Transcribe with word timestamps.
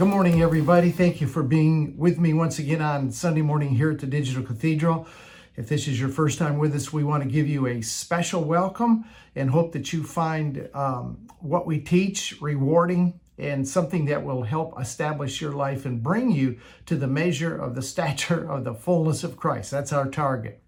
Good 0.00 0.08
morning, 0.08 0.40
everybody. 0.40 0.92
Thank 0.92 1.20
you 1.20 1.26
for 1.26 1.42
being 1.42 1.94
with 1.98 2.18
me 2.18 2.32
once 2.32 2.58
again 2.58 2.80
on 2.80 3.10
Sunday 3.10 3.42
morning 3.42 3.74
here 3.74 3.90
at 3.90 3.98
the 3.98 4.06
Digital 4.06 4.42
Cathedral. 4.42 5.06
If 5.56 5.68
this 5.68 5.86
is 5.86 6.00
your 6.00 6.08
first 6.08 6.38
time 6.38 6.56
with 6.56 6.74
us, 6.74 6.90
we 6.90 7.04
want 7.04 7.22
to 7.22 7.28
give 7.28 7.46
you 7.46 7.66
a 7.66 7.82
special 7.82 8.42
welcome 8.42 9.04
and 9.36 9.50
hope 9.50 9.72
that 9.72 9.92
you 9.92 10.02
find 10.02 10.70
um, 10.72 11.28
what 11.40 11.66
we 11.66 11.80
teach 11.80 12.40
rewarding 12.40 13.20
and 13.36 13.68
something 13.68 14.06
that 14.06 14.24
will 14.24 14.42
help 14.42 14.80
establish 14.80 15.38
your 15.38 15.52
life 15.52 15.84
and 15.84 16.02
bring 16.02 16.30
you 16.30 16.58
to 16.86 16.96
the 16.96 17.06
measure 17.06 17.54
of 17.54 17.74
the 17.74 17.82
stature 17.82 18.50
of 18.50 18.64
the 18.64 18.72
fullness 18.72 19.22
of 19.22 19.36
Christ. 19.36 19.70
That's 19.70 19.92
our 19.92 20.08
target. 20.08 20.62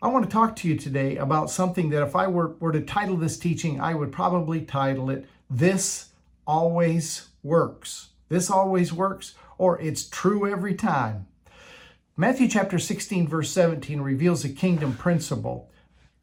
I 0.00 0.08
want 0.08 0.24
to 0.24 0.30
talk 0.30 0.56
to 0.56 0.68
you 0.68 0.78
today 0.78 1.18
about 1.18 1.50
something 1.50 1.90
that 1.90 2.02
if 2.02 2.16
I 2.16 2.26
were, 2.26 2.56
were 2.58 2.72
to 2.72 2.80
title 2.80 3.18
this 3.18 3.38
teaching, 3.38 3.82
I 3.82 3.92
would 3.92 4.12
probably 4.12 4.62
title 4.62 5.10
it 5.10 5.26
This 5.50 6.08
Always 6.46 7.28
Works. 7.42 8.08
This 8.32 8.50
always 8.50 8.94
works, 8.94 9.34
or 9.58 9.78
it's 9.78 10.08
true 10.08 10.50
every 10.50 10.74
time. 10.74 11.26
Matthew 12.16 12.48
chapter 12.48 12.78
16, 12.78 13.28
verse 13.28 13.50
17 13.50 14.00
reveals 14.00 14.42
a 14.42 14.48
kingdom 14.48 14.94
principle. 14.94 15.70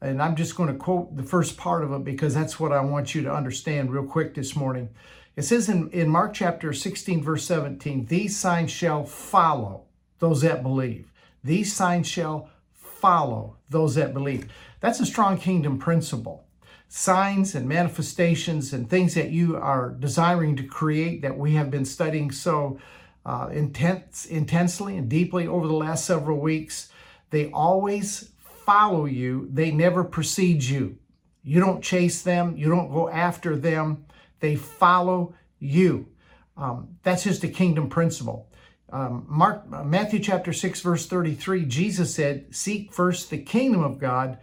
And 0.00 0.20
I'm 0.20 0.34
just 0.34 0.56
going 0.56 0.72
to 0.72 0.74
quote 0.74 1.16
the 1.16 1.22
first 1.22 1.56
part 1.56 1.84
of 1.84 1.92
it 1.92 2.02
because 2.02 2.34
that's 2.34 2.58
what 2.58 2.72
I 2.72 2.80
want 2.80 3.14
you 3.14 3.22
to 3.22 3.32
understand 3.32 3.92
real 3.92 4.02
quick 4.02 4.34
this 4.34 4.56
morning. 4.56 4.88
It 5.36 5.42
says 5.42 5.68
in, 5.68 5.88
in 5.90 6.08
Mark 6.08 6.34
chapter 6.34 6.72
16, 6.72 7.22
verse 7.22 7.44
17, 7.44 8.06
these 8.06 8.36
signs 8.36 8.72
shall 8.72 9.04
follow 9.04 9.84
those 10.18 10.40
that 10.40 10.64
believe. 10.64 11.12
These 11.44 11.72
signs 11.72 12.08
shall 12.08 12.50
follow 12.72 13.58
those 13.68 13.94
that 13.94 14.12
believe. 14.12 14.48
That's 14.80 14.98
a 14.98 15.06
strong 15.06 15.38
kingdom 15.38 15.78
principle 15.78 16.44
signs 16.92 17.54
and 17.54 17.68
manifestations 17.68 18.72
and 18.72 18.90
things 18.90 19.14
that 19.14 19.30
you 19.30 19.56
are 19.56 19.90
desiring 19.90 20.56
to 20.56 20.64
create 20.64 21.22
that 21.22 21.38
we 21.38 21.54
have 21.54 21.70
been 21.70 21.84
studying 21.84 22.32
so 22.32 22.80
uh, 23.24 23.48
intense, 23.52 24.26
intensely 24.26 24.96
and 24.96 25.08
deeply 25.08 25.46
over 25.46 25.68
the 25.68 25.72
last 25.72 26.04
several 26.04 26.40
weeks, 26.40 26.90
they 27.30 27.48
always 27.52 28.32
follow 28.66 29.04
you. 29.04 29.48
They 29.52 29.70
never 29.70 30.02
precede 30.02 30.64
you. 30.64 30.98
You 31.44 31.60
don't 31.60 31.80
chase 31.80 32.22
them. 32.22 32.56
You 32.56 32.68
don't 32.68 32.90
go 32.90 33.08
after 33.08 33.56
them. 33.56 34.04
They 34.40 34.56
follow 34.56 35.34
you. 35.60 36.08
Um, 36.56 36.96
that's 37.04 37.22
just 37.22 37.44
a 37.44 37.48
kingdom 37.48 37.88
principle. 37.88 38.48
Um, 38.92 39.26
Mark, 39.28 39.70
Matthew 39.86 40.18
chapter 40.18 40.52
6, 40.52 40.80
verse 40.80 41.06
33, 41.06 41.66
Jesus 41.66 42.12
said, 42.12 42.52
Seek 42.52 42.92
first 42.92 43.30
the 43.30 43.38
kingdom 43.38 43.84
of 43.84 44.00
God 44.00 44.38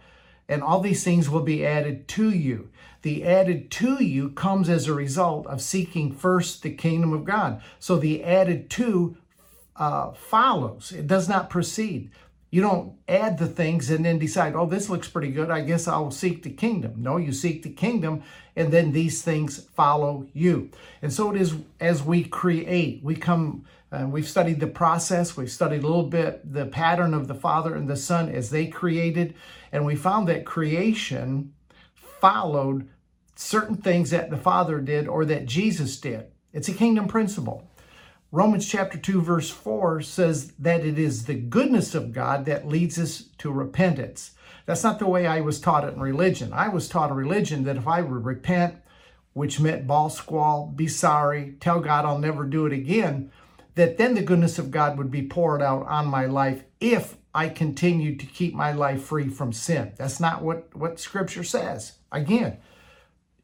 and 0.48 0.62
all 0.62 0.80
these 0.80 1.04
things 1.04 1.28
will 1.28 1.42
be 1.42 1.64
added 1.64 2.08
to 2.08 2.30
you. 2.30 2.70
The 3.02 3.24
added 3.24 3.70
to 3.72 4.02
you 4.02 4.30
comes 4.30 4.68
as 4.68 4.88
a 4.88 4.94
result 4.94 5.46
of 5.46 5.62
seeking 5.62 6.12
first 6.12 6.62
the 6.62 6.70
kingdom 6.70 7.12
of 7.12 7.24
God. 7.24 7.62
So 7.78 7.96
the 7.96 8.24
added 8.24 8.70
to 8.70 9.16
uh, 9.76 10.12
follows, 10.12 10.90
it 10.90 11.06
does 11.06 11.28
not 11.28 11.50
proceed. 11.50 12.10
You 12.50 12.62
don't 12.62 12.94
add 13.06 13.38
the 13.38 13.46
things 13.46 13.90
and 13.90 14.04
then 14.04 14.18
decide, 14.18 14.54
oh, 14.54 14.64
this 14.64 14.88
looks 14.88 15.06
pretty 15.06 15.30
good. 15.30 15.50
I 15.50 15.60
guess 15.60 15.86
I'll 15.86 16.10
seek 16.10 16.42
the 16.42 16.50
kingdom. 16.50 16.94
No, 16.96 17.18
you 17.18 17.30
seek 17.30 17.62
the 17.62 17.70
kingdom 17.70 18.22
and 18.56 18.72
then 18.72 18.92
these 18.92 19.22
things 19.22 19.66
follow 19.74 20.26
you. 20.32 20.70
And 21.02 21.12
so 21.12 21.30
it 21.30 21.40
is 21.40 21.54
as 21.78 22.02
we 22.02 22.24
create, 22.24 23.04
we 23.04 23.16
come, 23.16 23.66
and 23.90 24.12
we've 24.12 24.28
studied 24.28 24.60
the 24.60 24.66
process, 24.66 25.36
we've 25.36 25.50
studied 25.50 25.82
a 25.82 25.86
little 25.86 26.04
bit 26.04 26.52
the 26.52 26.66
pattern 26.66 27.14
of 27.14 27.28
the 27.28 27.34
Father 27.34 27.74
and 27.74 27.88
the 27.88 27.96
Son 27.96 28.28
as 28.28 28.50
they 28.50 28.66
created, 28.66 29.34
and 29.72 29.86
we 29.86 29.96
found 29.96 30.28
that 30.28 30.44
creation 30.44 31.54
followed 31.94 32.88
certain 33.34 33.76
things 33.76 34.10
that 34.10 34.30
the 34.30 34.36
Father 34.36 34.80
did 34.80 35.06
or 35.06 35.24
that 35.24 35.46
Jesus 35.46 35.98
did. 35.98 36.26
It's 36.52 36.68
a 36.68 36.74
kingdom 36.74 37.08
principle. 37.08 37.70
Romans 38.30 38.68
chapter 38.68 38.98
2, 38.98 39.22
verse 39.22 39.48
4 39.48 40.02
says 40.02 40.52
that 40.58 40.84
it 40.84 40.98
is 40.98 41.24
the 41.24 41.34
goodness 41.34 41.94
of 41.94 42.12
God 42.12 42.44
that 42.44 42.68
leads 42.68 42.98
us 42.98 43.24
to 43.38 43.50
repentance. 43.50 44.32
That's 44.66 44.84
not 44.84 44.98
the 44.98 45.06
way 45.06 45.26
I 45.26 45.40
was 45.40 45.60
taught 45.60 45.84
it 45.84 45.94
in 45.94 46.00
religion. 46.00 46.52
I 46.52 46.68
was 46.68 46.88
taught 46.88 47.10
in 47.10 47.16
religion 47.16 47.64
that 47.64 47.78
if 47.78 47.88
I 47.88 48.02
would 48.02 48.26
repent, 48.26 48.76
which 49.32 49.60
meant 49.60 49.86
ball 49.86 50.10
squall, 50.10 50.66
be 50.66 50.88
sorry, 50.88 51.54
tell 51.58 51.80
God 51.80 52.04
I'll 52.04 52.18
never 52.18 52.44
do 52.44 52.66
it 52.66 52.72
again, 52.74 53.30
that 53.78 53.96
then 53.96 54.16
the 54.16 54.22
goodness 54.22 54.58
of 54.58 54.72
God 54.72 54.98
would 54.98 55.08
be 55.08 55.22
poured 55.22 55.62
out 55.62 55.86
on 55.86 56.08
my 56.08 56.26
life 56.26 56.64
if 56.80 57.14
I 57.32 57.48
continued 57.48 58.18
to 58.18 58.26
keep 58.26 58.52
my 58.52 58.72
life 58.72 59.04
free 59.04 59.28
from 59.28 59.52
sin. 59.52 59.92
That's 59.96 60.18
not 60.18 60.42
what, 60.42 60.74
what 60.74 60.98
Scripture 60.98 61.44
says. 61.44 61.92
Again, 62.10 62.56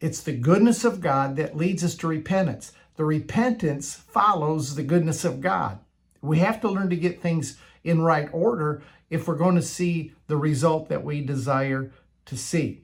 it's 0.00 0.20
the 0.20 0.32
goodness 0.32 0.84
of 0.84 1.00
God 1.00 1.36
that 1.36 1.56
leads 1.56 1.84
us 1.84 1.94
to 1.98 2.08
repentance. 2.08 2.72
The 2.96 3.04
repentance 3.04 3.94
follows 3.94 4.74
the 4.74 4.82
goodness 4.82 5.24
of 5.24 5.40
God. 5.40 5.78
We 6.20 6.40
have 6.40 6.60
to 6.62 6.68
learn 6.68 6.90
to 6.90 6.96
get 6.96 7.22
things 7.22 7.56
in 7.84 8.02
right 8.02 8.28
order 8.32 8.82
if 9.10 9.28
we're 9.28 9.36
going 9.36 9.54
to 9.54 9.62
see 9.62 10.14
the 10.26 10.36
result 10.36 10.88
that 10.88 11.04
we 11.04 11.20
desire 11.20 11.92
to 12.26 12.36
see. 12.36 12.83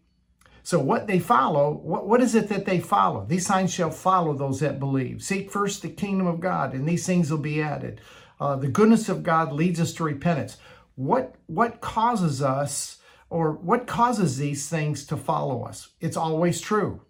So, 0.63 0.79
what 0.79 1.07
they 1.07 1.19
follow, 1.19 1.73
what, 1.73 2.07
what 2.07 2.21
is 2.21 2.35
it 2.35 2.49
that 2.49 2.67
they 2.67 2.81
follow? 2.81 3.25
These 3.25 3.47
signs 3.47 3.73
shall 3.73 3.91
follow 3.91 4.35
those 4.35 4.61
that 4.61 4.79
believe. 4.79 5.23
Seek 5.23 5.51
first 5.51 5.83
the 5.83 5.89
kingdom 5.89 6.27
of 6.27 6.41
God, 6.41 6.75
and 6.75 6.89
these 6.89 7.07
things 7.07 7.31
will 7.31 7.39
be 7.39 7.63
added. 7.63 8.01
Uh, 8.39 8.57
the 8.57 8.69
goodness 8.69 9.09
of 9.09 9.23
God 9.23 9.53
leads 9.53 9.81
us 9.81 9.93
to 9.95 10.05
repentance. 10.05 10.57
What, 10.95 11.35
what 11.47 11.81
causes 11.81 12.43
us, 12.43 12.99
or 13.29 13.53
what 13.53 13.87
causes 13.87 14.37
these 14.37 14.69
things 14.69 15.07
to 15.07 15.17
follow 15.17 15.63
us? 15.63 15.89
It's 16.01 16.17
always 16.17 16.61
true. 16.61 17.03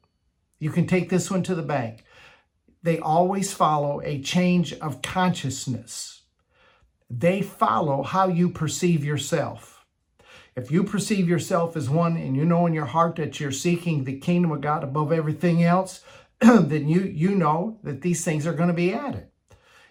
You 0.59 0.71
can 0.71 0.87
take 0.87 1.09
this 1.09 1.31
one 1.31 1.43
to 1.45 1.55
the 1.55 1.63
bank. 1.63 2.05
They 2.83 2.99
always 2.99 3.53
follow 3.53 4.01
a 4.03 4.23
change 4.23 4.73
of 4.75 5.03
consciousness. 5.03 6.23
They 7.11 7.43
follow 7.43 8.03
how 8.03 8.29
you 8.29 8.51
perceive 8.51 9.05
yourself. 9.05 9.70
If 10.61 10.71
you 10.71 10.85
perceive 10.85 11.27
yourself 11.27 11.75
as 11.75 11.89
one 11.89 12.19
and 12.19 12.37
you 12.37 12.45
know 12.45 12.67
in 12.67 12.75
your 12.75 12.85
heart 12.85 13.17
that 13.17 13.41
you're 13.41 13.51
seeking 13.51 14.05
the 14.05 14.19
kingdom 14.19 14.53
of 14.53 14.61
God 14.61 14.85
above 14.85 15.11
everything 15.11 15.63
else, 15.65 16.03
then 16.41 16.87
you, 16.87 17.01
you 17.01 17.35
know 17.35 17.79
that 17.83 18.03
these 18.03 18.23
things 18.23 18.47
are 18.47 18.53
going 18.53 18.69
to 18.69 18.75
be 18.75 18.93
added. 18.93 19.29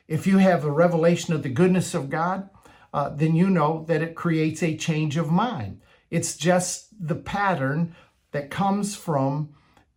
If 0.07 0.28
you 0.28 0.38
have 0.38 0.63
a 0.63 0.72
revelation 0.72 1.34
of 1.34 1.41
the 1.41 1.50
goodness 1.50 1.96
of 1.96 2.12
God, 2.12 2.52
uh, 2.94 3.09
then 3.09 3.35
you 3.35 3.50
know 3.50 3.84
that 3.88 4.03
it 4.03 4.13
creates 4.13 4.62
a 4.62 4.78
change 4.78 5.18
of 5.18 5.31
mind. 5.31 5.81
It's 6.12 6.38
just 6.38 6.88
the 7.00 7.16
pattern 7.16 7.96
that 8.31 8.51
comes 8.51 8.96
from 8.96 9.50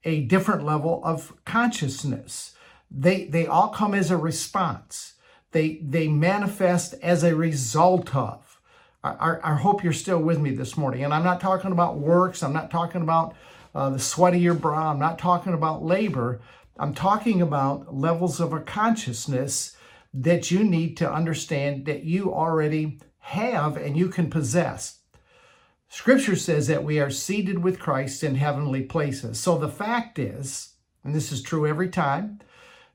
a 0.04 0.22
different 0.22 0.64
level 0.64 1.02
of 1.04 1.34
consciousness. 1.44 2.54
They, 2.90 3.26
they 3.26 3.46
all 3.46 3.68
come 3.68 3.92
as 3.92 4.10
a 4.10 4.16
response. 4.16 5.14
They, 5.50 5.80
they 5.82 6.08
manifest 6.08 6.94
as 7.02 7.22
a 7.22 7.36
result 7.36 8.16
of. 8.16 8.51
I, 9.04 9.36
I, 9.42 9.54
hope 9.56 9.82
you're 9.82 9.92
still 9.92 10.20
with 10.20 10.38
me 10.38 10.50
this 10.50 10.76
morning. 10.76 11.02
And 11.02 11.12
I'm 11.12 11.24
not 11.24 11.40
talking 11.40 11.72
about 11.72 11.98
works. 11.98 12.42
I'm 12.42 12.52
not 12.52 12.70
talking 12.70 13.02
about 13.02 13.34
uh, 13.74 13.90
the 13.90 13.98
sweat 13.98 14.34
of 14.34 14.40
your 14.40 14.54
brow. 14.54 14.90
I'm 14.90 15.00
not 15.00 15.18
talking 15.18 15.54
about 15.54 15.84
labor. 15.84 16.40
I'm 16.78 16.94
talking 16.94 17.42
about 17.42 17.94
levels 17.94 18.38
of 18.38 18.52
a 18.52 18.60
consciousness 18.60 19.76
that 20.14 20.50
you 20.50 20.62
need 20.62 20.96
to 20.98 21.12
understand 21.12 21.86
that 21.86 22.04
you 22.04 22.32
already 22.32 23.00
have 23.18 23.76
and 23.76 23.96
you 23.96 24.08
can 24.08 24.30
possess. 24.30 25.00
Scripture 25.88 26.36
says 26.36 26.68
that 26.68 26.84
we 26.84 27.00
are 27.00 27.10
seated 27.10 27.58
with 27.58 27.80
Christ 27.80 28.22
in 28.22 28.36
heavenly 28.36 28.82
places. 28.82 29.40
So 29.40 29.58
the 29.58 29.68
fact 29.68 30.18
is, 30.18 30.74
and 31.04 31.14
this 31.14 31.32
is 31.32 31.42
true 31.42 31.66
every 31.66 31.88
time, 31.88 32.40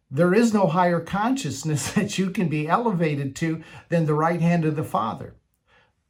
there 0.09 0.33
is 0.33 0.53
no 0.53 0.67
higher 0.67 1.01
consciousness 1.01 1.91
that 1.93 2.17
you 2.17 2.29
can 2.29 2.47
be 2.47 2.67
elevated 2.67 3.35
to 3.37 3.61
than 3.89 4.05
the 4.05 4.13
right 4.13 4.39
hand 4.39 4.63
of 4.63 4.77
the 4.77 4.83
Father. 4.83 5.35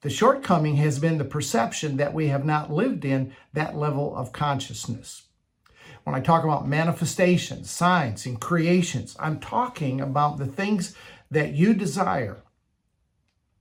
The 0.07 0.13
shortcoming 0.13 0.77
has 0.77 1.00
been 1.00 1.18
the 1.18 1.25
perception 1.25 1.98
that 1.98 2.13
we 2.13 2.30
have 2.30 2.45
not 2.45 2.71
lived 2.71 3.04
in 3.04 3.36
that 3.51 3.75
level 3.75 4.15
of 4.15 4.31
consciousness. 4.31 5.24
When 6.06 6.15
I 6.15 6.21
talk 6.21 6.45
about 6.45 6.65
manifestations, 6.65 7.69
signs, 7.69 8.25
and 8.25 8.39
creations, 8.39 9.18
I'm 9.19 9.38
talking 9.38 10.00
about 10.00 10.38
the 10.38 10.45
things 10.45 10.95
that 11.30 11.51
you 11.56 11.74
desire. 11.74 12.38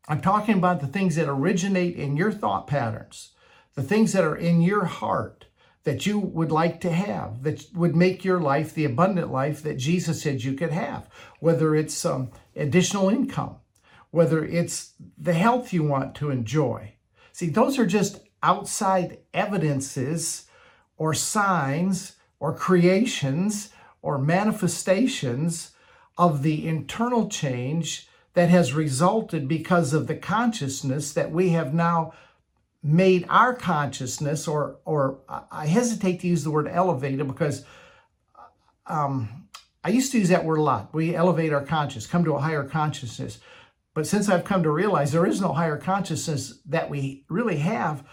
I'm 0.06 0.20
talking 0.20 0.56
about 0.56 0.80
the 0.80 0.86
things 0.86 1.16
that 1.16 1.28
originate 1.28 1.96
in 1.96 2.16
your 2.16 2.30
thought 2.30 2.68
patterns, 2.68 3.32
the 3.74 3.82
things 3.82 4.12
that 4.12 4.22
are 4.22 4.36
in 4.36 4.60
your 4.60 4.84
heart 4.84 5.46
that 5.82 6.06
you 6.06 6.16
would 6.16 6.52
like 6.52 6.80
to 6.82 6.92
have, 6.92 7.42
that 7.42 7.66
would 7.74 7.96
make 7.96 8.24
your 8.24 8.38
life 8.38 8.72
the 8.72 8.84
abundant 8.84 9.32
life 9.32 9.64
that 9.64 9.78
Jesus 9.78 10.22
said 10.22 10.44
you 10.44 10.52
could 10.52 10.70
have, 10.70 11.08
whether 11.40 11.74
it's 11.74 12.04
um, 12.04 12.30
additional 12.54 13.08
income, 13.08 13.56
whether 14.16 14.42
it's 14.42 14.94
the 15.18 15.34
health 15.34 15.74
you 15.74 15.82
want 15.82 16.14
to 16.14 16.30
enjoy. 16.30 16.94
See, 17.32 17.50
those 17.50 17.78
are 17.78 17.84
just 17.84 18.20
outside 18.42 19.18
evidences 19.34 20.46
or 20.96 21.12
signs 21.12 22.16
or 22.40 22.54
creations 22.54 23.68
or 24.00 24.16
manifestations 24.16 25.72
of 26.16 26.42
the 26.42 26.66
internal 26.66 27.28
change 27.28 28.08
that 28.32 28.48
has 28.48 28.72
resulted 28.72 29.46
because 29.46 29.92
of 29.92 30.06
the 30.06 30.16
consciousness 30.16 31.12
that 31.12 31.30
we 31.30 31.50
have 31.50 31.74
now 31.74 32.14
made 32.82 33.26
our 33.28 33.52
consciousness 33.52 34.48
or 34.48 34.78
or 34.86 35.18
I 35.50 35.66
hesitate 35.66 36.20
to 36.20 36.26
use 36.26 36.42
the 36.42 36.50
word 36.50 36.68
elevated 36.68 37.26
because 37.26 37.66
um, 38.86 39.48
I 39.84 39.90
used 39.90 40.10
to 40.12 40.18
use 40.18 40.30
that 40.30 40.46
word 40.46 40.58
a 40.58 40.62
lot. 40.62 40.94
We 40.94 41.14
elevate 41.14 41.52
our 41.52 41.64
conscious, 41.64 42.06
come 42.06 42.24
to 42.24 42.34
a 42.34 42.40
higher 42.40 42.64
consciousness. 42.64 43.40
But 43.96 44.06
since 44.06 44.28
I've 44.28 44.44
come 44.44 44.62
to 44.62 44.70
realize 44.70 45.10
there 45.10 45.24
is 45.24 45.40
no 45.40 45.54
higher 45.54 45.78
consciousness 45.78 46.60
that 46.66 46.90
we 46.90 47.24
really 47.30 47.56
have 47.56 48.06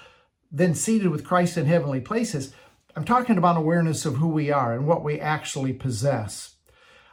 than 0.50 0.75
seated 0.75 1.09
with 1.09 1.25
Christ 1.25 1.57
in 1.57 1.65
heavenly 1.65 2.00
places, 2.00 2.53
I'm 2.95 3.03
talking 3.03 3.38
about 3.38 3.57
awareness 3.57 4.06
of 4.06 4.15
who 4.15 4.30
we 4.30 4.50
are 4.50 4.74
and 4.74 4.88
what 4.88 5.03
we 5.03 5.19
actually 5.19 5.74
possess. 5.74 6.56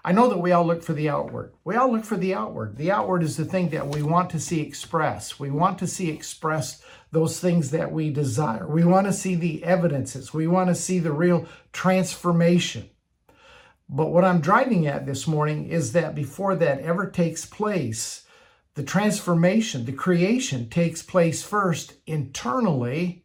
I 0.04 0.12
know 0.12 0.28
that 0.28 0.38
we 0.38 0.52
all 0.52 0.64
look 0.64 0.84
for 0.84 0.92
the 0.92 1.08
outward. 1.08 1.52
We 1.64 1.74
all 1.74 1.90
look 1.90 2.04
for 2.04 2.16
the 2.16 2.32
outward. 2.32 2.76
The 2.76 2.92
outward 2.92 3.24
is 3.24 3.36
the 3.36 3.44
thing 3.44 3.70
that 3.70 3.88
we 3.88 4.04
want 4.04 4.30
to 4.30 4.38
see 4.38 4.60
expressed. 4.60 5.40
We 5.40 5.50
want 5.50 5.80
to 5.80 5.88
see 5.88 6.08
expressed 6.08 6.80
those 7.10 7.40
things 7.40 7.72
that 7.72 7.90
we 7.90 8.10
desire. 8.10 8.68
We 8.68 8.84
want 8.84 9.08
to 9.08 9.12
see 9.12 9.34
the 9.34 9.64
evidences. 9.64 10.32
We 10.32 10.46
want 10.46 10.68
to 10.68 10.76
see 10.76 11.00
the 11.00 11.10
real 11.10 11.48
transformation. 11.72 12.88
But 13.88 14.12
what 14.12 14.24
I'm 14.24 14.40
driving 14.40 14.86
at 14.86 15.06
this 15.06 15.26
morning 15.26 15.66
is 15.66 15.90
that 15.94 16.14
before 16.14 16.54
that 16.54 16.78
ever 16.82 17.10
takes 17.10 17.44
place, 17.44 18.26
the 18.74 18.82
transformation, 18.82 19.84
the 19.84 19.92
creation 19.92 20.68
takes 20.68 21.02
place 21.02 21.42
first 21.42 21.94
internally, 22.06 23.24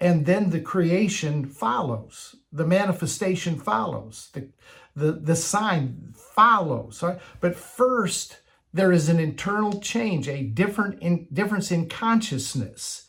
and 0.00 0.26
then 0.26 0.50
the 0.50 0.60
creation 0.60 1.46
follows. 1.46 2.34
The 2.52 2.66
manifestation 2.66 3.58
follows. 3.58 4.30
The, 4.32 4.48
the, 4.96 5.12
the 5.12 5.36
sign 5.36 6.12
follows. 6.14 7.02
Right? 7.02 7.18
But 7.40 7.54
first, 7.54 8.40
there 8.72 8.90
is 8.90 9.08
an 9.08 9.20
internal 9.20 9.80
change, 9.80 10.28
a 10.28 10.42
different 10.42 11.00
in, 11.00 11.28
difference 11.32 11.70
in 11.70 11.88
consciousness. 11.88 13.08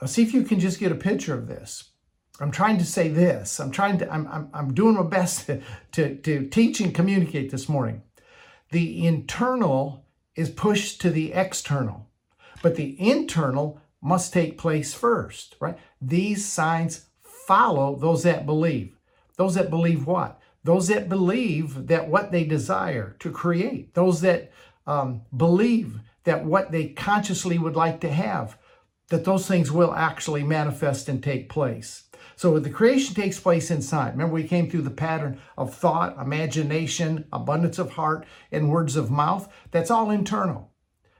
Now, 0.00 0.06
see 0.06 0.22
if 0.22 0.32
you 0.32 0.42
can 0.42 0.58
just 0.58 0.80
get 0.80 0.92
a 0.92 0.96
picture 0.96 1.34
of 1.34 1.46
this. 1.46 1.90
I'm 2.40 2.50
trying 2.50 2.78
to 2.78 2.86
say 2.86 3.08
this. 3.08 3.60
I'm 3.60 3.70
trying 3.70 3.98
to, 3.98 4.10
I'm, 4.10 4.26
I'm, 4.28 4.50
I'm 4.54 4.74
doing 4.74 4.94
my 4.94 5.02
best 5.02 5.46
to, 5.46 5.60
to, 5.92 6.16
to 6.16 6.48
teach 6.48 6.80
and 6.80 6.94
communicate 6.94 7.50
this 7.50 7.68
morning. 7.68 8.02
The 8.70 9.06
internal 9.06 10.06
is 10.40 10.48
pushed 10.48 11.00
to 11.02 11.10
the 11.10 11.32
external, 11.32 12.08
but 12.62 12.76
the 12.76 12.96
internal 12.98 13.80
must 14.00 14.32
take 14.32 14.56
place 14.56 14.94
first, 14.94 15.54
right? 15.60 15.76
These 16.00 16.46
signs 16.46 17.06
follow 17.22 17.96
those 17.96 18.22
that 18.22 18.46
believe. 18.46 18.96
Those 19.36 19.54
that 19.54 19.68
believe 19.68 20.06
what? 20.06 20.40
Those 20.64 20.88
that 20.88 21.08
believe 21.08 21.88
that 21.88 22.08
what 22.08 22.32
they 22.32 22.44
desire 22.44 23.16
to 23.18 23.30
create, 23.30 23.94
those 23.94 24.22
that 24.22 24.50
um, 24.86 25.22
believe 25.36 26.00
that 26.24 26.44
what 26.44 26.70
they 26.72 26.88
consciously 26.88 27.58
would 27.58 27.76
like 27.76 28.00
to 28.00 28.10
have, 28.10 28.56
that 29.08 29.24
those 29.24 29.46
things 29.46 29.70
will 29.70 29.94
actually 29.94 30.42
manifest 30.42 31.08
and 31.08 31.22
take 31.22 31.48
place. 31.48 32.04
So 32.40 32.58
the 32.58 32.70
creation 32.70 33.14
takes 33.14 33.38
place 33.38 33.70
inside. 33.70 34.12
Remember, 34.12 34.32
we 34.32 34.44
came 34.44 34.70
through 34.70 34.80
the 34.80 34.90
pattern 34.90 35.38
of 35.58 35.74
thought, 35.74 36.16
imagination, 36.18 37.26
abundance 37.30 37.78
of 37.78 37.90
heart, 37.90 38.24
and 38.50 38.70
words 38.70 38.96
of 38.96 39.10
mouth. 39.10 39.52
That's 39.72 39.90
all 39.90 40.10
internal. 40.10 40.72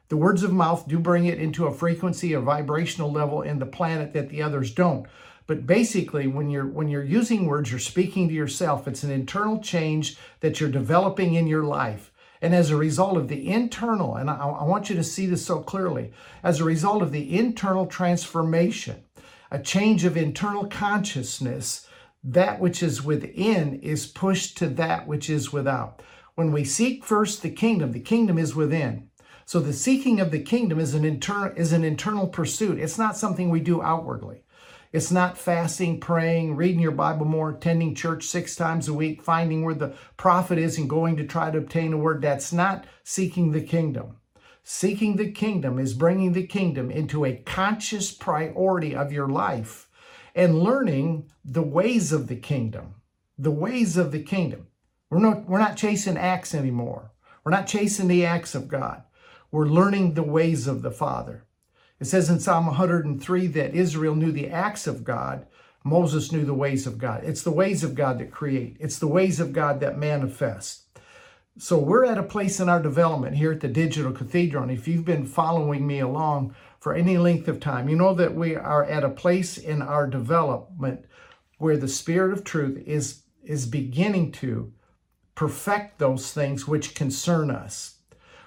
The 0.09 0.17
words 0.17 0.43
of 0.43 0.55
mouth 0.55 0.89
do 0.89 0.99
bring 0.99 1.27
it 1.27 1.39
into 1.39 1.67
a 1.67 1.75
frequency 1.75 2.35
or 2.35 2.41
vibrational 2.41 3.13
level 3.13 3.43
in 3.43 3.59
the 3.59 3.67
planet 3.67 4.15
that 4.15 4.31
the 4.31 4.41
others 4.41 4.73
don't. 4.73 5.05
But 5.47 5.67
basically, 5.67 6.27
when 6.27 6.49
you're 6.49 6.67
when 6.67 6.89
you're 6.89 7.05
using 7.05 7.45
words, 7.45 7.71
you're 7.71 7.81
speaking 7.81 8.27
to 8.29 8.35
yourself. 8.35 8.89
It's 8.89 9.03
an 9.03 9.11
internal 9.11 9.61
change 9.61 10.17
that 10.41 10.59
you're 10.59 10.71
developing 10.71 11.35
in 11.35 11.47
your 11.47 11.65
life. 11.65 12.11
And 12.41 12.55
as 12.55 12.71
a 12.71 12.77
result 12.77 13.19
of 13.19 13.29
the 13.29 13.47
internal, 13.47 14.17
and 14.17 14.31
I, 14.31 14.37
I 14.37 14.65
want 14.65 14.89
you 14.89 14.97
to 14.97 15.05
see 15.05 15.27
this 15.27 15.45
so 15.45 15.61
clearly, 15.61 16.13
as 16.43 16.61
a 16.61 16.65
result 16.65 17.03
of 17.03 17.13
the 17.13 17.39
internal 17.39 17.85
transformation, 17.85 19.05
a 19.51 19.59
change 19.59 20.05
of 20.05 20.17
internal 20.17 20.67
consciousness, 20.67 21.87
that 22.23 22.61
which 22.61 22.83
is 22.83 23.03
within 23.03 23.81
is 23.81 24.07
pushed 24.07 24.57
to 24.59 24.69
that 24.69 25.07
which 25.07 25.29
is 25.31 25.53
without. 25.53 26.03
When 26.35 26.53
we 26.53 26.65
seek 26.65 27.05
first 27.05 27.43
the 27.43 27.51
kingdom, 27.51 27.93
the 27.93 28.01
kingdom 28.01 28.39
is 28.39 28.55
within. 28.55 29.11
So 29.45 29.59
the 29.59 29.73
seeking 29.73 30.21
of 30.21 30.31
the 30.31 30.41
kingdom 30.41 30.79
is 30.79 30.95
an 30.95 31.05
internal 31.05 31.53
is 31.57 31.73
an 31.73 31.83
internal 31.83 32.29
pursuit. 32.29 32.79
It's 32.79 32.99
not 32.99 33.17
something 33.17 33.51
we 33.51 33.61
do 33.61 33.83
outwardly. 33.83 34.45
It's 34.93 35.11
not 35.11 35.39
fasting, 35.39 36.01
praying, 36.01 36.57
reading 36.57 36.81
your 36.81 36.93
Bible 36.93 37.27
more, 37.27 37.51
attending 37.51 37.95
church 37.95 38.25
six 38.25 38.57
times 38.57 38.89
a 38.89 38.95
week, 38.95 39.23
finding 39.23 39.65
where 39.65 39.75
the 39.75 39.95
prophet 40.17 40.59
is 40.59 40.79
and 40.79 40.91
going 40.91 41.17
to 41.17 41.27
try 41.27 41.51
to 41.51 41.59
obtain 41.59 41.93
a 41.93 41.97
word. 41.97 42.23
That's 42.23 42.53
not 42.53 42.85
seeking 43.05 43.53
the 43.53 43.61
kingdom. 43.61 44.17
Seeking 44.63 45.17
the 45.17 45.31
kingdom 45.31 45.79
is 45.79 45.95
bringing 45.95 46.33
the 46.33 46.47
kingdom 46.47 46.91
into 46.91 47.25
a 47.25 47.37
conscious 47.37 48.13
priority 48.13 48.95
of 48.95 49.13
your 49.13 49.29
life 49.29 49.89
and 50.35 50.61
learning 50.61 51.31
the 51.45 51.63
ways 51.63 52.13
of 52.13 52.29
the 52.29 52.37
kingdom. 52.37 52.95
The 53.39 53.51
ways 53.51 53.97
of 53.97 54.13
the 54.13 54.23
kingdom. 54.23 54.69
We're 55.09 55.19
not, 55.19 55.49
we're 55.49 55.59
not 55.59 55.77
chasing 55.77 56.17
acts 56.17 56.55
anymore. 56.55 57.11
We're 57.43 57.53
not 57.53 57.67
chasing 57.67 58.09
the 58.09 58.25
acts 58.25 58.55
of 58.55 58.69
God. 58.69 59.03
We're 59.51 59.67
learning 59.67 60.15
the 60.15 60.23
ways 60.23 60.67
of 60.67 60.83
the 60.83 60.91
Father. 60.91 61.45
It 61.99 62.07
says 62.07 62.31
in 62.31 62.39
Psalm 62.41 62.67
103 62.67 63.47
that 63.49 63.75
Israel 63.75 64.15
knew 64.15 64.31
the 64.31 64.49
acts 64.49 64.87
of 64.87 65.05
God, 65.05 65.47
Moses 65.83 66.31
knew 66.31 66.45
the 66.45 66.55
ways 66.55 66.87
of 66.87 66.99
God. 66.99 67.25
It's 67.25 67.43
the 67.43 67.51
ways 67.51 67.83
of 67.83 67.95
God 67.95 68.19
that 68.19 68.31
create, 68.31 68.77
it's 68.79 68.99
the 68.99 69.09
ways 69.09 69.41
of 69.41 69.53
God 69.53 69.81
that 69.81 69.99
manifest. 69.99 70.90
So 71.61 71.79
we're 71.79 72.07
at 72.07 72.17
a 72.17 72.23
place 72.23 72.59
in 72.59 72.71
our 72.71 72.81
development 72.81 73.37
here 73.37 73.53
at 73.53 73.61
the 73.61 73.69
Digital 73.69 74.13
Cathedral. 74.13 74.63
And 74.63 74.73
if 74.73 74.89
you've 74.89 75.05
been 75.05 75.27
following 75.27 75.87
me 75.87 76.01
along 76.01 76.55
for 76.79 76.95
any 76.95 77.19
length 77.19 77.49
of 77.49 77.61
time, 77.61 77.87
you 77.87 77.97
know 77.97 78.15
that 78.15 78.35
we 78.35 78.57
are 78.57 78.83
at 78.83 79.05
a 79.05 79.11
place 79.11 79.59
in 79.59 79.83
our 79.83 80.07
development 80.07 81.05
where 81.59 81.77
the 81.77 81.87
Spirit 81.87 82.33
of 82.33 82.45
truth 82.45 82.83
is, 82.87 83.25
is 83.45 83.67
beginning 83.67 84.33
to 84.33 84.73
perfect 85.35 85.99
those 85.99 86.33
things 86.33 86.67
which 86.67 86.95
concern 86.95 87.51
us. 87.51 87.99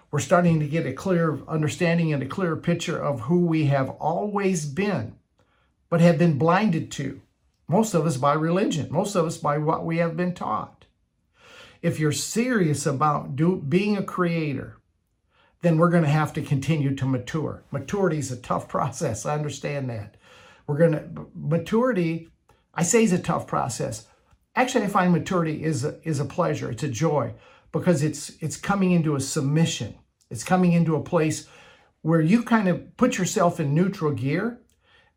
We're 0.09 0.19
starting 0.19 0.59
to 0.59 0.67
get 0.67 0.87
a 0.87 0.91
clear 0.91 1.37
understanding 1.47 2.11
and 2.13 2.23
a 2.23 2.27
clear 2.27 2.55
picture 2.55 2.97
of 2.97 3.21
who 3.21 3.45
we 3.45 3.65
have 3.65 3.91
always 3.91 4.65
been, 4.65 5.13
but 5.87 6.01
have 6.01 6.17
been 6.17 6.39
blinded 6.39 6.89
to. 6.93 7.21
Most 7.67 7.93
of 7.93 8.07
us 8.07 8.17
by 8.17 8.33
religion, 8.33 8.87
most 8.89 9.13
of 9.13 9.27
us 9.27 9.37
by 9.37 9.59
what 9.59 9.85
we 9.85 9.97
have 9.97 10.17
been 10.17 10.33
taught 10.33 10.82
if 11.83 11.99
you're 11.99 12.13
serious 12.13 12.85
about 12.85 13.35
do, 13.35 13.57
being 13.57 13.97
a 13.97 14.03
creator, 14.03 14.77
then 15.61 15.77
we're 15.77 15.89
going 15.89 16.03
to 16.03 16.09
have 16.09 16.33
to 16.33 16.41
continue 16.41 16.95
to 16.95 17.05
mature. 17.05 17.63
Maturity 17.71 18.17
is 18.17 18.31
a 18.31 18.37
tough 18.37 18.67
process. 18.75 19.25
I 19.27 19.35
understand 19.35 19.89
that. 19.91 20.15
We're 20.65 20.77
going 20.77 20.93
to, 20.93 21.27
maturity, 21.35 22.29
I 22.73 22.83
say 22.83 23.03
is 23.03 23.11
a 23.11 23.19
tough 23.19 23.45
process. 23.45 24.07
Actually, 24.55 24.85
I 24.85 24.87
find 24.87 25.11
maturity 25.11 25.63
is 25.63 25.83
a, 25.83 25.99
is 26.03 26.19
a 26.19 26.25
pleasure. 26.25 26.71
It's 26.71 26.83
a 26.83 26.87
joy 26.87 27.33
because 27.73 28.01
it's, 28.01 28.31
it's 28.39 28.55
coming 28.55 28.91
into 28.91 29.15
a 29.15 29.19
submission. 29.19 29.95
It's 30.29 30.43
coming 30.43 30.71
into 30.71 30.95
a 30.95 31.03
place 31.03 31.47
where 32.01 32.21
you 32.21 32.43
kind 32.43 32.69
of 32.69 32.95
put 32.95 33.17
yourself 33.17 33.59
in 33.59 33.73
neutral 33.73 34.11
gear 34.11 34.59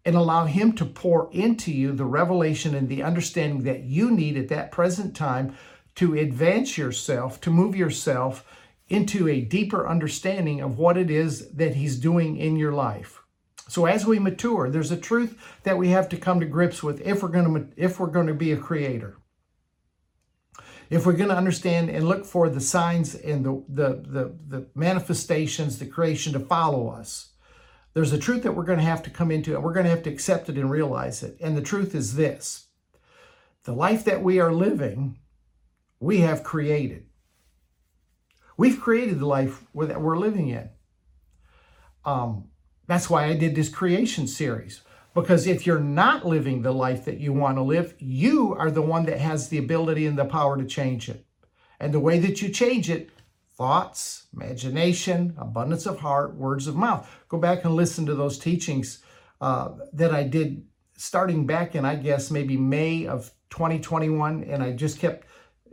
and 0.04 0.16
allow 0.16 0.46
Him 0.46 0.72
to 0.74 0.84
pour 0.84 1.30
into 1.32 1.70
you 1.70 1.92
the 1.92 2.04
revelation 2.04 2.74
and 2.74 2.88
the 2.88 3.02
understanding 3.02 3.62
that 3.64 3.84
you 3.84 4.10
need 4.10 4.36
at 4.36 4.48
that 4.48 4.72
present 4.72 5.14
time 5.14 5.56
to 5.96 6.14
advance 6.14 6.78
yourself, 6.78 7.40
to 7.42 7.50
move 7.50 7.74
yourself 7.74 8.44
into 8.88 9.28
a 9.28 9.40
deeper 9.40 9.88
understanding 9.88 10.60
of 10.60 10.78
what 10.78 10.96
it 10.96 11.10
is 11.10 11.50
that 11.50 11.74
He's 11.74 11.98
doing 11.98 12.36
in 12.36 12.56
your 12.56 12.72
life. 12.72 13.22
So 13.68 13.86
as 13.86 14.06
we 14.06 14.18
mature, 14.18 14.70
there's 14.70 14.92
a 14.92 14.96
truth 14.96 15.36
that 15.64 15.76
we 15.76 15.88
have 15.88 16.08
to 16.10 16.16
come 16.16 16.38
to 16.40 16.46
grips 16.46 16.82
with 16.82 17.00
if 17.00 17.22
we're 17.22 17.28
going 17.28 17.52
to 17.52 17.68
if 17.76 17.98
we're 17.98 18.06
going 18.06 18.28
to 18.28 18.34
be 18.34 18.52
a 18.52 18.56
creator. 18.56 19.16
If 20.88 21.04
we're 21.04 21.14
going 21.14 21.30
to 21.30 21.36
understand 21.36 21.90
and 21.90 22.08
look 22.08 22.24
for 22.24 22.48
the 22.48 22.60
signs 22.60 23.16
and 23.16 23.44
the, 23.44 23.64
the, 23.68 23.88
the, 24.06 24.36
the 24.46 24.66
manifestations, 24.76 25.80
the 25.80 25.86
creation 25.86 26.32
to 26.34 26.38
follow 26.38 26.88
us, 26.88 27.32
there's 27.92 28.12
a 28.12 28.18
truth 28.18 28.44
that 28.44 28.52
we're 28.52 28.62
going 28.62 28.78
to 28.78 28.84
have 28.84 29.02
to 29.02 29.10
come 29.10 29.32
into 29.32 29.56
and 29.56 29.64
we're 29.64 29.72
going 29.72 29.84
to 29.84 29.90
have 29.90 30.04
to 30.04 30.10
accept 30.10 30.48
it 30.48 30.56
and 30.56 30.70
realize 30.70 31.24
it. 31.24 31.36
And 31.40 31.56
the 31.56 31.62
truth 31.62 31.94
is 31.94 32.14
this 32.14 32.68
the 33.64 33.72
life 33.72 34.04
that 34.04 34.22
we 34.22 34.38
are 34.38 34.52
living 34.52 35.18
we 36.00 36.20
have 36.20 36.42
created. 36.42 37.06
We've 38.56 38.80
created 38.80 39.20
the 39.20 39.26
life 39.26 39.64
that 39.74 40.00
we're 40.00 40.18
living 40.18 40.48
in. 40.48 40.70
Um, 42.04 42.48
that's 42.86 43.10
why 43.10 43.24
I 43.24 43.34
did 43.34 43.54
this 43.54 43.68
creation 43.68 44.26
series. 44.26 44.82
Because 45.14 45.46
if 45.46 45.66
you're 45.66 45.80
not 45.80 46.26
living 46.26 46.60
the 46.60 46.72
life 46.72 47.06
that 47.06 47.18
you 47.18 47.32
want 47.32 47.56
to 47.56 47.62
live, 47.62 47.94
you 47.98 48.54
are 48.54 48.70
the 48.70 48.82
one 48.82 49.06
that 49.06 49.18
has 49.18 49.48
the 49.48 49.58
ability 49.58 50.06
and 50.06 50.18
the 50.18 50.26
power 50.26 50.58
to 50.58 50.64
change 50.64 51.08
it. 51.08 51.24
And 51.80 51.92
the 51.92 52.00
way 52.00 52.18
that 52.18 52.42
you 52.42 52.50
change 52.50 52.90
it, 52.90 53.10
thoughts, 53.56 54.26
imagination, 54.34 55.34
abundance 55.38 55.86
of 55.86 56.00
heart, 56.00 56.34
words 56.34 56.66
of 56.66 56.76
mouth. 56.76 57.10
Go 57.28 57.38
back 57.38 57.64
and 57.64 57.74
listen 57.74 58.04
to 58.06 58.14
those 58.14 58.38
teachings 58.38 59.02
uh, 59.40 59.70
that 59.94 60.12
I 60.12 60.22
did 60.24 60.66
starting 60.98 61.46
back 61.46 61.74
in, 61.74 61.84
I 61.86 61.96
guess, 61.96 62.30
maybe 62.30 62.56
May 62.58 63.06
of 63.06 63.30
2021. 63.50 64.44
And 64.44 64.62
I 64.62 64.72
just 64.72 64.98
kept 64.98 65.26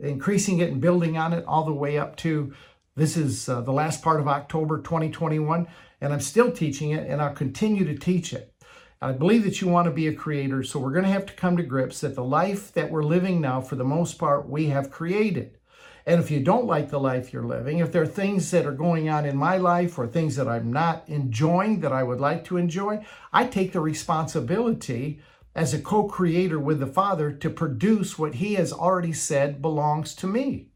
increasing 0.04 0.58
it 0.58 0.70
and 0.70 0.80
building 0.80 1.16
on 1.16 1.32
it 1.32 1.44
all 1.46 1.64
the 1.64 1.72
way 1.72 1.98
up 1.98 2.16
to 2.16 2.52
this 2.96 3.16
is 3.16 3.48
uh, 3.48 3.60
the 3.60 3.72
last 3.72 4.02
part 4.02 4.20
of 4.20 4.28
October 4.28 4.78
2021, 4.78 5.66
and 6.00 6.12
I'm 6.12 6.20
still 6.20 6.52
teaching 6.52 6.92
it 6.92 7.08
and 7.08 7.20
I'll 7.20 7.34
continue 7.34 7.84
to 7.84 7.98
teach 7.98 8.32
it. 8.32 8.54
I 9.02 9.10
believe 9.12 9.42
that 9.44 9.60
you 9.60 9.66
want 9.66 9.86
to 9.86 9.90
be 9.90 10.06
a 10.06 10.14
creator, 10.14 10.62
so 10.62 10.78
we're 10.78 10.92
going 10.92 11.04
to 11.04 11.10
have 11.10 11.26
to 11.26 11.34
come 11.34 11.56
to 11.56 11.62
grips 11.64 12.00
that 12.00 12.14
the 12.14 12.24
life 12.24 12.72
that 12.72 12.90
we're 12.90 13.02
living 13.02 13.40
now, 13.40 13.60
for 13.60 13.74
the 13.74 13.84
most 13.84 14.16
part, 14.16 14.48
we 14.48 14.66
have 14.66 14.92
created. 14.92 15.58
And 16.06 16.20
if 16.20 16.30
you 16.30 16.40
don't 16.40 16.66
like 16.66 16.90
the 16.90 17.00
life 17.00 17.32
you're 17.32 17.42
living, 17.42 17.78
if 17.78 17.90
there 17.90 18.02
are 18.02 18.06
things 18.06 18.50
that 18.52 18.66
are 18.66 18.72
going 18.72 19.08
on 19.08 19.26
in 19.26 19.36
my 19.36 19.56
life 19.56 19.98
or 19.98 20.06
things 20.06 20.36
that 20.36 20.46
I'm 20.46 20.72
not 20.72 21.08
enjoying 21.08 21.80
that 21.80 21.92
I 21.92 22.02
would 22.02 22.20
like 22.20 22.44
to 22.44 22.58
enjoy, 22.58 23.04
I 23.32 23.46
take 23.46 23.72
the 23.72 23.80
responsibility 23.80 25.20
as 25.54 25.72
a 25.72 25.80
co 25.80 26.04
creator 26.04 26.58
with 26.58 26.80
the 26.80 26.86
Father 26.86 27.32
to 27.32 27.50
produce 27.50 28.18
what 28.18 28.36
He 28.36 28.54
has 28.54 28.72
already 28.72 29.12
said 29.12 29.62
belongs 29.62 30.14
to 30.16 30.26
me. 30.26 30.68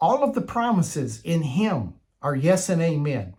All 0.00 0.24
of 0.24 0.34
the 0.34 0.40
promises 0.40 1.20
in 1.22 1.42
Him 1.42 1.94
are 2.22 2.34
yes 2.34 2.68
and 2.68 2.82
amen. 2.82 3.34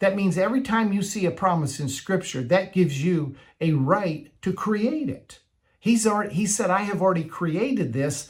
That 0.00 0.16
means 0.16 0.36
every 0.36 0.62
time 0.62 0.92
you 0.92 1.02
see 1.02 1.26
a 1.26 1.30
promise 1.30 1.78
in 1.78 1.88
Scripture, 1.88 2.42
that 2.42 2.72
gives 2.72 3.04
you 3.04 3.36
a 3.60 3.72
right 3.72 4.32
to 4.42 4.52
create 4.52 5.08
it. 5.08 5.38
He's 5.78 6.06
already, 6.06 6.34
he 6.34 6.46
said, 6.46 6.70
I 6.70 6.82
have 6.82 7.00
already 7.00 7.24
created 7.24 7.92
this 7.92 8.28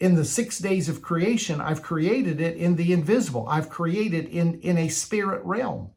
in 0.00 0.14
the 0.14 0.24
six 0.24 0.58
days 0.58 0.88
of 0.88 1.02
creation. 1.02 1.60
I've 1.60 1.82
created 1.82 2.40
it 2.40 2.56
in 2.56 2.76
the 2.76 2.92
invisible. 2.92 3.48
I've 3.48 3.68
created 3.68 4.26
in, 4.26 4.60
in 4.60 4.78
a 4.78 4.88
spirit 4.88 5.44
realm. 5.44 5.90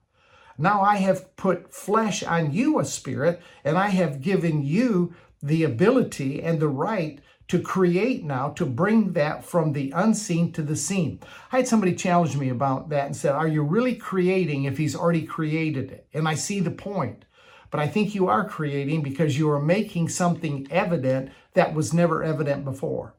Now 0.58 0.82
I 0.82 0.98
have 0.98 1.36
put 1.36 1.74
flesh 1.74 2.24
on 2.24 2.54
you, 2.54 2.80
a 2.80 2.86
spirit, 2.86 3.42
and 3.64 3.78
I 3.78 3.88
have 3.90 4.22
given 4.22 4.64
you 4.64 5.14
the 5.42 5.64
ability 5.64 6.42
and 6.42 6.60
the 6.60 6.68
right 6.68 7.20
to 7.48 7.60
create 7.60 8.24
now, 8.24 8.50
to 8.52 8.66
bring 8.66 9.12
that 9.12 9.44
from 9.44 9.74
the 9.74 9.92
unseen 9.94 10.54
to 10.54 10.62
the 10.62 10.76
seen. 10.76 11.20
I 11.52 11.58
had 11.58 11.68
somebody 11.68 11.94
challenge 11.94 12.38
me 12.38 12.48
about 12.48 12.88
that 12.90 13.08
and 13.08 13.16
said, 13.16 13.34
Are 13.34 13.48
you 13.48 13.62
really 13.62 13.96
creating 13.96 14.64
if 14.64 14.78
he's 14.78 14.96
already 14.96 15.24
created 15.24 15.92
it? 15.92 16.08
And 16.14 16.30
I 16.30 16.36
see 16.36 16.62
the 16.62 16.72
point. 16.72 17.26
But 17.70 17.82
I 17.82 17.88
think 17.88 18.16
you 18.16 18.28
are 18.28 18.48
creating 18.48 19.02
because 19.02 19.38
you 19.38 19.50
are 19.50 19.62
making 19.62 20.10
something 20.10 20.68
evident 20.72 21.32
that 21.54 21.74
was 21.74 21.94
never 21.94 22.24
evident 22.24 22.64
before. 22.64 23.16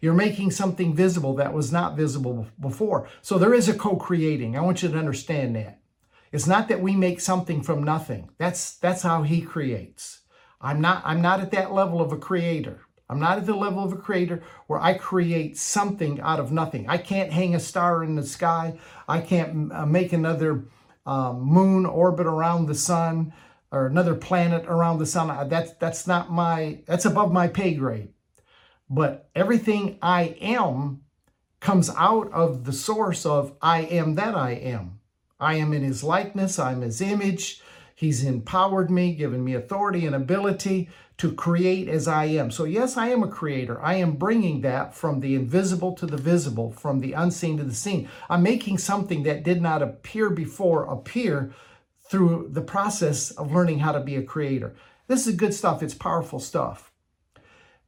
You're 0.00 0.14
making 0.14 0.50
something 0.50 0.94
visible 0.94 1.34
that 1.36 1.52
was 1.52 1.72
not 1.72 1.96
visible 1.96 2.46
before. 2.60 3.08
So 3.22 3.38
there 3.38 3.54
is 3.54 3.68
a 3.68 3.74
co 3.74 3.96
creating. 3.96 4.56
I 4.56 4.62
want 4.62 4.82
you 4.82 4.88
to 4.88 4.98
understand 4.98 5.54
that. 5.56 5.80
It's 6.36 6.46
not 6.46 6.68
that 6.68 6.82
we 6.82 6.94
make 6.94 7.20
something 7.20 7.62
from 7.62 7.82
nothing. 7.82 8.28
That's, 8.36 8.76
that's 8.76 9.00
how 9.00 9.22
He 9.22 9.40
creates. 9.40 10.20
I'm 10.60 10.82
not, 10.82 11.00
I'm 11.06 11.22
not 11.22 11.40
at 11.40 11.50
that 11.52 11.72
level 11.72 12.02
of 12.02 12.12
a 12.12 12.18
creator. 12.18 12.82
I'm 13.08 13.18
not 13.18 13.38
at 13.38 13.46
the 13.46 13.56
level 13.56 13.82
of 13.82 13.94
a 13.94 13.96
creator 13.96 14.42
where 14.66 14.78
I 14.78 14.98
create 14.98 15.56
something 15.56 16.20
out 16.20 16.38
of 16.38 16.52
nothing. 16.52 16.90
I 16.90 16.98
can't 16.98 17.32
hang 17.32 17.54
a 17.54 17.58
star 17.58 18.04
in 18.04 18.16
the 18.16 18.22
sky. 18.22 18.78
I 19.08 19.22
can't 19.22 19.72
uh, 19.72 19.86
make 19.86 20.12
another 20.12 20.66
um, 21.06 21.40
moon 21.40 21.86
orbit 21.86 22.26
around 22.26 22.66
the 22.66 22.74
sun 22.74 23.32
or 23.72 23.86
another 23.86 24.14
planet 24.14 24.66
around 24.66 24.98
the 24.98 25.06
sun. 25.06 25.48
That's 25.48 25.72
that's 25.76 26.06
not 26.06 26.30
my 26.30 26.82
that's 26.84 27.06
above 27.06 27.32
my 27.32 27.48
pay 27.48 27.72
grade. 27.72 28.10
But 28.90 29.30
everything 29.34 29.98
I 30.02 30.36
am 30.42 31.00
comes 31.60 31.88
out 31.96 32.30
of 32.30 32.66
the 32.66 32.74
source 32.74 33.24
of 33.24 33.56
I 33.62 33.84
am 33.84 34.16
that 34.16 34.34
I 34.34 34.50
am. 34.50 34.95
I 35.38 35.54
am 35.54 35.72
in 35.72 35.82
his 35.82 36.02
likeness, 36.02 36.58
I'm 36.58 36.80
his 36.80 37.00
image. 37.00 37.62
He's 37.94 38.22
empowered 38.24 38.90
me, 38.90 39.14
given 39.14 39.42
me 39.42 39.54
authority 39.54 40.04
and 40.04 40.14
ability 40.14 40.90
to 41.16 41.32
create 41.32 41.88
as 41.88 42.06
I 42.06 42.26
am. 42.26 42.50
So, 42.50 42.64
yes, 42.64 42.98
I 42.98 43.08
am 43.08 43.22
a 43.22 43.28
creator. 43.28 43.82
I 43.82 43.94
am 43.94 44.16
bringing 44.16 44.60
that 44.60 44.94
from 44.94 45.20
the 45.20 45.34
invisible 45.34 45.94
to 45.94 46.04
the 46.04 46.18
visible, 46.18 46.72
from 46.72 47.00
the 47.00 47.14
unseen 47.14 47.56
to 47.56 47.64
the 47.64 47.74
seen. 47.74 48.08
I'm 48.28 48.42
making 48.42 48.76
something 48.76 49.22
that 49.22 49.44
did 49.44 49.62
not 49.62 49.80
appear 49.80 50.28
before 50.28 50.84
appear 50.84 51.54
through 52.10 52.50
the 52.52 52.60
process 52.60 53.30
of 53.30 53.50
learning 53.50 53.78
how 53.78 53.92
to 53.92 54.00
be 54.00 54.16
a 54.16 54.22
creator. 54.22 54.76
This 55.06 55.26
is 55.26 55.34
good 55.34 55.54
stuff. 55.54 55.82
It's 55.82 55.94
powerful 55.94 56.38
stuff. 56.38 56.92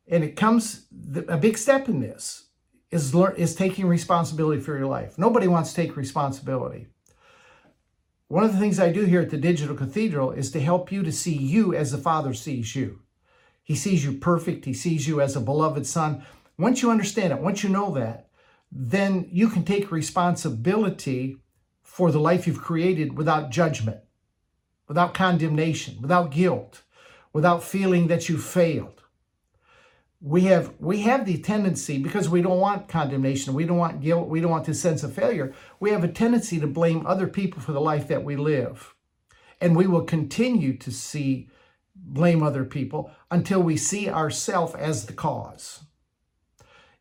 And 0.07 0.25
it 0.25 0.37
comes, 0.37 0.87
a 1.29 1.37
big 1.37 1.59
step 1.59 1.87
in 1.87 2.01
this 2.01 2.47
is, 2.91 3.15
learn, 3.15 3.37
is 3.37 3.55
taking 3.55 3.87
responsibility 3.87 4.63
for 4.63 4.77
your 4.77 4.87
life. 4.87 5.19
Nobody 5.19 5.49
wants 5.49 5.75
to 5.75 5.77
take 5.77 5.99
responsibility. 5.99 6.87
One 8.29 8.45
of 8.45 8.53
the 8.53 8.59
things 8.59 8.79
I 8.79 8.93
do 8.93 9.05
here 9.05 9.21
at 9.21 9.31
the 9.31 9.39
Digital 9.39 9.75
Cathedral 9.75 10.33
is 10.33 10.51
to 10.53 10.61
help 10.61 10.93
you 10.93 11.03
to 11.03 11.13
see 11.13 11.35
you 11.35 11.75
as 11.75 11.91
the 11.91 11.99
Father 11.99 12.35
sees 12.35 12.77
you. 12.77 13.01
He 13.63 13.75
sees 13.75 14.05
you 14.05 14.13
perfect, 14.13 14.65
He 14.65 14.75
sees 14.75 15.09
you 15.09 15.21
as 15.21 15.35
a 15.35 15.41
beloved 15.41 15.87
Son. 15.87 16.25
Once 16.59 16.83
you 16.83 16.91
understand 16.91 17.33
it, 17.33 17.41
once 17.41 17.63
you 17.63 17.69
know 17.69 17.93
that, 17.95 18.29
then 18.71 19.29
you 19.33 19.49
can 19.49 19.65
take 19.65 19.91
responsibility 19.91 21.39
for 21.83 22.11
the 22.11 22.21
life 22.21 22.47
you've 22.47 22.61
created 22.61 23.17
without 23.17 23.51
judgment 23.51 24.01
without 24.89 25.15
condemnation, 25.15 26.01
without 26.01 26.31
guilt, 26.31 26.83
without 27.33 27.63
feeling 27.63 28.09
that 28.09 28.29
you 28.29 28.39
failed. 28.39 28.98
We 30.21 30.43
have 30.45 30.75
we 30.81 31.03
have 31.03 31.27
the 31.27 31.39
tendency 31.39 31.99
because 31.99 32.29
we 32.29 32.43
don't 32.43 32.59
want 32.59 32.89
condemnation, 32.89 33.55
we 33.55 33.65
don't 33.65 33.77
want 33.77 34.01
guilt, 34.01 34.29
we 34.29 34.41
don't 34.41 34.51
want 34.51 34.65
this 34.65 34.83
sense 34.83 35.05
of 35.05 35.15
failure. 35.15 35.55
We 35.79 35.91
have 35.91 36.03
a 36.03 36.09
tendency 36.09 36.59
to 36.59 36.67
blame 36.67 37.07
other 37.07 37.29
people 37.29 37.61
for 37.61 37.73
the 37.73 37.81
life 37.81 38.09
that 38.09 38.25
we 38.25 38.35
live. 38.35 38.95
And 39.61 39.77
we 39.77 39.87
will 39.87 40.03
continue 40.03 40.77
to 40.79 40.91
see 40.91 41.49
blame 41.95 42.43
other 42.43 42.65
people 42.65 43.13
until 43.31 43.63
we 43.63 43.77
see 43.77 44.09
ourselves 44.09 44.75
as 44.75 45.07
the 45.07 45.13
cause. 45.13 45.85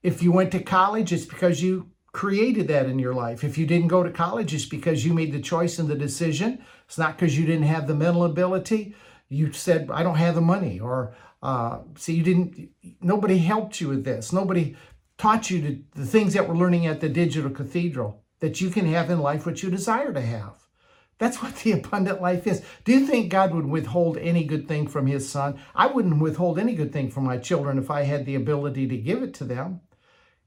If 0.03 0.21
you 0.21 0.31
went 0.31 0.51
to 0.51 0.61
college, 0.61 1.11
it's 1.11 1.25
because 1.25 1.61
you 1.61 1.91
created 2.11 2.67
that 2.67 2.87
in 2.87 2.99
your 2.99 3.13
life. 3.13 3.43
If 3.43 3.57
you 3.57 3.65
didn't 3.65 3.89
go 3.89 4.03
to 4.03 4.11
college, 4.11 4.53
it's 4.53 4.65
because 4.65 5.05
you 5.05 5.13
made 5.13 5.31
the 5.31 5.39
choice 5.39 5.79
and 5.79 5.87
the 5.87 5.95
decision. 5.95 6.63
It's 6.87 6.97
not 6.97 7.17
because 7.17 7.37
you 7.37 7.45
didn't 7.45 7.67
have 7.67 7.87
the 7.87 7.93
mental 7.93 8.23
ability. 8.23 8.95
You 9.29 9.51
said, 9.51 9.89
I 9.91 10.03
don't 10.03 10.15
have 10.15 10.35
the 10.35 10.41
money. 10.41 10.79
Or, 10.79 11.15
uh, 11.41 11.79
see, 11.95 12.13
you 12.15 12.23
didn't, 12.23 12.69
nobody 13.01 13.37
helped 13.37 13.79
you 13.79 13.89
with 13.89 14.03
this. 14.03 14.33
Nobody 14.33 14.75
taught 15.17 15.49
you 15.49 15.61
to, 15.61 15.79
the 15.95 16.05
things 16.05 16.33
that 16.33 16.47
we're 16.47 16.55
learning 16.55 16.85
at 16.85 16.99
the 16.99 17.09
Digital 17.09 17.51
Cathedral 17.51 18.23
that 18.39 18.61
you 18.61 18.69
can 18.69 18.85
have 18.87 19.09
in 19.09 19.19
life 19.19 19.45
what 19.45 19.63
you 19.63 19.69
desire 19.69 20.13
to 20.13 20.21
have. 20.21 20.67
That's 21.19 21.41
what 21.41 21.55
the 21.57 21.71
abundant 21.71 22.21
life 22.21 22.45
is. 22.45 22.61
Do 22.83 22.91
you 22.91 23.07
think 23.07 23.31
God 23.31 23.53
would 23.53 23.65
withhold 23.65 24.17
any 24.17 24.43
good 24.43 24.67
thing 24.67 24.87
from 24.87 25.07
his 25.07 25.27
son? 25.27 25.59
I 25.73 25.87
wouldn't 25.87 26.21
withhold 26.21 26.59
any 26.59 26.75
good 26.75 26.93
thing 26.93 27.09
from 27.09 27.23
my 27.23 27.37
children 27.37 27.79
if 27.79 27.89
I 27.89 28.03
had 28.03 28.25
the 28.25 28.35
ability 28.35 28.87
to 28.87 28.97
give 28.97 29.23
it 29.23 29.33
to 29.35 29.43
them. 29.43 29.81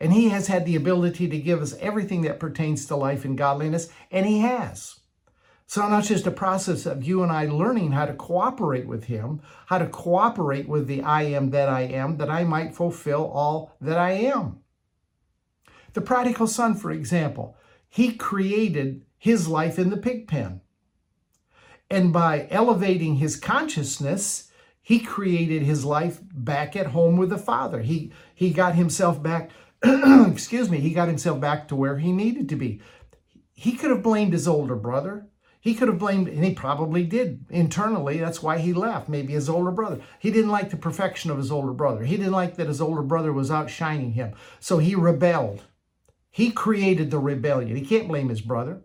And 0.01 0.13
He 0.13 0.31
has 0.31 0.47
had 0.47 0.65
the 0.65 0.77
ability 0.77 1.29
to 1.29 1.39
give 1.39 1.61
us 1.61 1.75
everything 1.79 2.23
that 2.23 2.41
pertains 2.41 2.87
to 2.87 2.97
life 2.97 3.25
and 3.25 3.37
godliness, 3.37 3.89
and 4.11 4.25
He 4.25 4.39
has. 4.41 5.00
So 5.71 5.89
now 5.89 5.99
it's 5.99 6.09
just 6.09 6.27
a 6.27 6.33
process 6.33 6.85
of 6.85 7.05
you 7.05 7.23
and 7.23 7.31
I 7.31 7.47
learning 7.47 7.93
how 7.93 8.05
to 8.05 8.13
cooperate 8.13 8.89
with 8.89 9.05
Him, 9.05 9.41
how 9.67 9.79
to 9.79 9.87
cooperate 9.87 10.69
with 10.69 10.89
the 10.89 11.01
I 11.01 11.23
am 11.23 11.51
that 11.51 11.69
I 11.69 11.83
am, 11.83 12.17
that 12.17 12.29
I 12.29 12.43
might 12.43 12.75
fulfill 12.75 13.31
all 13.33 13.77
that 13.81 13.97
I 13.97 14.11
am. 14.15 14.65
The 15.93 16.01
prodigal 16.01 16.49
son, 16.49 16.75
for 16.75 16.91
example, 16.91 17.57
he 17.89 18.15
created 18.15 19.05
his 19.17 19.47
life 19.47 19.79
in 19.79 19.91
the 19.91 19.97
pig 19.97 20.27
pen. 20.27 20.61
And 21.89 22.13
by 22.13 22.49
elevating 22.51 23.15
his 23.15 23.37
consciousness, 23.37 24.51
he 24.83 24.99
created 24.99 25.63
his 25.63 25.85
life 25.85 26.19
back 26.35 26.75
at 26.75 26.89
home 26.89 27.17
with 27.17 27.31
the 27.31 27.39
Father. 27.39 27.83
He, 27.83 28.11
he 28.35 28.51
got 28.51 28.75
himself 28.75 29.23
back 29.23 29.51
excuse 29.85 30.69
me, 30.69 30.81
he 30.81 30.93
got 30.93 31.07
himself 31.07 31.39
back 31.39 31.69
to 31.69 31.77
where 31.77 31.99
he 31.99 32.11
needed 32.11 32.49
to 32.49 32.57
be. 32.57 32.81
He 33.53 33.77
could 33.77 33.91
have 33.91 34.03
blamed 34.03 34.33
his 34.33 34.49
older 34.49 34.75
brother. 34.75 35.29
He 35.63 35.75
could 35.75 35.89
have 35.89 35.99
blamed, 35.99 36.27
and 36.29 36.43
he 36.43 36.55
probably 36.55 37.05
did 37.05 37.45
internally. 37.51 38.17
That's 38.17 38.43
why 38.43 38.59
he 38.59 38.73
left, 38.73 39.11
maybe 39.11 39.35
his 39.35 39.49
older 39.49 39.71
brother. 39.71 40.01
He 40.19 40.31
didn't 40.31 40.51
like 40.51 40.71
the 40.71 40.79
perfection 40.79 41.31
of 41.31 41.37
his 41.37 41.53
older 41.53 41.73
brother. 41.73 42.05
He 42.05 42.17
didn't 42.17 42.33
like 42.33 42.57
that 42.57 42.69
his 42.69 42.81
older 42.81 43.03
brother 43.03 43.31
was 43.31 43.51
outshining 43.51 44.13
him. 44.13 44.33
So 44.59 44.79
he 44.79 44.95
rebelled. 44.95 45.65
He 46.31 46.51
created 46.51 47.11
the 47.11 47.19
rebellion. 47.19 47.77
He 47.77 47.85
can't 47.85 48.09
blame 48.09 48.31
his 48.31 48.41
brother. 48.41 48.81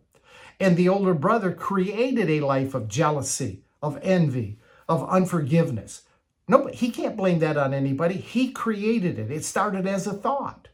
And 0.60 0.76
the 0.76 0.90
older 0.90 1.14
brother 1.14 1.54
created 1.54 2.30
a 2.30 2.42
life 2.42 2.74
of 2.74 2.90
jealousy, 2.90 3.64
of 3.82 3.98
envy, 4.02 4.60
of 4.90 5.08
unforgiveness. 5.08 6.02
No, 6.48 6.68
he 6.68 6.90
can't 6.90 7.18
blame 7.18 7.40
that 7.40 7.58
on 7.58 7.74
anybody. 7.74 8.16
He 8.16 8.52
created 8.52 9.18
it. 9.18 9.32
It 9.32 9.46
started 9.46 9.88
as 9.88 10.08
a 10.08 10.14
thought. 10.14 10.68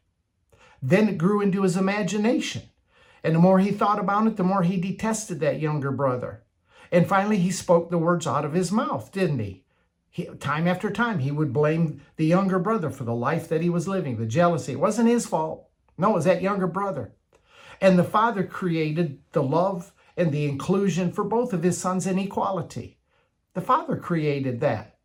Then 0.81 1.07
it 1.07 1.17
grew 1.19 1.41
into 1.41 1.61
his 1.61 1.77
imagination. 1.77 2.63
And 3.23 3.35
the 3.35 3.39
more 3.39 3.59
he 3.59 3.71
thought 3.71 3.99
about 3.99 4.27
it, 4.27 4.37
the 4.37 4.43
more 4.43 4.63
he 4.63 4.77
detested 4.79 5.39
that 5.39 5.59
younger 5.59 5.91
brother. 5.91 6.43
And 6.91 7.07
finally, 7.07 7.37
he 7.37 7.51
spoke 7.51 7.89
the 7.89 7.97
words 7.97 8.27
out 8.27 8.45
of 8.45 8.53
his 8.53 8.71
mouth, 8.71 9.11
didn't 9.11 9.39
he? 9.39 9.63
he? 10.09 10.25
Time 10.25 10.67
after 10.67 10.89
time, 10.89 11.19
he 11.19 11.31
would 11.31 11.53
blame 11.53 12.01
the 12.17 12.25
younger 12.25 12.59
brother 12.59 12.89
for 12.89 13.03
the 13.03 13.15
life 13.15 13.47
that 13.47 13.61
he 13.61 13.69
was 13.69 13.87
living, 13.87 14.17
the 14.17 14.25
jealousy. 14.25 14.73
It 14.73 14.79
wasn't 14.79 15.09
his 15.09 15.25
fault. 15.25 15.69
No, 15.97 16.11
it 16.11 16.15
was 16.15 16.25
that 16.25 16.41
younger 16.41 16.67
brother. 16.67 17.13
And 17.79 17.97
the 17.97 18.03
father 18.03 18.43
created 18.43 19.19
the 19.31 19.43
love 19.43 19.93
and 20.17 20.31
the 20.31 20.45
inclusion 20.45 21.11
for 21.11 21.23
both 21.23 21.53
of 21.53 21.63
his 21.63 21.77
sons 21.77 22.05
in 22.05 22.19
equality. 22.19 22.97
The 23.53 23.61
father 23.61 23.97
created 23.97 24.59
that. 24.59 24.97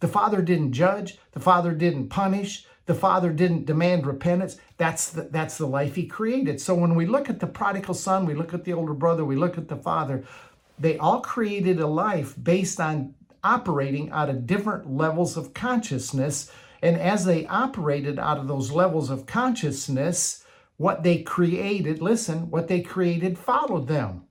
The 0.00 0.08
father 0.08 0.42
didn't 0.42 0.72
judge, 0.72 1.18
the 1.32 1.40
father 1.40 1.72
didn't 1.72 2.08
punish, 2.08 2.66
the 2.86 2.94
father 2.94 3.32
didn't 3.32 3.66
demand 3.66 4.06
repentance. 4.06 4.56
That's 4.76 5.10
the, 5.10 5.22
that's 5.22 5.58
the 5.58 5.66
life 5.66 5.94
he 5.94 6.06
created. 6.06 6.60
So 6.60 6.74
when 6.74 6.94
we 6.94 7.06
look 7.06 7.30
at 7.30 7.40
the 7.40 7.46
prodigal 7.46 7.94
son, 7.94 8.26
we 8.26 8.34
look 8.34 8.52
at 8.52 8.64
the 8.64 8.72
older 8.72 8.94
brother, 8.94 9.24
we 9.24 9.36
look 9.36 9.56
at 9.56 9.68
the 9.68 9.76
father, 9.76 10.24
they 10.78 10.98
all 10.98 11.20
created 11.20 11.80
a 11.80 11.86
life 11.86 12.34
based 12.42 12.80
on 12.80 13.14
operating 13.42 14.10
out 14.10 14.30
of 14.30 14.46
different 14.46 14.90
levels 14.90 15.36
of 15.36 15.54
consciousness. 15.54 16.50
And 16.82 16.96
as 16.96 17.24
they 17.24 17.46
operated 17.46 18.18
out 18.18 18.38
of 18.38 18.48
those 18.48 18.70
levels 18.70 19.10
of 19.10 19.26
consciousness, 19.26 20.44
what 20.76 21.02
they 21.02 21.22
created, 21.22 22.02
listen, 22.02 22.50
what 22.50 22.68
they 22.68 22.80
created 22.80 23.38
followed 23.38 23.86
them. 23.86 24.24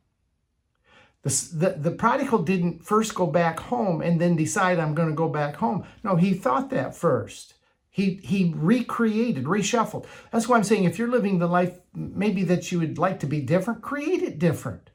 The, 1.23 1.49
the, 1.53 1.69
the 1.89 1.91
prodigal 1.91 2.39
didn't 2.39 2.85
first 2.85 3.15
go 3.15 3.25
back 3.27 3.59
home 3.59 4.01
and 4.01 4.19
then 4.19 4.35
decide, 4.35 4.77
I'm 4.77 4.93
going 4.93 5.07
to 5.07 5.15
go 5.15 5.29
back 5.29 5.55
home. 5.55 5.85
No, 6.03 6.17
he 6.17 6.33
thought 6.33 6.69
that 6.71 6.95
first. 6.95 7.53
He, 7.93 8.19
he 8.23 8.51
recreated, 8.55 9.43
reshuffled. 9.43 10.07
That's 10.31 10.49
why 10.49 10.57
I'm 10.57 10.63
saying 10.63 10.85
if 10.85 10.97
you're 10.97 11.11
living 11.11 11.37
the 11.37 11.45
life 11.45 11.77
maybe 11.93 12.43
that 12.45 12.71
you 12.71 12.79
would 12.79 12.97
like 12.97 13.19
to 13.19 13.27
be 13.27 13.39
different, 13.39 13.83
create 13.83 14.23
it 14.23 14.39
different. 14.39 14.89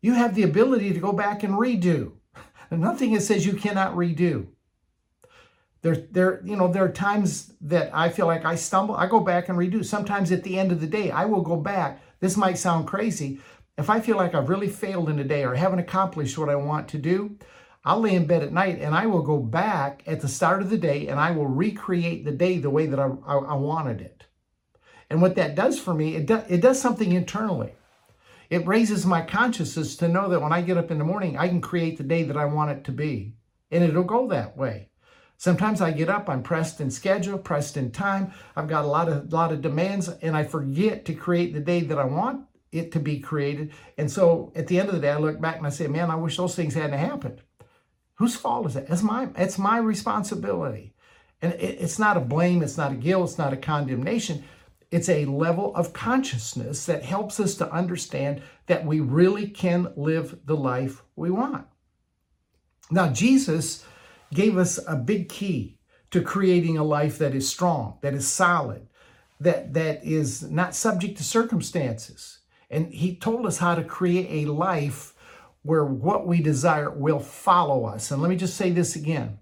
You 0.00 0.12
have 0.12 0.36
the 0.36 0.44
ability 0.44 0.92
to 0.92 1.00
go 1.00 1.10
back 1.10 1.42
and 1.42 1.54
redo. 1.54 2.12
Nothing 2.70 3.14
that 3.14 3.22
says 3.22 3.44
you 3.44 3.54
cannot 3.54 3.96
redo. 3.96 4.46
There, 5.82 5.96
there, 5.96 6.40
you 6.44 6.54
know, 6.54 6.68
there 6.68 6.84
are 6.84 6.92
times 6.92 7.52
that 7.62 7.90
I 7.92 8.10
feel 8.10 8.26
like 8.26 8.44
I 8.44 8.54
stumble. 8.54 8.94
I 8.94 9.08
go 9.08 9.18
back 9.18 9.48
and 9.48 9.58
redo. 9.58 9.84
Sometimes 9.84 10.30
at 10.30 10.44
the 10.44 10.56
end 10.56 10.70
of 10.70 10.80
the 10.80 10.86
day, 10.86 11.10
I 11.10 11.24
will 11.24 11.42
go 11.42 11.56
back. 11.56 12.00
This 12.20 12.36
might 12.36 12.58
sound 12.58 12.86
crazy. 12.86 13.40
If 13.76 13.90
I 13.90 13.98
feel 13.98 14.16
like 14.16 14.36
I've 14.36 14.48
really 14.48 14.68
failed 14.68 15.10
in 15.10 15.18
a 15.18 15.24
day 15.24 15.42
or 15.42 15.56
haven't 15.56 15.80
accomplished 15.80 16.38
what 16.38 16.48
I 16.48 16.54
want 16.54 16.86
to 16.90 16.98
do, 16.98 17.38
I'll 17.86 18.00
lay 18.00 18.16
in 18.16 18.26
bed 18.26 18.42
at 18.42 18.52
night 18.52 18.80
and 18.80 18.96
I 18.96 19.06
will 19.06 19.22
go 19.22 19.38
back 19.38 20.02
at 20.08 20.20
the 20.20 20.26
start 20.26 20.60
of 20.60 20.70
the 20.70 20.76
day 20.76 21.06
and 21.06 21.20
I 21.20 21.30
will 21.30 21.46
recreate 21.46 22.24
the 22.24 22.32
day 22.32 22.58
the 22.58 22.68
way 22.68 22.86
that 22.86 22.98
I, 22.98 23.06
I, 23.24 23.36
I 23.36 23.54
wanted 23.54 24.00
it. 24.00 24.24
And 25.08 25.22
what 25.22 25.36
that 25.36 25.54
does 25.54 25.78
for 25.78 25.94
me, 25.94 26.16
it, 26.16 26.26
do, 26.26 26.42
it 26.48 26.60
does 26.60 26.80
something 26.80 27.12
internally. 27.12 27.74
It 28.50 28.66
raises 28.66 29.06
my 29.06 29.22
consciousness 29.22 29.94
to 29.96 30.08
know 30.08 30.28
that 30.28 30.42
when 30.42 30.52
I 30.52 30.62
get 30.62 30.76
up 30.76 30.90
in 30.90 30.98
the 30.98 31.04
morning, 31.04 31.38
I 31.38 31.46
can 31.46 31.60
create 31.60 31.96
the 31.96 32.02
day 32.02 32.24
that 32.24 32.36
I 32.36 32.44
want 32.46 32.72
it 32.72 32.82
to 32.84 32.92
be. 32.92 33.36
And 33.70 33.84
it'll 33.84 34.02
go 34.02 34.26
that 34.28 34.56
way. 34.56 34.88
Sometimes 35.36 35.80
I 35.80 35.92
get 35.92 36.08
up, 36.08 36.28
I'm 36.28 36.42
pressed 36.42 36.80
in 36.80 36.90
schedule, 36.90 37.38
pressed 37.38 37.76
in 37.76 37.92
time. 37.92 38.32
I've 38.56 38.68
got 38.68 38.84
a 38.84 38.88
lot 38.88 39.08
of 39.08 39.32
lot 39.32 39.52
of 39.52 39.60
demands, 39.60 40.08
and 40.08 40.36
I 40.36 40.44
forget 40.44 41.04
to 41.04 41.14
create 41.14 41.52
the 41.52 41.60
day 41.60 41.80
that 41.82 41.98
I 41.98 42.04
want 42.04 42.46
it 42.72 42.90
to 42.92 43.00
be 43.00 43.20
created. 43.20 43.72
And 43.98 44.10
so 44.10 44.52
at 44.56 44.66
the 44.66 44.80
end 44.80 44.88
of 44.88 44.94
the 44.94 45.00
day, 45.00 45.10
I 45.10 45.18
look 45.18 45.40
back 45.40 45.58
and 45.58 45.66
I 45.66 45.70
say, 45.70 45.88
man, 45.88 46.10
I 46.10 46.16
wish 46.16 46.36
those 46.36 46.54
things 46.54 46.74
hadn't 46.74 46.98
happened. 46.98 47.42
Whose 48.16 48.36
fault 48.36 48.66
is 48.66 48.76
it? 48.76 48.86
It's 48.88 49.02
my, 49.02 49.28
it's 49.36 49.58
my 49.58 49.78
responsibility. 49.78 50.94
And 51.42 51.52
it, 51.54 51.78
it's 51.80 51.98
not 51.98 52.16
a 52.16 52.20
blame, 52.20 52.62
it's 52.62 52.76
not 52.76 52.92
a 52.92 52.96
guilt, 52.96 53.30
it's 53.30 53.38
not 53.38 53.52
a 53.52 53.58
condemnation. 53.58 54.44
It's 54.90 55.08
a 55.08 55.24
level 55.26 55.74
of 55.74 55.92
consciousness 55.92 56.86
that 56.86 57.02
helps 57.02 57.40
us 57.40 57.56
to 57.56 57.70
understand 57.70 58.42
that 58.66 58.86
we 58.86 59.00
really 59.00 59.48
can 59.48 59.92
live 59.96 60.38
the 60.44 60.56
life 60.56 61.02
we 61.14 61.30
want. 61.30 61.66
Now, 62.90 63.12
Jesus 63.12 63.84
gave 64.32 64.56
us 64.56 64.78
a 64.86 64.96
big 64.96 65.28
key 65.28 65.78
to 66.10 66.22
creating 66.22 66.78
a 66.78 66.84
life 66.84 67.18
that 67.18 67.34
is 67.34 67.48
strong, 67.48 67.98
that 68.00 68.14
is 68.14 68.28
solid, 68.28 68.86
that, 69.40 69.74
that 69.74 70.04
is 70.04 70.42
not 70.42 70.74
subject 70.74 71.18
to 71.18 71.24
circumstances. 71.24 72.38
And 72.70 72.92
he 72.92 73.16
told 73.16 73.44
us 73.44 73.58
how 73.58 73.74
to 73.74 73.84
create 73.84 74.46
a 74.46 74.50
life 74.50 75.14
where 75.66 75.84
what 75.84 76.26
we 76.26 76.40
desire 76.40 76.90
will 76.90 77.18
follow 77.18 77.84
us. 77.84 78.10
And 78.10 78.22
let 78.22 78.30
me 78.30 78.36
just 78.36 78.56
say 78.56 78.70
this 78.70 78.96
again 78.96 79.38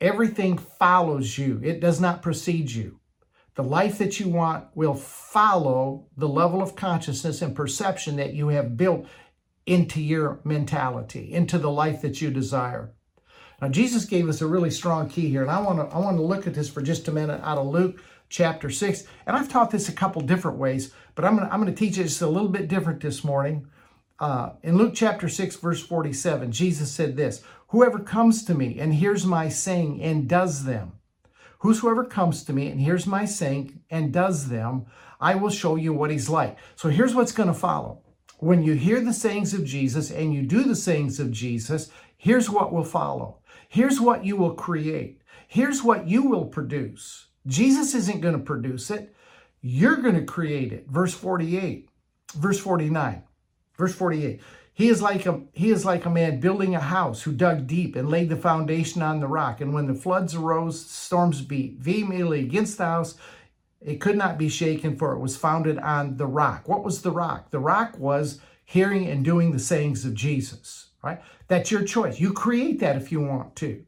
everything 0.00 0.58
follows 0.58 1.38
you, 1.38 1.60
it 1.62 1.78
does 1.80 2.00
not 2.00 2.22
precede 2.22 2.70
you. 2.70 2.98
The 3.54 3.62
life 3.62 3.98
that 3.98 4.18
you 4.18 4.28
want 4.28 4.66
will 4.74 4.94
follow 4.94 6.06
the 6.16 6.28
level 6.28 6.60
of 6.60 6.74
consciousness 6.74 7.40
and 7.40 7.54
perception 7.54 8.16
that 8.16 8.34
you 8.34 8.48
have 8.48 8.76
built 8.76 9.06
into 9.66 10.00
your 10.00 10.40
mentality, 10.42 11.32
into 11.32 11.58
the 11.58 11.70
life 11.70 12.02
that 12.02 12.20
you 12.20 12.30
desire. 12.30 12.94
Now, 13.60 13.68
Jesus 13.68 14.06
gave 14.06 14.28
us 14.28 14.40
a 14.40 14.46
really 14.46 14.70
strong 14.70 15.08
key 15.08 15.28
here, 15.28 15.42
and 15.42 15.50
I 15.50 15.60
want 15.60 15.78
to 15.78 15.94
I 15.94 16.00
want 16.00 16.16
to 16.16 16.22
look 16.22 16.46
at 16.46 16.54
this 16.54 16.68
for 16.68 16.82
just 16.82 17.06
a 17.06 17.12
minute 17.12 17.40
out 17.44 17.58
of 17.58 17.68
Luke 17.68 18.02
chapter 18.28 18.70
six. 18.70 19.04
And 19.26 19.36
I've 19.36 19.48
taught 19.48 19.70
this 19.70 19.88
a 19.88 19.92
couple 19.92 20.22
different 20.22 20.58
ways, 20.58 20.92
but 21.14 21.24
I'm 21.24 21.36
gonna 21.36 21.48
I'm 21.52 21.60
gonna 21.60 21.72
teach 21.72 21.98
it 21.98 22.04
just 22.04 22.22
a 22.22 22.26
little 22.26 22.48
bit 22.48 22.66
different 22.66 23.00
this 23.00 23.22
morning. 23.22 23.68
Uh, 24.22 24.52
in 24.62 24.76
Luke 24.76 24.92
chapter 24.94 25.28
6, 25.28 25.56
verse 25.56 25.84
47, 25.84 26.52
Jesus 26.52 26.92
said 26.92 27.16
this 27.16 27.42
Whoever 27.70 27.98
comes 27.98 28.44
to 28.44 28.54
me 28.54 28.78
and 28.78 28.94
hears 28.94 29.26
my 29.26 29.48
saying 29.48 30.00
and 30.00 30.28
does 30.28 30.64
them, 30.64 30.92
whosoever 31.58 32.04
comes 32.04 32.44
to 32.44 32.52
me 32.52 32.68
and 32.68 32.80
hears 32.80 33.04
my 33.04 33.24
saying 33.24 33.80
and 33.90 34.12
does 34.12 34.48
them, 34.48 34.86
I 35.20 35.34
will 35.34 35.50
show 35.50 35.74
you 35.74 35.92
what 35.92 36.12
he's 36.12 36.28
like. 36.28 36.56
So 36.76 36.88
here's 36.88 37.16
what's 37.16 37.32
going 37.32 37.48
to 37.48 37.52
follow. 37.54 37.98
When 38.38 38.62
you 38.62 38.74
hear 38.74 39.00
the 39.00 39.12
sayings 39.12 39.54
of 39.54 39.64
Jesus 39.64 40.12
and 40.12 40.32
you 40.32 40.42
do 40.42 40.62
the 40.62 40.76
sayings 40.76 41.18
of 41.18 41.32
Jesus, 41.32 41.90
here's 42.16 42.48
what 42.48 42.72
will 42.72 42.84
follow. 42.84 43.38
Here's 43.68 44.00
what 44.00 44.24
you 44.24 44.36
will 44.36 44.54
create. 44.54 45.20
Here's 45.48 45.82
what 45.82 46.06
you 46.06 46.22
will 46.22 46.44
produce. 46.44 47.26
Jesus 47.48 47.92
isn't 47.96 48.20
going 48.20 48.38
to 48.38 48.44
produce 48.44 48.88
it. 48.88 49.16
You're 49.62 49.96
going 49.96 50.14
to 50.14 50.24
create 50.24 50.72
it. 50.72 50.86
Verse 50.88 51.12
48, 51.12 51.88
verse 52.36 52.60
49. 52.60 53.24
Verse 53.82 53.96
48. 53.96 54.40
He 54.74 54.88
is 54.88 55.02
like 55.02 55.26
a 55.26 55.40
he 55.54 55.70
is 55.72 55.84
like 55.84 56.04
a 56.04 56.10
man 56.10 56.38
building 56.38 56.76
a 56.76 56.80
house 56.80 57.22
who 57.22 57.32
dug 57.32 57.66
deep 57.66 57.96
and 57.96 58.08
laid 58.08 58.28
the 58.28 58.36
foundation 58.36 59.02
on 59.02 59.18
the 59.18 59.26
rock. 59.26 59.60
And 59.60 59.74
when 59.74 59.88
the 59.88 59.94
floods 59.94 60.36
arose, 60.36 60.86
storms 60.86 61.40
beat 61.40 61.80
vehemently 61.80 62.38
against 62.38 62.78
the 62.78 62.84
house. 62.84 63.16
It 63.80 64.00
could 64.00 64.16
not 64.16 64.38
be 64.38 64.48
shaken, 64.48 64.96
for 64.96 65.14
it 65.14 65.18
was 65.18 65.36
founded 65.36 65.78
on 65.78 66.16
the 66.16 66.28
rock. 66.28 66.68
What 66.68 66.84
was 66.84 67.02
the 67.02 67.10
rock? 67.10 67.50
The 67.50 67.58
rock 67.58 67.98
was 67.98 68.40
hearing 68.64 69.08
and 69.08 69.24
doing 69.24 69.50
the 69.50 69.58
sayings 69.58 70.04
of 70.04 70.14
Jesus, 70.14 70.90
right? 71.02 71.20
That's 71.48 71.72
your 71.72 71.82
choice. 71.82 72.20
You 72.20 72.32
create 72.32 72.78
that 72.78 72.94
if 72.94 73.10
you 73.10 73.20
want 73.20 73.56
to. 73.56 73.84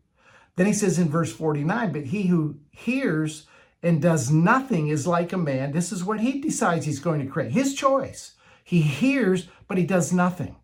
Then 0.57 0.66
he 0.66 0.72
says 0.72 0.98
in 0.98 1.09
verse 1.09 1.33
49, 1.33 1.92
but 1.92 2.07
he 2.07 2.22
who 2.22 2.57
hears 2.72 3.46
and 3.80 4.02
does 4.02 4.28
nothing 4.28 4.88
is 4.88 5.07
like 5.07 5.33
a 5.33 5.38
man. 5.38 5.70
This 5.70 5.92
is 5.92 6.02
what 6.02 6.18
he 6.18 6.40
decides 6.40 6.85
he's 6.85 6.98
going 6.98 7.24
to 7.24 7.30
create. 7.30 7.52
His 7.52 7.74
choice. 7.74 8.33
He 8.64 8.81
hears, 8.81 9.48
but 9.68 9.79
he 9.79 9.85
does 9.85 10.12
nothing. 10.12 10.57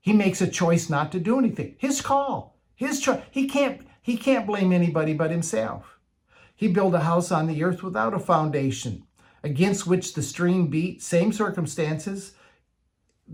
He 0.00 0.12
makes 0.12 0.40
a 0.40 0.48
choice 0.48 0.90
not 0.90 1.12
to 1.12 1.20
do 1.20 1.38
anything. 1.38 1.76
His 1.78 2.00
call, 2.00 2.58
his 2.74 2.98
choice. 3.00 3.22
He 3.30 3.46
can't, 3.46 3.86
he 4.02 4.16
can't 4.16 4.46
blame 4.46 4.72
anybody 4.72 5.12
but 5.12 5.30
himself. 5.30 5.98
He 6.56 6.68
built 6.68 6.94
a 6.94 7.00
house 7.00 7.30
on 7.30 7.46
the 7.46 7.62
earth 7.62 7.82
without 7.82 8.14
a 8.14 8.18
foundation, 8.18 9.04
against 9.42 9.86
which 9.86 10.14
the 10.14 10.22
stream 10.22 10.68
beat, 10.68 11.02
same 11.02 11.32
circumstances, 11.32 12.32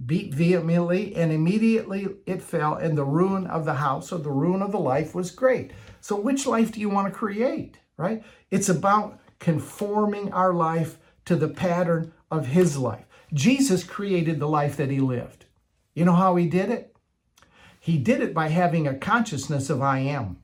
beat 0.06 0.34
vehemently, 0.34 1.14
and 1.14 1.30
immediately 1.32 2.08
it 2.26 2.42
fell, 2.42 2.74
and 2.74 2.96
the 2.96 3.04
ruin 3.04 3.46
of 3.46 3.64
the 3.64 3.74
house 3.74 4.12
or 4.12 4.18
the 4.18 4.30
ruin 4.30 4.62
of 4.62 4.72
the 4.72 4.78
life 4.78 5.14
was 5.14 5.30
great. 5.30 5.72
So, 6.00 6.16
which 6.16 6.46
life 6.46 6.72
do 6.72 6.80
you 6.80 6.88
want 6.88 7.12
to 7.12 7.18
create, 7.18 7.78
right? 7.96 8.22
It's 8.50 8.68
about 8.68 9.18
conforming 9.38 10.32
our 10.32 10.54
life 10.54 10.98
to 11.26 11.36
the 11.36 11.48
pattern 11.48 12.12
of 12.30 12.46
his 12.46 12.78
life. 12.78 13.04
Jesus 13.32 13.84
created 13.84 14.38
the 14.38 14.48
life 14.48 14.76
that 14.76 14.90
he 14.90 15.00
lived. 15.00 15.46
You 15.94 16.04
know 16.04 16.14
how 16.14 16.36
he 16.36 16.46
did 16.46 16.70
it? 16.70 16.96
He 17.80 17.98
did 17.98 18.20
it 18.20 18.34
by 18.34 18.48
having 18.48 18.86
a 18.86 18.98
consciousness 18.98 19.70
of 19.70 19.80
I 19.80 20.00
am. 20.00 20.38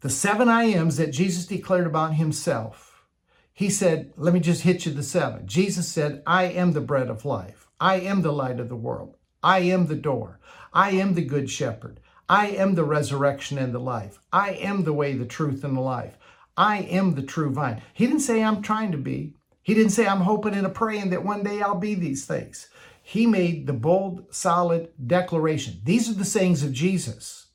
The 0.00 0.10
seven 0.10 0.48
I 0.48 0.64
ams 0.64 0.96
that 0.96 1.12
Jesus 1.12 1.46
declared 1.46 1.86
about 1.86 2.14
himself, 2.14 3.04
he 3.52 3.68
said, 3.70 4.12
let 4.16 4.34
me 4.34 4.40
just 4.40 4.62
hit 4.62 4.86
you 4.86 4.92
the 4.92 5.02
seven. 5.02 5.46
Jesus 5.46 5.88
said, 5.88 6.22
I 6.26 6.44
am 6.44 6.72
the 6.72 6.80
bread 6.80 7.08
of 7.08 7.24
life. 7.24 7.68
I 7.78 8.00
am 8.00 8.22
the 8.22 8.32
light 8.32 8.58
of 8.58 8.68
the 8.68 8.76
world. 8.76 9.16
I 9.42 9.60
am 9.60 9.86
the 9.86 9.94
door. 9.96 10.40
I 10.72 10.90
am 10.92 11.14
the 11.14 11.24
good 11.24 11.50
shepherd. 11.50 12.00
I 12.28 12.48
am 12.48 12.74
the 12.74 12.84
resurrection 12.84 13.58
and 13.58 13.74
the 13.74 13.78
life. 13.78 14.18
I 14.32 14.52
am 14.52 14.84
the 14.84 14.92
way, 14.92 15.14
the 15.14 15.26
truth, 15.26 15.64
and 15.64 15.76
the 15.76 15.80
life. 15.80 16.16
I 16.56 16.78
am 16.78 17.14
the 17.14 17.22
true 17.22 17.50
vine. 17.50 17.82
He 17.92 18.06
didn't 18.06 18.20
say 18.20 18.42
I'm 18.42 18.62
trying 18.62 18.92
to 18.92 18.98
be. 18.98 19.34
He 19.62 19.74
didn't 19.74 19.92
say, 19.92 20.06
I'm 20.06 20.22
hoping 20.22 20.54
and 20.54 20.74
praying 20.74 21.10
that 21.10 21.24
one 21.24 21.42
day 21.42 21.62
I'll 21.62 21.76
be 21.76 21.94
these 21.94 22.26
things. 22.26 22.68
He 23.02 23.26
made 23.26 23.66
the 23.66 23.72
bold, 23.72 24.26
solid 24.34 24.90
declaration. 25.04 25.80
These 25.84 26.08
are 26.10 26.14
the 26.14 26.24
sayings 26.24 26.62
of 26.62 26.72
Jesus. 26.72 27.46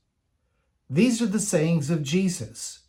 These 0.89 1.21
are 1.21 1.27
the 1.27 1.39
sayings 1.39 1.89
of 1.89 2.03
Jesus. 2.03 2.79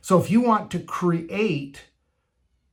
So 0.00 0.18
if 0.18 0.30
you 0.30 0.40
want 0.40 0.70
to 0.70 0.78
create 0.78 1.84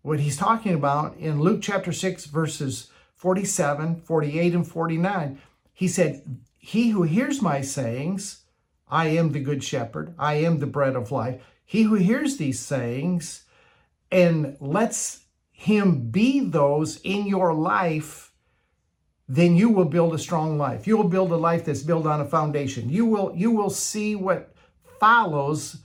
what 0.02 0.20
he's 0.20 0.38
talking 0.38 0.74
about 0.74 1.18
in 1.18 1.42
Luke 1.42 1.62
chapter 1.62 1.92
6, 1.92 2.26
verses 2.26 2.90
47, 3.16 4.02
48, 4.02 4.54
and 4.54 4.68
49, 4.68 5.42
he 5.74 5.88
said, 5.88 6.40
He 6.58 6.90
who 6.90 7.04
hears 7.04 7.42
my 7.42 7.62
sayings, 7.62 8.44
I 8.88 9.08
am 9.08 9.32
the 9.32 9.40
good 9.40 9.64
shepherd, 9.64 10.14
I 10.18 10.36
am 10.36 10.60
the 10.60 10.68
bread 10.68 10.96
of 10.96 11.12
life. 11.12 11.42
He 11.66 11.84
who 11.84 11.96
hears 11.96 12.38
these 12.38 12.60
sayings 12.60 13.46
and 14.12 14.56
lets 14.60 15.25
him 15.58 16.10
be 16.12 16.41
those 16.41 17.00
in 17.02 17.26
your 17.26 17.54
life, 17.54 18.34
then 19.28 19.56
you 19.56 19.70
will 19.70 19.86
build 19.86 20.13
a 20.13 20.20
strong 20.20 20.58
life. 20.58 20.86
You 20.86 20.98
will 20.98 21.08
build 21.08 21.32
a 21.32 21.38
life 21.38 21.65
that's 21.65 21.82
built 21.82 22.06
on 22.06 22.20
a 22.20 22.26
foundation. 22.26 22.89
You 22.89 23.06
will 23.06 23.34
you 23.36 23.52
will 23.52 23.70
see 23.70 24.15
what 24.15 24.54
follows 25.00 25.78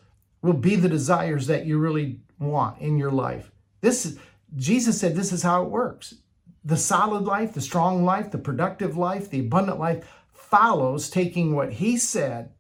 will 0.43 0.55
be 0.55 0.75
the 0.75 0.89
desires 0.89 1.47
that 1.47 1.67
you 1.67 1.79
really 1.79 2.21
want 2.41 2.81
in 2.81 2.99
your 2.99 3.13
life. 3.13 3.53
This 3.81 4.07
is 4.07 4.19
Jesus 4.57 4.99
said 4.99 5.15
this 5.15 5.33
is 5.33 5.45
how 5.45 5.63
it 5.63 5.71
works. 5.71 6.17
The 6.65 6.77
solid 6.77 7.23
life, 7.23 7.55
the 7.55 7.61
strong 7.61 8.05
life, 8.05 8.33
the 8.33 8.39
productive 8.39 8.97
life, 8.97 9.31
the 9.31 9.41
abundant 9.41 9.79
life 9.79 10.05
follows 10.33 11.09
taking 11.09 11.55
what 11.55 11.75
he 11.75 11.97
said 11.97 12.51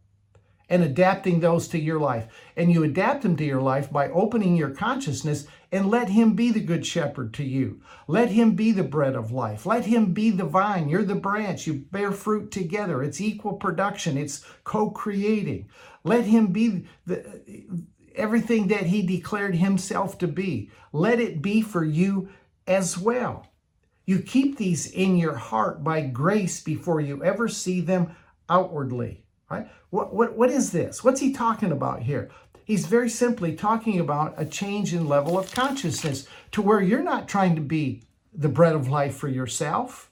and 0.68 0.85
adapting 0.85 1.40
those 1.40 1.66
to 1.68 1.79
your 1.79 1.99
life. 1.99 2.29
And 2.57 2.73
you 2.73 2.85
adapt 2.85 3.23
them 3.23 3.37
to 3.37 3.44
your 3.44 3.61
life 3.61 3.90
by 3.90 4.09
opening 4.11 4.57
your 4.57 4.70
consciousness 4.70 5.46
and 5.72 5.88
let 5.88 6.09
him 6.09 6.35
be 6.35 6.50
the 6.50 6.61
good 6.61 6.85
shepherd 6.85 7.33
to 7.35 7.44
you. 7.44 7.80
Let 8.09 8.30
him 8.30 8.56
be 8.56 8.72
the 8.72 8.83
bread 8.83 9.14
of 9.14 9.30
life. 9.30 9.66
Let 9.66 9.87
him 9.87 10.12
be 10.12 10.30
the 10.30 10.44
vine. 10.44 10.88
You're 10.88 11.04
the 11.04 11.14
branch. 11.14 11.66
You 11.66 11.74
bear 11.74 12.11
fruit 12.11 12.50
together. 12.50 13.02
It's 13.02 13.20
equal 13.20 13.54
production. 13.54 14.18
It's 14.18 14.44
co-creating. 14.64 15.68
Let 16.02 16.24
him 16.24 16.48
be 16.48 16.87
the, 17.06 17.68
everything 18.14 18.68
that 18.68 18.87
he 18.87 19.02
declared 19.02 19.54
himself 19.54 20.18
to 20.18 20.26
be. 20.26 20.70
Let 20.92 21.20
it 21.20 21.40
be 21.40 21.62
for 21.62 21.85
you 21.85 22.30
as 22.66 22.98
well. 22.98 23.46
You 24.06 24.20
keep 24.20 24.56
these 24.56 24.90
in 24.90 25.16
your 25.16 25.37
heart 25.37 25.85
by 25.85 26.00
grace 26.00 26.61
before 26.61 27.00
you 27.00 27.22
ever 27.22 27.46
see 27.46 27.80
them 27.80 28.16
outwardly. 28.48 29.24
Right? 29.48 29.68
What, 29.90 30.14
what, 30.14 30.37
what 30.37 30.50
is 30.50 30.70
this? 30.70 31.02
What's 31.02 31.20
he 31.20 31.33
talking 31.33 31.72
about 31.72 32.02
here? 32.02 32.30
He's 32.70 32.87
very 32.87 33.11
simply 33.11 33.56
talking 33.56 33.98
about 33.98 34.35
a 34.37 34.46
change 34.46 34.94
in 34.94 35.09
level 35.09 35.37
of 35.37 35.50
consciousness 35.50 36.28
to 36.52 36.62
where 36.62 36.80
you're 36.80 37.02
not 37.02 37.26
trying 37.26 37.56
to 37.56 37.61
be 37.61 38.04
the 38.33 38.48
bread 38.48 38.76
of 38.76 38.87
life 38.87 39.16
for 39.16 39.26
yourself. 39.26 40.09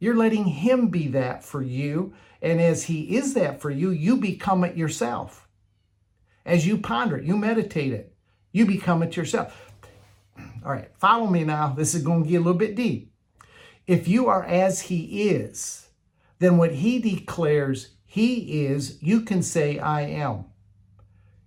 You're 0.00 0.16
letting 0.16 0.46
him 0.46 0.88
be 0.88 1.06
that 1.06 1.44
for 1.44 1.62
you. 1.62 2.12
And 2.42 2.60
as 2.60 2.82
he 2.82 3.16
is 3.16 3.34
that 3.34 3.60
for 3.60 3.70
you, 3.70 3.90
you 3.90 4.16
become 4.16 4.64
it 4.64 4.76
yourself. 4.76 5.46
As 6.44 6.66
you 6.66 6.78
ponder 6.78 7.16
it, 7.16 7.26
you 7.26 7.36
meditate 7.36 7.92
it, 7.92 8.12
you 8.50 8.66
become 8.66 9.04
it 9.04 9.16
yourself. 9.16 9.70
All 10.64 10.72
right, 10.72 10.90
follow 10.98 11.28
me 11.28 11.44
now. 11.44 11.68
This 11.68 11.94
is 11.94 12.02
going 12.02 12.24
to 12.24 12.28
get 12.28 12.38
a 12.38 12.40
little 12.40 12.54
bit 12.54 12.74
deep. 12.74 13.12
If 13.86 14.08
you 14.08 14.26
are 14.26 14.42
as 14.42 14.80
he 14.80 15.30
is, 15.30 15.86
then 16.40 16.56
what 16.56 16.74
he 16.74 16.98
declares 16.98 17.90
he 18.04 18.64
is, 18.64 19.00
you 19.00 19.20
can 19.20 19.44
say, 19.44 19.78
I 19.78 20.00
am. 20.00 20.46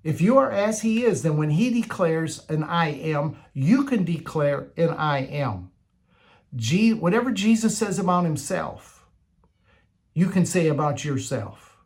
If 0.04 0.20
you 0.20 0.38
are 0.38 0.52
as 0.52 0.82
he 0.82 1.06
is, 1.06 1.22
then 1.22 1.38
when 1.38 1.52
he 1.52 1.82
declares 1.82 2.46
an 2.50 2.63
I 2.63 2.89
am, 2.89 3.38
you 3.54 3.86
can 3.86 4.04
declare 4.04 4.68
an 4.76 4.89
I 4.89 5.20
am. 5.20 5.72
G, 6.56 6.94
whatever 6.94 7.32
Jesus 7.32 7.78
says 7.78 7.98
about 7.98 8.26
himself, 8.26 9.06
you 10.13 10.28
can 10.28 10.46
say 10.46 10.68
about 10.68 11.04
yourself. 11.06 11.78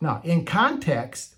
Now, 0.00 0.20
in 0.22 0.44
context, 0.44 1.36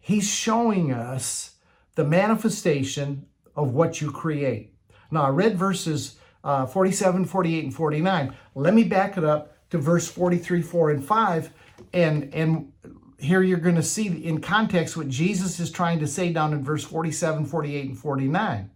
he's 0.00 0.28
showing 0.28 0.92
us 0.92 1.56
the 1.94 2.04
manifestation 2.04 3.26
of 3.54 3.74
what 3.74 4.00
you 4.00 4.10
create. 4.10 4.74
Now, 5.10 5.24
I 5.24 5.28
read 5.28 5.58
verses 5.58 6.16
uh, 6.42 6.66
47, 6.66 7.24
48, 7.24 7.64
and 7.64 7.74
49. 7.74 8.34
Let 8.54 8.74
me 8.74 8.84
back 8.84 9.18
it 9.18 9.24
up 9.24 9.56
to 9.70 9.78
verse 9.78 10.08
43, 10.08 10.62
4, 10.62 10.90
and 10.90 11.04
5. 11.04 11.50
And, 11.92 12.32
and 12.34 12.72
here 13.18 13.42
you're 13.42 13.58
going 13.58 13.74
to 13.74 13.82
see 13.82 14.06
in 14.24 14.40
context 14.40 14.96
what 14.96 15.08
Jesus 15.08 15.58
is 15.58 15.70
trying 15.70 15.98
to 15.98 16.06
say 16.06 16.32
down 16.32 16.52
in 16.52 16.62
verse 16.62 16.84
47, 16.84 17.46
48, 17.46 17.88
and 17.88 17.98
49. 17.98 18.70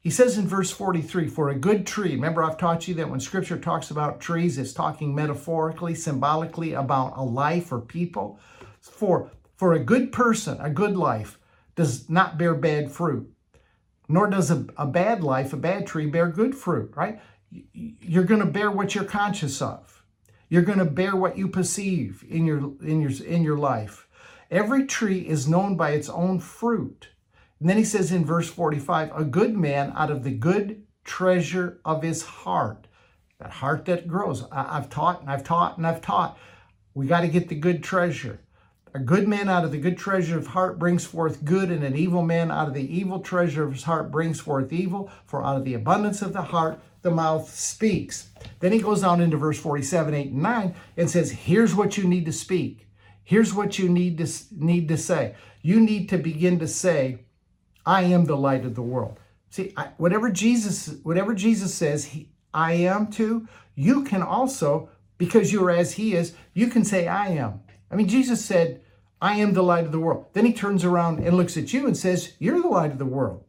He 0.00 0.10
says 0.10 0.38
in 0.38 0.46
verse 0.46 0.70
43, 0.70 1.26
for 1.26 1.48
a 1.48 1.58
good 1.58 1.86
tree, 1.86 2.12
remember 2.12 2.42
I've 2.42 2.58
taught 2.58 2.86
you 2.86 2.94
that 2.94 3.10
when 3.10 3.18
scripture 3.18 3.58
talks 3.58 3.90
about 3.90 4.20
trees, 4.20 4.58
it's 4.58 4.72
talking 4.72 5.14
metaphorically, 5.14 5.94
symbolically 5.94 6.74
about 6.74 7.14
a 7.16 7.22
life 7.22 7.72
or 7.72 7.80
people. 7.80 8.38
For, 8.80 9.30
for 9.56 9.72
a 9.72 9.80
good 9.80 10.12
person, 10.12 10.58
a 10.60 10.70
good 10.70 10.96
life, 10.96 11.38
does 11.74 12.08
not 12.08 12.38
bear 12.38 12.54
bad 12.54 12.92
fruit, 12.92 13.32
nor 14.08 14.28
does 14.28 14.50
a, 14.50 14.66
a 14.76 14.86
bad 14.86 15.22
life, 15.22 15.52
a 15.52 15.56
bad 15.56 15.86
tree, 15.86 16.06
bear 16.06 16.28
good 16.28 16.54
fruit, 16.54 16.92
right? 16.94 17.20
You're 17.50 18.24
going 18.24 18.40
to 18.40 18.46
bear 18.46 18.70
what 18.70 18.94
you're 18.94 19.04
conscious 19.04 19.62
of. 19.62 19.97
You're 20.48 20.62
going 20.62 20.78
to 20.78 20.84
bear 20.84 21.14
what 21.14 21.36
you 21.36 21.48
perceive 21.48 22.24
in 22.28 22.46
your 22.46 22.72
in 22.82 23.00
your 23.00 23.10
in 23.24 23.42
your 23.42 23.58
life. 23.58 24.08
Every 24.50 24.86
tree 24.86 25.20
is 25.20 25.48
known 25.48 25.76
by 25.76 25.90
its 25.90 26.08
own 26.08 26.40
fruit. 26.40 27.08
And 27.60 27.68
then 27.68 27.76
he 27.76 27.84
says 27.84 28.12
in 28.12 28.24
verse 28.24 28.48
45, 28.48 29.10
a 29.14 29.24
good 29.24 29.56
man 29.56 29.92
out 29.96 30.10
of 30.10 30.22
the 30.22 30.30
good 30.30 30.84
treasure 31.04 31.80
of 31.84 32.02
his 32.02 32.22
heart, 32.22 32.86
that 33.40 33.50
heart 33.50 33.84
that 33.86 34.06
grows. 34.06 34.44
I, 34.50 34.74
have 34.74 34.88
taught 34.88 35.20
and 35.20 35.30
I've 35.30 35.44
taught 35.44 35.76
and 35.76 35.86
I've 35.86 36.00
taught. 36.00 36.38
We 36.94 37.06
got 37.06 37.22
to 37.22 37.28
get 37.28 37.48
the 37.48 37.56
good 37.56 37.82
treasure. 37.82 38.40
A 38.94 38.98
good 38.98 39.28
man 39.28 39.50
out 39.50 39.64
of 39.64 39.72
the 39.72 39.78
good 39.78 39.98
treasure 39.98 40.38
of 40.38 40.48
heart 40.48 40.78
brings 40.78 41.04
forth 41.04 41.44
good, 41.44 41.70
and 41.70 41.84
an 41.84 41.94
evil 41.94 42.22
man 42.22 42.50
out 42.50 42.68
of 42.68 42.74
the 42.74 42.96
evil 42.96 43.20
treasure 43.20 43.62
of 43.62 43.72
his 43.72 43.82
heart 43.82 44.10
brings 44.10 44.40
forth 44.40 44.72
evil. 44.72 45.10
For 45.26 45.44
out 45.44 45.58
of 45.58 45.64
the 45.64 45.74
abundance 45.74 46.22
of 46.22 46.32
the 46.32 46.42
heart, 46.42 46.80
the 47.02 47.10
mouth 47.10 47.52
speaks. 47.54 48.30
Then 48.60 48.72
he 48.72 48.80
goes 48.80 49.04
on 49.04 49.20
into 49.20 49.36
verse 49.36 49.58
47, 49.58 50.14
8, 50.14 50.30
and 50.30 50.42
9 50.42 50.74
and 50.96 51.10
says, 51.10 51.30
Here's 51.30 51.74
what 51.74 51.96
you 51.96 52.04
need 52.04 52.26
to 52.26 52.32
speak. 52.32 52.88
Here's 53.24 53.52
what 53.52 53.78
you 53.78 53.88
need 53.88 54.18
to, 54.18 54.28
need 54.52 54.88
to 54.88 54.96
say. 54.96 55.34
You 55.62 55.80
need 55.80 56.08
to 56.08 56.18
begin 56.18 56.58
to 56.60 56.68
say, 56.68 57.20
I 57.84 58.02
am 58.02 58.24
the 58.24 58.36
light 58.36 58.64
of 58.64 58.74
the 58.74 58.82
world. 58.82 59.18
See, 59.50 59.72
I, 59.76 59.88
whatever 59.96 60.30
Jesus, 60.30 60.96
whatever 61.02 61.34
Jesus 61.34 61.74
says, 61.74 62.06
he, 62.06 62.30
I 62.52 62.72
am 62.72 63.08
to, 63.12 63.46
you 63.74 64.04
can 64.04 64.22
also, 64.22 64.90
because 65.18 65.52
you're 65.52 65.70
as 65.70 65.92
he 65.92 66.14
is, 66.14 66.34
you 66.54 66.68
can 66.68 66.84
say, 66.84 67.06
I 67.06 67.28
am. 67.28 67.60
I 67.90 67.96
mean, 67.96 68.08
Jesus 68.08 68.44
said, 68.44 68.82
I 69.20 69.34
am 69.34 69.52
the 69.52 69.62
light 69.62 69.84
of 69.84 69.92
the 69.92 69.98
world. 69.98 70.26
Then 70.32 70.46
he 70.46 70.52
turns 70.52 70.84
around 70.84 71.18
and 71.20 71.36
looks 71.36 71.56
at 71.56 71.72
you 71.72 71.86
and 71.86 71.96
says, 71.96 72.34
You're 72.38 72.62
the 72.62 72.68
light 72.68 72.92
of 72.92 72.98
the 72.98 73.04
world. 73.04 73.44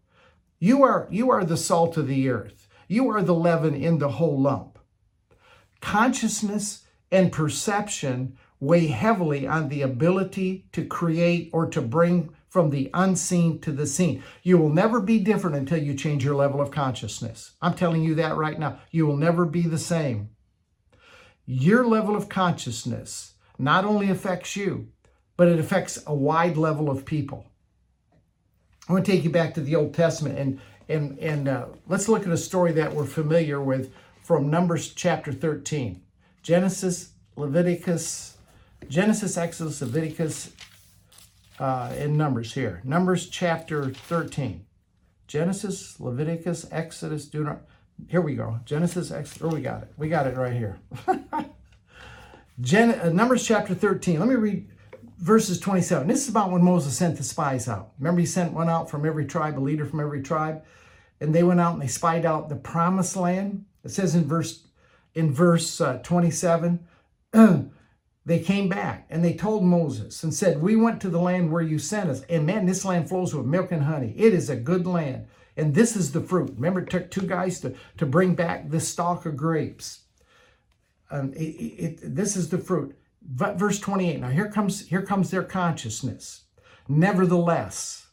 You 0.59 0.83
are, 0.83 1.07
you 1.09 1.29
are 1.31 1.45
the 1.45 1.57
salt 1.57 1.95
of 1.95 2.07
the 2.07 2.29
earth. 2.29 2.58
You 2.89 3.07
are 3.11 3.21
the 3.21 3.35
leaven 3.35 3.75
in 3.75 3.99
the 3.99 4.09
whole 4.09 4.41
lump. 4.41 4.79
Consciousness 5.79 6.85
and 7.11 7.31
perception 7.31 8.35
weigh 8.59 8.87
heavily 8.87 9.47
on 9.47 9.69
the 9.69 9.83
ability 9.83 10.65
to 10.73 10.83
create 10.83 11.51
or 11.53 11.67
to 11.67 11.81
bring 11.81 12.31
from 12.49 12.71
the 12.71 12.89
unseen 12.95 13.59
to 13.59 13.71
the 13.71 13.85
seen. 13.85 14.23
You 14.41 14.57
will 14.57 14.69
never 14.69 14.99
be 14.99 15.19
different 15.19 15.55
until 15.55 15.77
you 15.77 15.93
change 15.93 16.25
your 16.25 16.35
level 16.35 16.59
of 16.59 16.71
consciousness. 16.71 17.51
I'm 17.61 17.75
telling 17.75 18.01
you 18.01 18.15
that 18.15 18.35
right 18.35 18.57
now. 18.57 18.79
You 18.89 19.05
will 19.05 19.17
never 19.17 19.45
be 19.45 19.61
the 19.61 19.77
same. 19.77 20.29
Your 21.45 21.85
level 21.85 22.15
of 22.15 22.27
consciousness 22.27 23.35
not 23.59 23.85
only 23.85 24.09
affects 24.09 24.55
you, 24.55 24.87
but 25.37 25.47
it 25.47 25.59
affects 25.59 26.03
a 26.07 26.15
wide 26.15 26.57
level 26.57 26.89
of 26.89 27.05
people. 27.05 27.45
I 28.87 28.93
want 28.93 29.05
to 29.05 29.11
take 29.11 29.23
you 29.23 29.29
back 29.29 29.53
to 29.53 29.61
the 29.61 29.75
Old 29.75 29.93
Testament 29.93 30.39
and 30.39 30.59
and, 30.89 31.17
and 31.19 31.47
uh, 31.47 31.67
let's 31.87 32.09
look 32.09 32.25
at 32.25 32.33
a 32.33 32.37
story 32.37 32.71
that 32.73 32.93
we're 32.93 33.05
familiar 33.05 33.61
with 33.61 33.93
from 34.23 34.49
Numbers 34.49 34.91
chapter 34.93 35.31
13. 35.31 36.01
Genesis, 36.41 37.11
Leviticus, 37.35 38.37
Genesis, 38.89 39.37
Exodus, 39.37 39.81
Leviticus, 39.81 40.51
uh, 41.59 41.93
and 41.95 42.17
Numbers 42.17 42.53
here. 42.53 42.81
Numbers 42.83 43.29
chapter 43.29 43.91
13. 43.91 44.65
Genesis, 45.27 45.99
Leviticus, 45.99 46.65
Exodus, 46.71 47.25
Deuteronomy. 47.25 47.65
Here 48.07 48.21
we 48.21 48.35
go. 48.35 48.59
Genesis, 48.65 49.11
Exodus. 49.11 49.43
Oh, 49.43 49.53
we 49.55 49.61
got 49.61 49.83
it. 49.83 49.93
We 49.95 50.09
got 50.09 50.25
it 50.25 50.35
right 50.37 50.53
here. 50.53 50.79
Gen- 52.61 52.99
uh, 52.99 53.09
Numbers 53.09 53.45
chapter 53.45 53.75
13. 53.75 54.19
Let 54.19 54.27
me 54.27 54.35
read 54.35 54.67
verses 55.19 55.59
27. 55.59 56.07
This 56.07 56.23
is 56.23 56.29
about 56.29 56.49
when 56.51 56.63
Moses 56.63 56.97
sent 56.97 57.17
the 57.17 57.23
spies 57.23 57.67
out. 57.67 57.91
Remember, 57.99 58.21
he 58.21 58.25
sent 58.25 58.53
one 58.53 58.69
out 58.69 58.89
from 58.89 59.05
every 59.05 59.25
tribe, 59.25 59.59
a 59.59 59.61
leader 59.61 59.85
from 59.85 59.99
every 59.99 60.23
tribe 60.23 60.63
and 61.21 61.33
they 61.33 61.43
went 61.43 61.59
out 61.59 61.73
and 61.73 61.81
they 61.81 61.87
spied 61.87 62.25
out 62.25 62.49
the 62.49 62.55
promised 62.55 63.15
land. 63.15 63.65
It 63.83 63.91
says 63.91 64.15
in 64.15 64.25
verse 64.27 64.67
in 65.15 65.33
verse 65.33 65.81
uh, 65.81 65.99
27, 66.03 66.87
they 68.25 68.39
came 68.39 68.69
back 68.69 69.07
and 69.09 69.23
they 69.23 69.33
told 69.33 69.63
Moses 69.63 70.23
and 70.23 70.33
said, 70.33 70.61
"We 70.61 70.75
went 70.75 71.01
to 71.01 71.09
the 71.09 71.19
land 71.19 71.51
where 71.51 71.61
you 71.61 71.79
sent 71.79 72.09
us, 72.09 72.21
and 72.29 72.45
man, 72.45 72.65
this 72.65 72.85
land 72.85 73.09
flows 73.09 73.35
with 73.35 73.45
milk 73.45 73.71
and 73.71 73.83
honey. 73.83 74.13
It 74.17 74.33
is 74.33 74.49
a 74.49 74.55
good 74.55 74.87
land, 74.87 75.27
and 75.57 75.75
this 75.75 75.95
is 75.95 76.11
the 76.11 76.21
fruit." 76.21 76.53
Remember, 76.55 76.81
it 76.81 76.89
took 76.89 77.11
two 77.11 77.27
guys 77.27 77.59
to 77.61 77.75
to 77.97 78.05
bring 78.05 78.35
back 78.35 78.69
this 78.69 78.87
stalk 78.87 79.25
of 79.25 79.37
grapes. 79.37 80.01
Um, 81.11 81.33
it, 81.33 81.41
it, 81.41 82.15
this 82.15 82.35
is 82.37 82.49
the 82.49 82.59
fruit. 82.59 82.95
Verse 83.57 83.79
28. 83.79 84.19
Now 84.21 84.29
here 84.29 84.49
comes 84.51 84.87
here 84.87 85.01
comes 85.03 85.31
their 85.31 85.43
consciousness. 85.43 86.43
Nevertheless, 86.87 88.07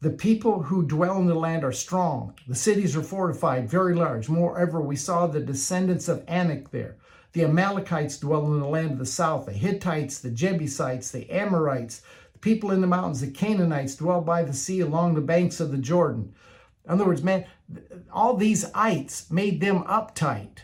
the 0.00 0.10
people 0.10 0.62
who 0.62 0.86
dwell 0.86 1.18
in 1.18 1.26
the 1.26 1.34
land 1.34 1.64
are 1.64 1.72
strong. 1.72 2.34
The 2.46 2.54
cities 2.54 2.96
are 2.96 3.02
fortified, 3.02 3.68
very 3.68 3.94
large. 3.94 4.28
Moreover, 4.28 4.80
we 4.80 4.94
saw 4.94 5.26
the 5.26 5.40
descendants 5.40 6.08
of 6.08 6.22
Anak 6.28 6.70
there. 6.70 6.96
The 7.32 7.44
Amalekites 7.44 8.18
dwell 8.18 8.46
in 8.46 8.60
the 8.60 8.68
land 8.68 8.92
of 8.92 8.98
the 8.98 9.06
south. 9.06 9.46
The 9.46 9.52
Hittites, 9.52 10.20
the 10.20 10.30
Jebusites, 10.30 11.10
the 11.10 11.28
Amorites, 11.30 12.02
the 12.32 12.38
people 12.38 12.70
in 12.70 12.80
the 12.80 12.86
mountains, 12.86 13.20
the 13.20 13.30
Canaanites 13.30 13.96
dwell 13.96 14.20
by 14.20 14.44
the 14.44 14.52
sea 14.52 14.80
along 14.80 15.14
the 15.14 15.20
banks 15.20 15.58
of 15.58 15.72
the 15.72 15.78
Jordan. 15.78 16.32
In 16.84 16.92
other 16.92 17.04
words, 17.04 17.22
man, 17.22 17.44
all 18.12 18.36
these 18.36 18.70
ites 18.74 19.30
made 19.30 19.60
them 19.60 19.82
uptight. 19.82 20.58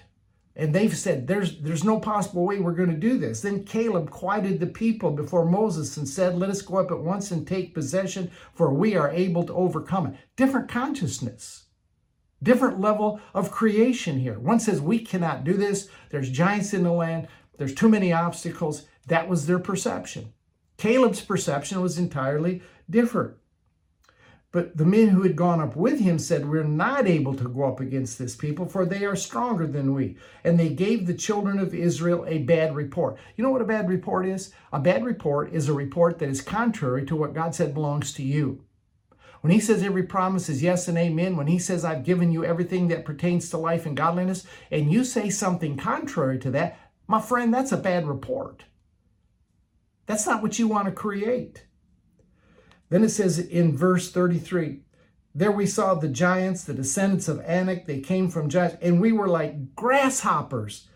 And 0.56 0.72
they've 0.72 0.96
said, 0.96 1.26
there's, 1.26 1.58
there's 1.60 1.82
no 1.82 1.98
possible 1.98 2.44
way 2.44 2.60
we're 2.60 2.72
going 2.72 2.90
to 2.90 2.96
do 2.96 3.18
this. 3.18 3.40
Then 3.40 3.64
Caleb 3.64 4.10
quieted 4.10 4.60
the 4.60 4.68
people 4.68 5.10
before 5.10 5.44
Moses 5.44 5.96
and 5.96 6.08
said, 6.08 6.36
Let 6.36 6.50
us 6.50 6.62
go 6.62 6.76
up 6.76 6.92
at 6.92 7.00
once 7.00 7.32
and 7.32 7.46
take 7.46 7.74
possession, 7.74 8.30
for 8.54 8.72
we 8.72 8.94
are 8.94 9.10
able 9.10 9.42
to 9.44 9.52
overcome 9.52 10.06
it. 10.06 10.14
Different 10.36 10.68
consciousness, 10.68 11.64
different 12.40 12.80
level 12.80 13.20
of 13.34 13.50
creation 13.50 14.20
here. 14.20 14.38
One 14.38 14.60
says, 14.60 14.80
We 14.80 15.00
cannot 15.00 15.42
do 15.42 15.54
this. 15.54 15.88
There's 16.10 16.30
giants 16.30 16.72
in 16.72 16.84
the 16.84 16.92
land, 16.92 17.26
there's 17.58 17.74
too 17.74 17.88
many 17.88 18.12
obstacles. 18.12 18.86
That 19.06 19.28
was 19.28 19.46
their 19.46 19.58
perception. 19.58 20.32
Caleb's 20.76 21.20
perception 21.20 21.80
was 21.80 21.98
entirely 21.98 22.62
different. 22.88 23.34
But 24.54 24.76
the 24.76 24.86
men 24.86 25.08
who 25.08 25.22
had 25.22 25.34
gone 25.34 25.60
up 25.60 25.74
with 25.74 25.98
him 25.98 26.16
said, 26.16 26.48
We're 26.48 26.62
not 26.62 27.08
able 27.08 27.34
to 27.34 27.48
go 27.48 27.64
up 27.64 27.80
against 27.80 28.20
this 28.20 28.36
people, 28.36 28.66
for 28.66 28.86
they 28.86 29.04
are 29.04 29.16
stronger 29.16 29.66
than 29.66 29.92
we. 29.92 30.16
And 30.44 30.60
they 30.60 30.68
gave 30.68 31.08
the 31.08 31.14
children 31.14 31.58
of 31.58 31.74
Israel 31.74 32.24
a 32.28 32.38
bad 32.38 32.76
report. 32.76 33.16
You 33.34 33.42
know 33.42 33.50
what 33.50 33.62
a 33.62 33.64
bad 33.64 33.88
report 33.88 34.26
is? 34.26 34.52
A 34.72 34.78
bad 34.78 35.04
report 35.04 35.52
is 35.52 35.68
a 35.68 35.72
report 35.72 36.20
that 36.20 36.28
is 36.28 36.40
contrary 36.40 37.04
to 37.06 37.16
what 37.16 37.34
God 37.34 37.52
said 37.52 37.74
belongs 37.74 38.12
to 38.12 38.22
you. 38.22 38.62
When 39.40 39.52
he 39.52 39.58
says 39.58 39.82
every 39.82 40.04
promise 40.04 40.48
is 40.48 40.62
yes 40.62 40.86
and 40.86 40.98
amen, 40.98 41.36
when 41.36 41.48
he 41.48 41.58
says 41.58 41.84
I've 41.84 42.04
given 42.04 42.30
you 42.30 42.44
everything 42.44 42.86
that 42.88 43.04
pertains 43.04 43.50
to 43.50 43.58
life 43.58 43.86
and 43.86 43.96
godliness, 43.96 44.46
and 44.70 44.92
you 44.92 45.02
say 45.02 45.30
something 45.30 45.76
contrary 45.76 46.38
to 46.38 46.52
that, 46.52 46.78
my 47.08 47.20
friend, 47.20 47.52
that's 47.52 47.72
a 47.72 47.76
bad 47.76 48.06
report. 48.06 48.66
That's 50.06 50.28
not 50.28 50.42
what 50.44 50.60
you 50.60 50.68
want 50.68 50.86
to 50.86 50.92
create. 50.92 51.66
Then 52.94 53.02
it 53.02 53.08
says 53.08 53.40
in 53.40 53.76
verse 53.76 54.12
33 54.12 54.78
There 55.34 55.50
we 55.50 55.66
saw 55.66 55.94
the 55.94 56.06
giants, 56.06 56.62
the 56.62 56.74
descendants 56.74 57.26
of 57.26 57.40
Anak. 57.40 57.86
They 57.86 57.98
came 57.98 58.30
from 58.30 58.48
giants, 58.48 58.76
and 58.80 59.00
we 59.00 59.10
were 59.10 59.26
like 59.26 59.74
grasshoppers 59.74 60.86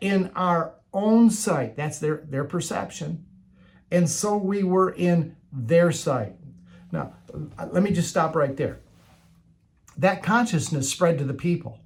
in 0.00 0.30
our 0.34 0.76
own 0.94 1.28
sight. 1.28 1.76
That's 1.76 1.98
their, 1.98 2.24
their 2.26 2.44
perception. 2.44 3.26
And 3.90 4.08
so 4.08 4.34
we 4.38 4.62
were 4.62 4.92
in 4.92 5.36
their 5.52 5.92
sight. 5.92 6.36
Now, 6.90 7.12
uh, 7.58 7.68
let 7.70 7.82
me 7.82 7.92
just 7.92 8.08
stop 8.08 8.34
right 8.34 8.56
there. 8.56 8.80
That 9.98 10.22
consciousness 10.22 10.88
spread 10.88 11.18
to 11.18 11.24
the 11.24 11.34
people. 11.34 11.80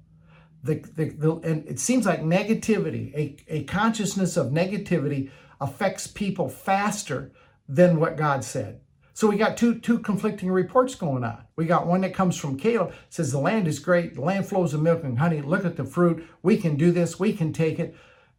The, 0.63 0.75
the, 0.75 1.09
the, 1.09 1.35
and 1.43 1.67
it 1.67 1.81
seems 1.81 2.05
like 2.05 2.21
negativity, 2.21 3.13
a, 3.13 3.35
a 3.49 3.63
consciousness 3.65 4.37
of 4.37 4.47
negativity, 4.47 5.29
affects 5.59 6.07
people 6.07 6.47
faster 6.47 7.33
than 7.67 7.99
what 7.99 8.15
God 8.15 8.45
said. 8.45 8.79
So 9.17 9.27
we 9.27 9.35
got 9.35 9.57
two 9.57 9.79
two 9.79 9.97
conflicting 9.97 10.51
reports 10.51 10.93
going 10.93 11.23
on. 11.23 11.41
We 11.55 11.65
got 11.65 11.87
one 11.87 12.01
that 12.01 12.13
comes 12.13 12.37
from 12.37 12.55
Caleb, 12.55 12.93
says 13.09 13.31
the 13.31 13.39
land 13.39 13.67
is 13.67 13.79
great, 13.79 14.13
the 14.13 14.21
land 14.21 14.45
flows 14.47 14.73
with 14.73 14.83
milk 14.83 15.03
and 15.03 15.17
honey. 15.17 15.41
Look 15.41 15.65
at 15.65 15.75
the 15.75 15.85
fruit. 15.85 16.23
We 16.43 16.55
can 16.57 16.77
do 16.77 16.91
this, 16.91 17.19
we 17.19 17.33
can 17.33 17.51
take 17.51 17.79
it. 17.79 17.95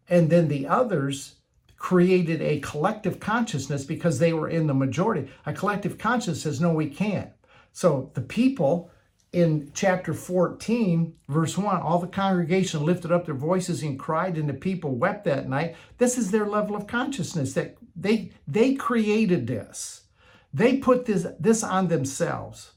And 0.08 0.30
then 0.30 0.46
the 0.46 0.68
others 0.68 1.34
created 1.78 2.40
a 2.40 2.60
collective 2.60 3.18
consciousness 3.18 3.84
because 3.84 4.20
they 4.20 4.32
were 4.32 4.48
in 4.48 4.68
the 4.68 4.72
majority. 4.72 5.28
A 5.46 5.52
collective 5.52 5.98
consciousness 5.98 6.42
says, 6.42 6.60
no, 6.60 6.72
we 6.72 6.88
can't. 6.88 7.30
So 7.72 8.12
the 8.14 8.20
people 8.20 8.92
in 9.32 9.72
chapter 9.74 10.14
14, 10.14 11.12
verse 11.26 11.58
1, 11.58 11.82
all 11.82 11.98
the 11.98 12.06
congregation 12.06 12.84
lifted 12.84 13.10
up 13.10 13.26
their 13.26 13.34
voices 13.34 13.82
and 13.82 13.98
cried, 13.98 14.38
and 14.38 14.48
the 14.48 14.54
people 14.54 14.94
wept 14.94 15.24
that 15.24 15.48
night. 15.48 15.74
This 15.98 16.16
is 16.16 16.30
their 16.30 16.46
level 16.46 16.76
of 16.76 16.86
consciousness 16.86 17.52
that 17.54 17.76
they 17.96 18.30
they 18.46 18.76
created 18.76 19.48
this. 19.48 20.04
They 20.52 20.78
put 20.78 21.04
this, 21.04 21.26
this 21.38 21.62
on 21.62 21.88
themselves. 21.88 22.72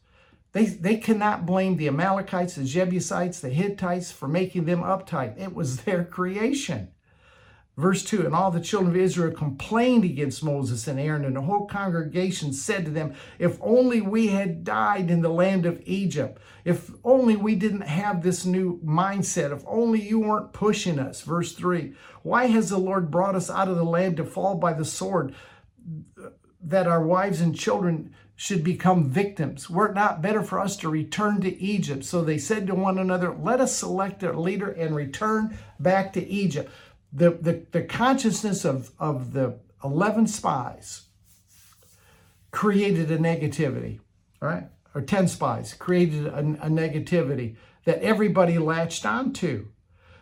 They, 0.54 0.66
they 0.66 0.98
cannot 0.98 1.46
blame 1.46 1.78
the 1.78 1.88
Amalekites, 1.88 2.56
the 2.56 2.66
Jebusites, 2.66 3.40
the 3.40 3.50
Hittites 3.50 4.12
for 4.12 4.28
making 4.28 4.66
them 4.66 4.82
uptight. 4.82 5.40
It 5.40 5.56
was 5.56 5.82
their 5.84 6.04
creation. 6.04 6.90
Verse 7.78 8.04
2 8.04 8.26
And 8.26 8.36
all 8.36 8.52
the 8.52 8.60
children 8.60 8.92
of 8.92 9.02
Israel 9.02 9.32
complained 9.32 10.04
against 10.04 10.44
Moses 10.44 10.88
and 10.88 11.00
Aaron, 11.00 11.24
and 11.24 11.36
the 11.36 11.42
whole 11.42 11.68
congregation 11.68 12.52
said 12.52 12.86
to 12.86 12.92
them, 12.92 13.14
If 13.40 13.58
only 13.62 14.02
we 14.02 14.28
had 14.28 14.64
died 14.66 15.10
in 15.10 15.22
the 15.22 15.30
land 15.30 15.66
of 15.66 15.82
Egypt, 15.86 16.40
if 16.66 16.92
only 17.04 17.38
we 17.38 17.56
didn't 17.56 17.82
have 17.82 18.22
this 18.22 18.46
new 18.46 18.80
mindset, 18.84 19.56
if 19.56 19.64
only 19.66 20.02
you 20.02 20.20
weren't 20.20 20.54
pushing 20.54 21.00
us. 21.00 21.22
Verse 21.22 21.54
3 21.54 21.94
Why 22.24 22.48
has 22.48 22.70
the 22.70 22.78
Lord 22.78 23.10
brought 23.10 23.36
us 23.36 23.50
out 23.50 23.70
of 23.70 23.78
the 23.78 23.86
land 23.86 24.18
to 24.18 24.26
fall 24.26 24.56
by 24.56 24.74
the 24.74 24.86
sword? 24.86 25.34
That 26.64 26.88
our 26.88 27.04
wives 27.04 27.42
and 27.42 27.58
children 27.58 28.14
should 28.36 28.64
become 28.64 29.10
victims. 29.10 29.70
Were 29.70 29.90
it 29.90 29.94
not 29.94 30.22
better 30.22 30.42
for 30.42 30.60
us 30.60 30.76
to 30.78 30.90
return 30.90 31.42
to 31.42 31.62
Egypt? 31.62 32.04
So 32.04 32.24
they 32.24 32.38
said 32.38 32.68
to 32.68 32.76
one 32.76 32.98
another, 32.98 33.32
Let 33.32 33.62
us 33.62 33.76
select 33.76 34.24
a 34.24 34.40
leader 34.40 34.70
and 34.72 34.96
return 34.96 35.58
back 35.80 36.14
to 36.14 36.28
Egypt. 36.28 36.72
The, 37.14 37.32
the, 37.32 37.66
the 37.72 37.84
consciousness 37.84 38.66
of, 38.66 38.92
of 38.98 39.34
the 39.34 39.60
11 39.84 40.28
spies 40.28 41.04
created 42.52 43.12
a 43.12 43.18
negativity, 43.18 44.00
right? 44.40 44.66
Or 44.96 45.02
10 45.02 45.28
spies 45.28 45.74
created 45.74 46.28
a, 46.28 46.40
a 46.40 46.70
negativity 46.70 47.56
that 47.86 48.02
everybody 48.02 48.58
latched 48.58 49.06
onto. 49.06 49.68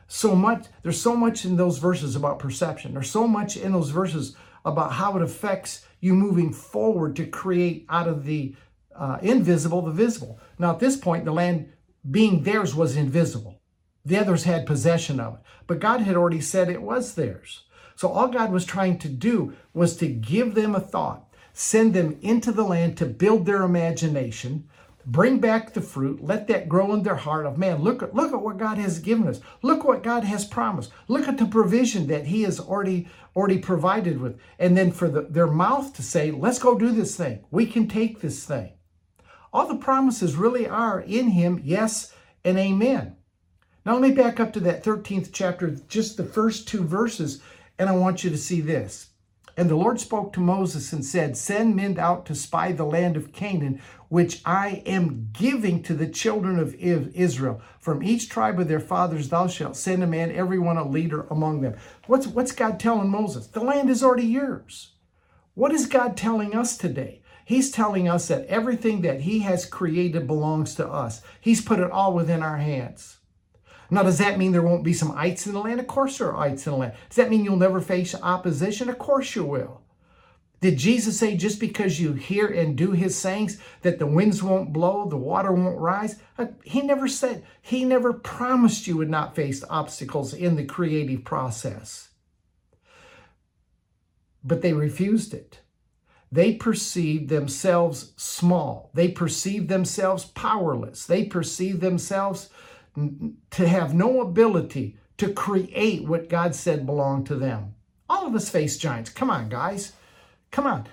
So 0.07 0.35
much, 0.35 0.67
there's 0.81 1.01
so 1.01 1.15
much 1.15 1.45
in 1.45 1.55
those 1.55 1.77
verses 1.77 2.15
about 2.15 2.39
perception. 2.39 2.93
There's 2.93 3.09
so 3.09 3.27
much 3.27 3.55
in 3.55 3.71
those 3.71 3.91
verses 3.91 4.35
about 4.65 4.93
how 4.93 5.15
it 5.15 5.23
affects 5.23 5.85
you 5.99 6.13
moving 6.13 6.53
forward 6.53 7.15
to 7.15 7.25
create 7.25 7.85
out 7.89 8.07
of 8.07 8.25
the 8.25 8.55
uh, 8.95 9.17
invisible 9.21 9.81
the 9.81 9.91
visible. 9.91 10.39
Now, 10.57 10.71
at 10.71 10.79
this 10.79 10.97
point, 10.97 11.25
the 11.25 11.31
land 11.31 11.71
being 12.09 12.43
theirs 12.43 12.75
was 12.75 12.95
invisible. 12.95 13.61
The 14.05 14.17
others 14.17 14.43
had 14.43 14.65
possession 14.65 15.19
of 15.19 15.35
it, 15.35 15.39
but 15.67 15.79
God 15.79 16.01
had 16.01 16.15
already 16.15 16.41
said 16.41 16.69
it 16.69 16.81
was 16.81 17.15
theirs. 17.15 17.63
So, 17.95 18.09
all 18.09 18.27
God 18.27 18.51
was 18.51 18.65
trying 18.65 18.97
to 18.99 19.09
do 19.09 19.53
was 19.73 19.97
to 19.97 20.07
give 20.07 20.55
them 20.55 20.75
a 20.75 20.79
thought, 20.79 21.29
send 21.53 21.93
them 21.93 22.17
into 22.21 22.51
the 22.51 22.63
land 22.63 22.97
to 22.97 23.05
build 23.05 23.45
their 23.45 23.63
imagination, 23.63 24.69
bring 25.11 25.39
back 25.39 25.73
the 25.73 25.81
fruit. 25.81 26.23
Let 26.23 26.47
that 26.47 26.69
grow 26.69 26.93
in 26.93 27.03
their 27.03 27.15
heart 27.15 27.45
of 27.45 27.57
man 27.57 27.81
look 27.81 28.03
at 28.03 28.13
look 28.13 28.31
at 28.31 28.41
what 28.41 28.57
god 28.57 28.77
has 28.77 28.99
given 28.99 29.27
us. 29.27 29.41
Look 29.61 29.83
what 29.83 30.03
god 30.03 30.23
has 30.23 30.45
promised. 30.45 30.91
Look 31.07 31.27
at 31.27 31.37
the 31.37 31.45
provision 31.45 32.07
that 32.07 32.27
he 32.27 32.43
has 32.43 32.59
already 32.59 33.07
already 33.35 33.57
provided 33.57 34.21
with. 34.21 34.39
And 34.59 34.77
then 34.77 34.91
for 34.91 35.09
the, 35.09 35.21
their 35.21 35.47
mouth 35.47 35.93
to 35.93 36.03
say 36.03 36.31
let's 36.31 36.59
go 36.59 36.77
do 36.77 36.91
this 36.91 37.15
thing. 37.15 37.43
We 37.51 37.65
can 37.65 37.87
take 37.87 38.21
this 38.21 38.45
thing. 38.45 38.73
All 39.51 39.67
the 39.67 39.75
promises 39.75 40.35
really 40.35 40.67
are 40.67 41.01
in 41.01 41.29
him 41.29 41.59
yes 41.63 42.13
and 42.45 42.57
amen. 42.57 43.15
Now 43.85 43.93
let 43.93 44.01
me 44.01 44.11
back 44.11 44.39
up 44.39 44.53
to 44.53 44.59
that 44.61 44.83
13th 44.83 45.29
chapter 45.33 45.71
just 45.87 46.17
the 46.17 46.23
first 46.23 46.67
two 46.67 46.83
verses 46.83 47.41
and 47.79 47.89
i 47.89 47.95
want 47.95 48.23
you 48.23 48.29
to 48.29 48.37
see 48.37 48.61
this. 48.61 49.09
And 49.59 49.69
the 49.69 49.75
Lord 49.75 49.99
spoke 49.99 50.31
to 50.33 50.39
Moses 50.39 50.93
and 50.93 51.03
said, 51.03 51.35
Send 51.35 51.75
men 51.75 51.99
out 51.99 52.25
to 52.27 52.33
spy 52.33 52.71
the 52.71 52.85
land 52.85 53.17
of 53.17 53.33
Canaan, 53.33 53.81
which 54.09 54.41
I 54.43 54.81
am 54.85 55.29
giving 55.31 55.81
to 55.83 55.93
the 55.93 56.07
children 56.07 56.59
of 56.59 56.75
Israel. 56.75 57.61
From 57.79 58.03
each 58.03 58.27
tribe 58.27 58.59
of 58.59 58.67
their 58.67 58.79
fathers 58.79 59.29
thou 59.29 59.47
shalt 59.47 59.77
send 59.77 60.03
a 60.03 60.07
man, 60.07 60.31
every 60.31 60.59
one 60.59 60.77
a 60.77 60.87
leader 60.87 61.27
among 61.29 61.61
them. 61.61 61.75
What's, 62.07 62.27
what's 62.27 62.51
God 62.51 62.79
telling 62.79 63.09
Moses? 63.09 63.47
The 63.47 63.61
land 63.61 63.89
is 63.89 64.03
already 64.03 64.25
yours. 64.25 64.93
What 65.53 65.71
is 65.71 65.85
God 65.85 66.17
telling 66.17 66.55
us 66.55 66.77
today? 66.77 67.21
He's 67.45 67.71
telling 67.71 68.07
us 68.07 68.27
that 68.27 68.45
everything 68.47 69.01
that 69.01 69.21
He 69.21 69.39
has 69.39 69.65
created 69.65 70.27
belongs 70.27 70.75
to 70.75 70.87
us. 70.87 71.21
He's 71.41 71.61
put 71.61 71.79
it 71.79 71.89
all 71.89 72.13
within 72.13 72.43
our 72.43 72.57
hands. 72.57 73.17
Now, 73.91 74.03
does 74.03 74.19
that 74.19 74.37
mean 74.37 74.51
there 74.51 74.61
won't 74.61 74.83
be 74.83 74.93
some 74.93 75.11
ites 75.13 75.47
in 75.47 75.53
the 75.53 75.59
land? 75.59 75.79
Of 75.79 75.87
course 75.87 76.19
there 76.19 76.27
are 76.27 76.37
ites 76.37 76.67
in 76.67 76.73
the 76.73 76.77
land. 76.77 76.93
Does 77.09 77.15
that 77.15 77.29
mean 77.29 77.43
you'll 77.43 77.57
never 77.57 77.81
face 77.81 78.13
opposition? 78.13 78.87
Of 78.87 78.99
course 78.99 79.35
you 79.35 79.43
will. 79.43 79.81
Did 80.61 80.77
Jesus 80.77 81.17
say 81.17 81.37
just 81.37 81.59
because 81.59 81.99
you 81.99 82.13
hear 82.13 82.47
and 82.47 82.75
do 82.75 82.91
his 82.91 83.17
sayings 83.17 83.59
that 83.81 83.97
the 83.97 84.07
winds 84.07 84.43
won't 84.43 84.73
blow, 84.73 85.07
the 85.07 85.15
water 85.15 85.53
won't 85.53 85.79
rise? 85.79 86.17
Uh, 86.37 86.47
he 86.63 86.81
never 86.81 87.07
said, 87.07 87.45
he 87.61 87.85
never 87.85 88.11
promised 88.11 88.85
you 88.85 88.97
would 88.97 89.09
not 89.09 89.35
face 89.35 89.63
obstacles 89.69 90.33
in 90.33 90.57
the 90.57 90.65
creative 90.65 91.23
process. 91.23 92.09
But 94.43 94.61
they 94.61 94.73
refused 94.73 95.33
it. 95.33 95.61
They 96.31 96.53
perceived 96.53 97.29
themselves 97.29 98.13
small. 98.17 98.91
They 98.93 99.07
perceived 99.07 99.69
themselves 99.69 100.25
powerless. 100.25 101.05
They 101.05 101.23
perceived 101.23 101.81
themselves 101.81 102.49
to 102.95 103.67
have 103.67 103.93
no 103.93 104.21
ability 104.21 104.97
to 105.17 105.33
create 105.33 106.05
what 106.05 106.29
God 106.29 106.53
said 106.53 106.85
belonged 106.85 107.27
to 107.27 107.35
them. 107.35 107.75
All 108.09 108.27
of 108.27 108.35
us 108.35 108.49
face 108.49 108.77
giants. 108.77 109.09
Come 109.09 109.29
on, 109.29 109.49
guys. 109.49 109.93
Come 110.51 110.67
on. 110.67 110.87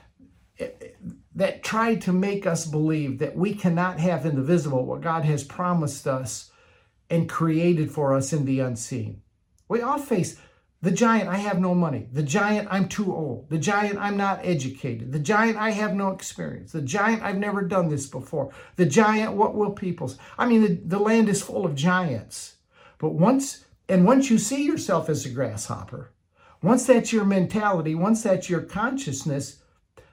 That 1.35 1.63
tried 1.63 2.01
to 2.03 2.13
make 2.13 2.47
us 2.47 2.65
believe 2.65 3.19
that 3.19 3.37
we 3.37 3.55
cannot 3.55 3.99
have 4.01 4.25
in 4.25 4.37
the 4.37 4.43
visible 4.43 4.87
what 4.87 5.03
God 5.03 5.25
has 5.25 5.45
promised 5.45 6.07
us 6.07 6.51
and 7.11 7.29
created 7.29 7.91
for 7.91 8.15
us 8.15 8.33
in 8.33 8.45
the 8.45 8.61
unseen. 8.61 9.23
We 9.69 9.83
all 9.83 9.99
face 9.99 10.39
the 10.83 10.91
giant, 10.91 11.29
I 11.29 11.39
have 11.39 11.59
no 11.59 11.75
money. 11.75 12.07
The 12.13 12.23
giant, 12.23 12.69
I'm 12.71 12.89
too 12.89 13.15
old. 13.15 13.49
The 13.49 13.59
giant, 13.59 13.99
I'm 13.99 14.17
not 14.17 14.45
educated. 14.45 15.11
The 15.11 15.19
giant, 15.19 15.57
I 15.57 15.71
have 15.71 15.95
no 15.95 16.11
experience. 16.11 16.73
The 16.73 16.83
giant, 16.83 17.23
I've 17.23 17.39
never 17.39 17.63
done 17.63 17.89
this 17.89 18.07
before. 18.07 18.53
The 18.77 18.87
giant, 18.87 19.33
what 19.33 19.55
will 19.55 19.73
people 19.73 20.09
say? 20.09 20.19
I 20.39 20.47
mean, 20.47 20.63
the, 20.63 20.81
the 20.85 20.99
land 20.99 21.29
is 21.29 21.43
full 21.43 21.65
of 21.65 21.75
giants. 21.75 22.57
But 22.99 23.15
once, 23.15 23.65
and 23.89 24.07
once 24.07 24.31
you 24.31 24.39
see 24.39 24.65
yourself 24.65 25.09
as 25.09 25.25
a 25.25 25.31
grasshopper, 25.31 26.13
once 26.63 26.87
that's 26.87 27.13
your 27.13 27.25
mentality, 27.25 27.95
once 27.95 28.23
that's 28.23 28.51
your 28.51 28.63
consciousness, 28.63 29.63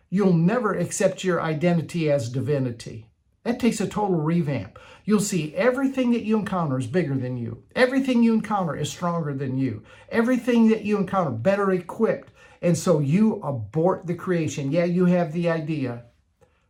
you'll 0.09 0.33
never 0.33 0.73
accept 0.73 1.23
your 1.23 1.41
identity 1.41 2.11
as 2.11 2.29
divinity. 2.29 3.09
That 3.43 3.59
takes 3.59 3.81
a 3.81 3.87
total 3.87 4.17
revamp. 4.17 4.79
You'll 5.05 5.19
see 5.19 5.53
everything 5.55 6.11
that 6.11 6.23
you 6.23 6.37
encounter 6.37 6.77
is 6.77 6.87
bigger 6.87 7.15
than 7.15 7.35
you. 7.35 7.63
Everything 7.75 8.23
you 8.23 8.33
encounter 8.33 8.75
is 8.75 8.89
stronger 8.89 9.33
than 9.33 9.57
you. 9.57 9.83
Everything 10.09 10.69
that 10.69 10.83
you 10.83 10.97
encounter 10.97 11.31
better 11.31 11.71
equipped. 11.71 12.31
And 12.61 12.77
so 12.77 12.99
you 12.99 13.41
abort 13.41 14.07
the 14.07 14.15
creation. 14.15 14.71
Yeah, 14.71 14.85
you 14.85 15.05
have 15.05 15.33
the 15.33 15.49
idea. 15.49 16.05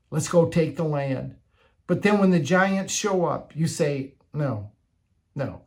Let's 0.10 0.28
go 0.28 0.50
take 0.50 0.76
the 0.76 0.84
land. 0.84 1.36
But 1.86 2.02
then 2.02 2.18
when 2.18 2.32
the 2.32 2.40
giants 2.40 2.94
show 2.94 3.26
up, 3.26 3.56
you 3.56 3.68
say, 3.68 4.16
no, 4.34 4.72
no. 5.36 5.62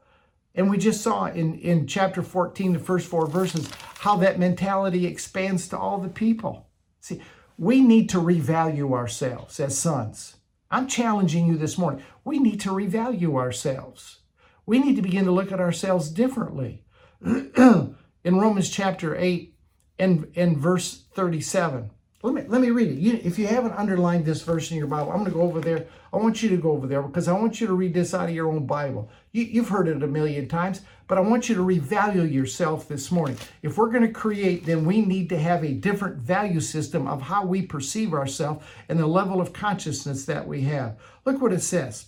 And 0.57 0.71
we 0.71 0.79
just 0.79 1.03
saw 1.03 1.27
in, 1.27 1.59
in 1.59 1.87
chapter 1.87 2.23
14, 2.23 2.73
the 2.73 2.79
first 2.79 3.07
four 3.07 3.27
verses, 3.27 3.71
how 3.99 4.17
that 4.17 4.39
mentality 4.39 5.07
expands 5.07 5.69
to 5.69 5.79
all 5.79 5.99
the 5.99 6.09
people. 6.09 6.67
See, 7.01 7.21
we 7.59 7.83
need 7.83 8.09
to 8.11 8.19
revalue 8.19 8.93
ourselves 8.93 9.61
as 9.61 9.79
sons. 9.79 10.37
I'm 10.71 10.89
challenging 10.89 11.47
you 11.47 11.57
this 11.57 11.79
morning. 11.79 12.03
We 12.25 12.39
need 12.39 12.61
to 12.63 12.71
revalue 12.71 13.37
ourselves. 13.37 14.21
We 14.65 14.79
need 14.79 14.97
to 14.97 15.03
begin 15.03 15.27
to 15.27 15.31
look 15.31 15.53
at 15.53 15.61
ourselves 15.61 16.11
differently. 16.11 16.83
in 17.25 17.95
Romans 18.25 18.69
chapter 18.69 19.15
8 19.15 19.55
and, 19.99 20.33
and 20.35 20.59
verse 20.59 21.05
37, 21.15 21.91
let 22.27 22.35
me, 22.35 22.43
let 22.49 22.61
me 22.61 22.71
read 22.71 22.89
it. 22.89 22.99
You, 22.99 23.21
if 23.23 23.39
you 23.39 23.47
haven't 23.47 23.75
underlined 23.75 24.25
this 24.25 24.43
verse 24.43 24.73
in 24.73 24.77
your 24.77 24.89
Bible, 24.89 25.13
I'm 25.13 25.19
going 25.19 25.31
to 25.31 25.37
go 25.37 25.43
over 25.43 25.61
there. 25.61 25.87
I 26.13 26.17
want 26.17 26.43
you 26.43 26.49
to 26.49 26.57
go 26.57 26.73
over 26.73 26.89
there 26.89 27.01
because 27.03 27.29
I 27.29 27.33
want 27.33 27.61
you 27.61 27.69
to 27.69 27.75
read 27.75 27.95
this 27.95 28.15
out 28.15 28.29
of 28.29 28.35
your 28.35 28.49
own 28.49 28.67
Bible. 28.67 29.09
You, 29.31 29.45
you've 29.45 29.69
heard 29.69 29.87
it 29.87 30.03
a 30.03 30.09
million 30.09 30.49
times, 30.49 30.81
but 31.07 31.19
I 31.19 31.21
want 31.21 31.49
you 31.49 31.55
to 31.55 31.61
revalue 31.61 32.31
yourself 32.31 32.89
this 32.89 33.13
morning. 33.13 33.37
If 33.63 33.79
we're 33.79 33.91
going 33.91 34.03
to 34.03 34.13
create, 34.13 34.67
then 34.67 34.85
we 34.85 35.03
need 35.03 35.29
to 35.29 35.39
have 35.39 35.63
a 35.63 35.75
different 35.75 36.17
value 36.17 36.61
system 36.61 37.07
of 37.07 37.23
how 37.23 37.47
we 37.47 37.63
perceive 37.63 38.13
ourselves 38.13 38.65
and 38.89 38.99
the 38.99 39.07
level 39.07 39.41
of 39.41 39.53
consciousness 39.53 40.25
that 40.25 40.49
we 40.49 40.63
have. 40.63 40.97
Look 41.25 41.41
what 41.41 41.53
it 41.53 41.63
says. 41.63 42.07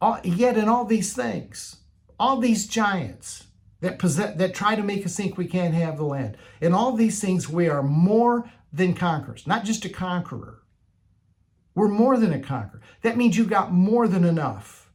All, 0.00 0.20
yet 0.24 0.56
in 0.56 0.70
all 0.70 0.86
these 0.86 1.12
things, 1.12 1.76
all 2.18 2.38
these 2.38 2.66
giants, 2.66 3.47
that 3.80 3.98
possess, 3.98 4.36
that 4.36 4.54
try 4.54 4.74
to 4.74 4.82
make 4.82 5.04
us 5.06 5.16
think 5.16 5.36
we 5.36 5.46
can't 5.46 5.74
have 5.74 5.96
the 5.96 6.04
land. 6.04 6.36
In 6.60 6.74
all 6.74 6.92
these 6.92 7.20
things, 7.20 7.48
we 7.48 7.68
are 7.68 7.82
more 7.82 8.50
than 8.72 8.94
conquerors, 8.94 9.46
not 9.46 9.64
just 9.64 9.84
a 9.84 9.88
conqueror. 9.88 10.62
We're 11.74 11.88
more 11.88 12.16
than 12.16 12.32
a 12.32 12.40
conqueror. 12.40 12.80
That 13.02 13.16
means 13.16 13.36
you 13.36 13.44
got 13.44 13.72
more 13.72 14.08
than 14.08 14.24
enough 14.24 14.90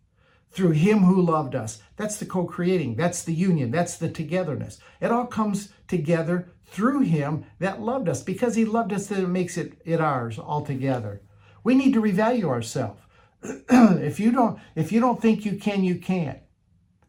through 0.51 0.71
Him 0.71 0.99
who 0.99 1.21
loved 1.21 1.55
us. 1.55 1.81
That's 1.95 2.17
the 2.17 2.25
co 2.25 2.45
creating, 2.45 2.95
that's 2.95 3.23
the 3.23 3.33
union, 3.33 3.71
that's 3.71 3.97
the 3.97 4.09
togetherness. 4.09 4.79
It 4.99 5.11
all 5.11 5.25
comes 5.25 5.69
together 5.87 6.51
through 6.65 7.01
Him 7.01 7.45
that 7.59 7.81
loved 7.81 8.09
us 8.09 8.21
because 8.21 8.55
He 8.55 8.65
loved 8.65 8.91
us 8.91 9.07
that 9.07 9.19
it 9.19 9.27
makes 9.27 9.57
it, 9.57 9.81
it 9.85 10.01
ours 10.01 10.37
altogether. 10.37 11.21
We 11.63 11.75
need 11.75 11.93
to 11.93 12.01
revalue 12.01 12.45
ourselves. 12.45 12.99
if 13.69 14.19
you 14.19 14.31
don't 14.31 14.59
if 14.75 14.91
you 14.91 15.01
don't 15.01 15.21
think 15.21 15.45
you 15.45 15.57
can 15.57 15.83
you 15.83 15.95
can't 15.95 16.39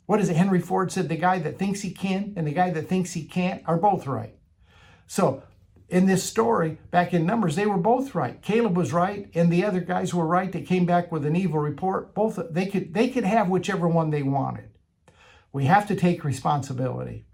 what 0.06 0.20
is 0.20 0.28
it? 0.28 0.36
Henry 0.36 0.60
Ford 0.60 0.92
said 0.92 1.08
the 1.08 1.16
guy 1.16 1.38
that 1.38 1.58
thinks 1.58 1.80
he 1.80 1.90
can 1.90 2.34
and 2.36 2.46
the 2.46 2.52
guy 2.52 2.70
that 2.70 2.88
thinks 2.88 3.12
he 3.12 3.24
can't 3.24 3.62
are 3.66 3.78
both 3.78 4.06
right. 4.06 4.36
So 5.06 5.42
in 5.88 6.06
this 6.06 6.24
story, 6.24 6.78
back 6.90 7.14
in 7.14 7.26
Numbers, 7.26 7.56
they 7.56 7.66
were 7.66 7.78
both 7.78 8.14
right. 8.14 8.40
Caleb 8.42 8.76
was 8.76 8.92
right, 8.92 9.30
and 9.34 9.52
the 9.52 9.64
other 9.64 9.80
guys 9.80 10.14
were 10.14 10.26
right. 10.26 10.50
They 10.50 10.62
came 10.62 10.86
back 10.86 11.12
with 11.12 11.24
an 11.24 11.36
evil 11.36 11.60
report. 11.60 12.14
Both 12.14 12.38
they 12.50 12.66
could 12.66 12.94
they 12.94 13.08
could 13.08 13.24
have 13.24 13.48
whichever 13.48 13.88
one 13.88 14.10
they 14.10 14.22
wanted. 14.22 14.70
We 15.52 15.66
have 15.66 15.86
to 15.88 15.94
take 15.94 16.24
responsibility. 16.24 17.26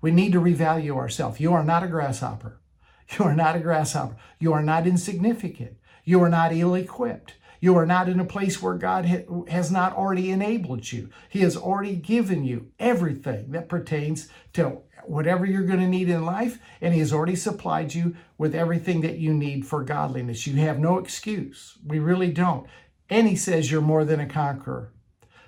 We 0.00 0.10
need 0.10 0.32
to 0.32 0.40
revalue 0.40 0.96
ourselves. 0.96 1.40
You 1.40 1.52
are 1.54 1.64
not 1.64 1.82
a 1.82 1.88
grasshopper. 1.88 2.60
You 3.18 3.26
are 3.26 3.34
not 3.34 3.56
a 3.56 3.60
grasshopper. 3.60 4.16
You 4.38 4.54
are 4.54 4.62
not 4.62 4.86
insignificant. 4.86 5.76
You 6.04 6.22
are 6.22 6.30
not 6.30 6.52
ill 6.54 6.74
equipped. 6.74 7.34
You 7.62 7.76
are 7.76 7.86
not 7.86 8.08
in 8.08 8.18
a 8.18 8.24
place 8.24 8.60
where 8.60 8.74
God 8.74 9.06
ha- 9.06 9.44
has 9.46 9.70
not 9.70 9.94
already 9.96 10.32
enabled 10.32 10.90
you. 10.90 11.10
He 11.28 11.42
has 11.42 11.56
already 11.56 11.94
given 11.94 12.42
you 12.42 12.72
everything 12.80 13.52
that 13.52 13.68
pertains 13.68 14.28
to 14.54 14.78
whatever 15.04 15.46
you're 15.46 15.62
going 15.62 15.78
to 15.78 15.86
need 15.86 16.08
in 16.08 16.24
life, 16.24 16.58
and 16.80 16.92
He 16.92 16.98
has 16.98 17.12
already 17.12 17.36
supplied 17.36 17.94
you 17.94 18.16
with 18.36 18.56
everything 18.56 19.00
that 19.02 19.18
you 19.18 19.32
need 19.32 19.64
for 19.64 19.84
godliness. 19.84 20.44
You 20.44 20.56
have 20.56 20.80
no 20.80 20.98
excuse. 20.98 21.78
We 21.86 22.00
really 22.00 22.32
don't. 22.32 22.66
And 23.08 23.28
He 23.28 23.36
says 23.36 23.70
you're 23.70 23.80
more 23.80 24.04
than 24.04 24.18
a 24.18 24.26
conqueror. 24.26 24.90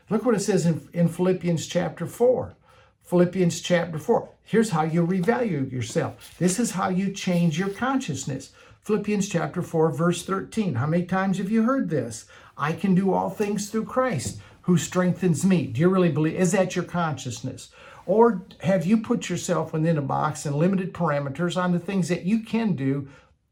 Look 0.09 0.24
what 0.24 0.37
it 0.37 0.40
says 0.40 0.66
in, 0.66 0.88
in 0.92 1.09
Philippians 1.09 1.66
chapter 1.66 2.07
4. 2.07 2.55
Philippians 3.03 3.61
chapter 3.61 3.98
4. 3.98 4.29
Here's 4.44 4.70
how 4.70 4.85
you 4.85 5.05
revalue 5.05 5.70
yourself. 5.70 6.37
This 6.38 6.61
is 6.61 6.70
how 6.70 6.90
you 6.90 7.11
change 7.11 7.59
your 7.59 7.70
consciousness. 7.70 8.53
Philippians 8.85 9.31
chapter 9.31 9.62
4, 9.62 9.90
verse 9.92 10.23
13. 10.25 10.75
How 10.75 10.87
many 10.87 11.05
times 11.05 11.38
have 11.38 11.51
you 11.51 11.62
heard 11.62 11.88
this? 11.88 12.27
I 12.59 12.75
can 12.75 12.94
do 12.94 13.14
all 13.14 13.31
things 13.31 13.70
through 13.70 13.87
Christ 13.87 14.38
who 14.62 14.77
strengthens 14.77 15.42
me. 15.42 15.66
Do 15.66 15.81
you 15.81 15.88
really 15.88 16.11
believe? 16.11 16.35
Is 16.35 16.53
that 16.53 16.77
your 16.77 16.85
consciousness? 16.85 17.70
Or 18.05 18.44
have 18.61 18.85
you 18.85 18.99
put 18.99 19.31
yourself 19.31 19.73
within 19.73 19.97
a 19.97 20.03
box 20.03 20.44
and 20.44 20.55
limited 20.55 20.92
parameters 20.92 21.57
on 21.57 21.73
the 21.73 21.79
things 21.79 22.09
that 22.09 22.25
you 22.25 22.40
can 22.40 22.77
do 22.77 23.09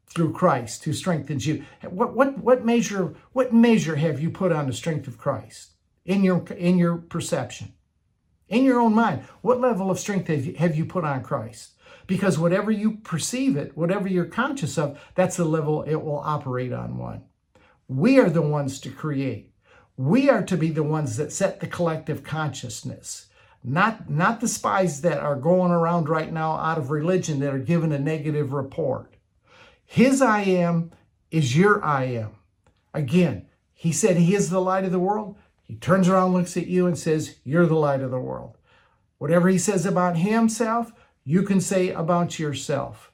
through 0.07 0.35
Christ 0.35 0.85
who 0.85 0.93
strengthens 0.93 1.47
you? 1.47 1.65
What, 1.89 2.15
what, 2.15 2.37
what 2.37 2.67
measure 2.67 3.15
what 3.33 3.55
measure 3.55 3.97
have 3.97 4.21
you 4.21 4.29
put 4.29 4.53
on 4.53 4.67
the 4.67 4.75
strength 4.75 5.09
of 5.09 5.17
Christ 5.17 5.71
in 6.05 6.23
your 6.23 6.45
in 6.49 6.77
your 6.77 6.99
perception? 6.99 7.73
In 8.51 8.65
your 8.65 8.81
own 8.81 8.95
mind, 8.95 9.23
what 9.41 9.63
level 9.63 9.91
of 9.91 9.99
strength 9.99 10.29
have 10.29 10.45
you, 10.45 10.55
have 10.57 10.77
you 10.77 10.85
put 10.85 11.05
on 11.05 11.23
Christ? 11.23 11.72
Because 12.07 12.39
whatever 12.39 12.71
you 12.71 12.99
perceive 12.99 13.57
it, 13.57 13.77
whatever 13.77 14.09
you're 14.09 14.25
conscious 14.25 14.79
of, 14.79 15.01
that's 15.15 15.37
the 15.37 15.45
level 15.45 15.83
it 15.83 15.97
will 15.97 16.19
operate 16.19 16.73
on 16.73 16.99
one. 16.99 17.23
We 17.89 18.19
are 18.19 18.31
the 18.31 18.43
ones 18.43 18.81
to 18.81 18.91
create. 18.91 19.53
We 19.97 20.31
are 20.31 20.43
to 20.45 20.57
be 20.57 20.71
the 20.71 20.83
ones 20.83 21.17
that 21.17 21.33
set 21.33 21.61
the 21.61 21.67
collective 21.67 22.23
consciousness, 22.23 23.27
not, 23.63 24.09
not 24.09 24.41
the 24.41 24.49
spies 24.49 25.03
that 25.03 25.19
are 25.19 25.37
going 25.37 25.71
around 25.71 26.09
right 26.09 26.33
now 26.33 26.53
out 26.53 26.79
of 26.79 26.91
religion 26.91 27.41
that 27.41 27.55
are 27.55 27.59
given 27.59 27.93
a 27.93 27.99
negative 27.99 28.53
report. 28.53 29.15
His 29.85 30.23
I 30.23 30.41
am 30.43 30.93
is 31.31 31.57
your 31.57 31.85
I 31.85 32.05
am. 32.05 32.31
Again, 32.95 33.47
he 33.75 33.93
said 33.93 34.17
he 34.17 34.35
is 34.35 34.49
the 34.49 34.61
light 34.61 34.85
of 34.85 34.93
the 34.93 34.99
world. 34.99 35.37
He 35.63 35.75
turns 35.77 36.09
around, 36.09 36.33
looks 36.33 36.57
at 36.57 36.67
you, 36.67 36.87
and 36.87 36.99
says, 36.99 37.37
You're 37.45 37.67
the 37.67 37.75
light 37.75 38.01
of 38.01 38.11
the 38.11 38.21
world. 38.21 38.57
Whatever 39.19 39.49
he 39.49 39.59
says 39.59 39.87
about 39.87 40.17
himself, 40.17 40.93
you 41.25 41.43
can 41.43 41.61
say 41.61 41.91
about 41.91 42.39
yourself. 42.39 43.13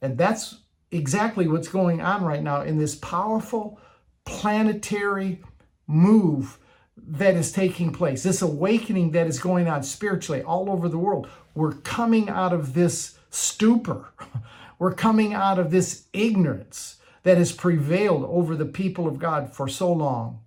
And 0.00 0.16
that's 0.16 0.60
exactly 0.90 1.46
what's 1.46 1.68
going 1.68 2.00
on 2.00 2.24
right 2.24 2.42
now 2.42 2.62
in 2.62 2.78
this 2.78 2.94
powerful 2.94 3.78
planetary 4.24 5.42
move 5.86 6.58
that 6.96 7.34
is 7.34 7.52
taking 7.52 7.92
place, 7.92 8.22
this 8.22 8.42
awakening 8.42 9.10
that 9.12 9.26
is 9.26 9.38
going 9.38 9.68
on 9.68 9.82
spiritually 9.82 10.42
all 10.42 10.70
over 10.70 10.88
the 10.88 10.98
world. 10.98 11.28
We're 11.54 11.72
coming 11.72 12.28
out 12.28 12.52
of 12.52 12.74
this 12.74 13.18
stupor. 13.30 14.12
We're 14.78 14.94
coming 14.94 15.34
out 15.34 15.58
of 15.58 15.70
this 15.70 16.06
ignorance 16.12 16.96
that 17.22 17.36
has 17.36 17.52
prevailed 17.52 18.24
over 18.24 18.56
the 18.56 18.64
people 18.64 19.06
of 19.06 19.18
God 19.18 19.54
for 19.54 19.68
so 19.68 19.92
long. 19.92 20.40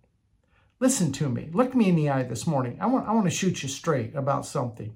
Listen 0.79 1.11
to 1.13 1.29
me. 1.29 1.49
Look 1.53 1.75
me 1.75 1.89
in 1.89 1.95
the 1.95 2.09
eye 2.09 2.23
this 2.23 2.47
morning. 2.47 2.77
I 2.81 2.87
want, 2.87 3.07
I 3.07 3.11
want 3.11 3.25
to 3.25 3.31
shoot 3.31 3.61
you 3.61 3.69
straight 3.69 4.15
about 4.15 4.45
something. 4.45 4.95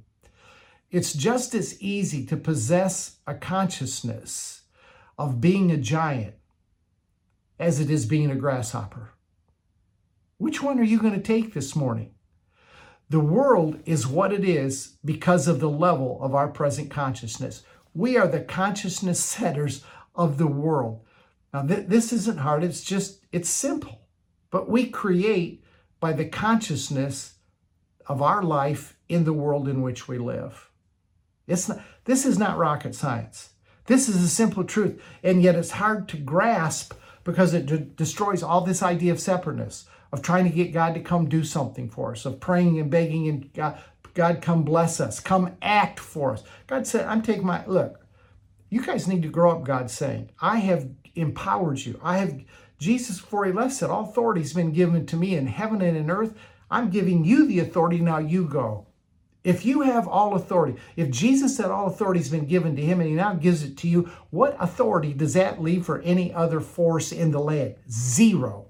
It's 0.89 1.11
just 1.11 1.53
as 1.53 1.81
easy 1.81 2.25
to 2.27 2.37
possess 2.37 3.17
a 3.27 3.33
consciousness 3.33 4.61
of 5.17 5.41
being 5.41 5.69
a 5.69 5.77
giant 5.77 6.35
as 7.59 7.79
it 7.79 7.89
is 7.89 8.05
being 8.05 8.31
a 8.31 8.35
grasshopper. 8.35 9.09
Which 10.37 10.61
one 10.61 10.79
are 10.79 10.83
you 10.83 10.99
going 10.99 11.15
to 11.15 11.19
take 11.19 11.53
this 11.53 11.75
morning? 11.75 12.13
The 13.09 13.19
world 13.19 13.79
is 13.85 14.07
what 14.07 14.31
it 14.31 14.45
is 14.45 14.97
because 15.03 15.47
of 15.47 15.59
the 15.59 15.69
level 15.69 16.19
of 16.21 16.35
our 16.35 16.47
present 16.47 16.89
consciousness. 16.89 17.63
We 17.93 18.17
are 18.17 18.27
the 18.27 18.41
consciousness 18.41 19.19
setters 19.23 19.83
of 20.15 20.37
the 20.37 20.47
world. 20.47 21.01
Now, 21.53 21.63
th- 21.63 21.87
this 21.87 22.13
isn't 22.13 22.39
hard, 22.39 22.63
it's 22.63 22.83
just, 22.83 23.25
it's 23.31 23.49
simple. 23.49 24.01
But 24.51 24.69
we 24.69 24.87
create 24.87 25.63
by 25.99 26.13
the 26.13 26.25
consciousness 26.25 27.35
of 28.05 28.21
our 28.21 28.43
life 28.43 28.97
in 29.09 29.23
the 29.23 29.33
world 29.33 29.67
in 29.67 29.81
which 29.81 30.07
we 30.07 30.17
live. 30.17 30.66
It's 31.47 31.69
not, 31.69 31.81
this 32.05 32.25
is 32.25 32.37
not 32.37 32.57
rocket 32.57 32.93
science. 32.93 33.49
This 33.85 34.09
is 34.09 34.21
a 34.21 34.27
simple 34.27 34.65
truth, 34.65 35.01
and 35.23 35.41
yet 35.41 35.55
it's 35.55 35.71
hard 35.71 36.09
to 36.09 36.17
grasp 36.17 36.93
because 37.23 37.53
it 37.53 37.65
de- 37.65 37.77
destroys 37.77 38.43
all 38.43 38.61
this 38.61 38.83
idea 38.83 39.13
of 39.13 39.19
separateness, 39.19 39.85
of 40.11 40.21
trying 40.21 40.43
to 40.43 40.49
get 40.49 40.73
God 40.73 40.93
to 40.93 40.99
come 40.99 41.29
do 41.29 41.43
something 41.43 41.89
for 41.89 42.11
us, 42.11 42.25
of 42.25 42.39
praying 42.41 42.79
and 42.79 42.91
begging 42.91 43.29
and 43.29 43.53
God, 43.53 43.77
God 44.13 44.41
come 44.41 44.63
bless 44.63 44.99
us, 44.99 45.19
come 45.19 45.55
act 45.61 45.99
for 45.99 46.33
us. 46.33 46.43
God 46.67 46.85
said, 46.85 47.05
I'm 47.05 47.21
taking 47.21 47.45
my, 47.45 47.65
look, 47.65 48.05
you 48.69 48.81
guys 48.81 49.07
need 49.07 49.21
to 49.21 49.29
grow 49.29 49.51
up, 49.51 49.63
God's 49.63 49.93
saying. 49.93 50.31
I 50.41 50.57
have 50.57 50.89
empowered 51.15 51.79
you. 51.79 51.99
I 52.03 52.17
have, 52.17 52.41
Jesus, 52.79 53.21
before 53.21 53.45
he 53.45 53.53
left, 53.53 53.73
said, 53.73 53.89
All 53.89 54.09
authority 54.09 54.41
has 54.41 54.53
been 54.53 54.73
given 54.73 55.05
to 55.05 55.15
me 55.15 55.35
in 55.35 55.47
heaven 55.47 55.81
and 55.81 55.95
in 55.95 56.11
earth. 56.11 56.33
I'm 56.69 56.89
giving 56.89 57.23
you 57.23 57.47
the 57.47 57.59
authority, 57.59 57.99
now 57.99 58.17
you 58.17 58.45
go. 58.45 58.86
If 59.47 59.65
you 59.65 59.79
have 59.79 60.09
all 60.09 60.35
authority, 60.35 60.77
if 60.97 61.09
Jesus 61.09 61.55
said 61.55 61.71
all 61.71 61.87
authority 61.87 62.19
has 62.19 62.27
been 62.27 62.47
given 62.47 62.75
to 62.75 62.81
him 62.81 62.99
and 62.99 63.09
he 63.09 63.15
now 63.15 63.33
gives 63.33 63.63
it 63.63 63.77
to 63.77 63.87
you, 63.87 64.11
what 64.29 64.57
authority 64.59 65.13
does 65.13 65.35
that 65.35 65.61
leave 65.61 65.85
for 65.85 66.01
any 66.01 66.33
other 66.33 66.59
force 66.59 67.13
in 67.13 67.31
the 67.31 67.39
land? 67.39 67.75
Zero. 67.89 68.67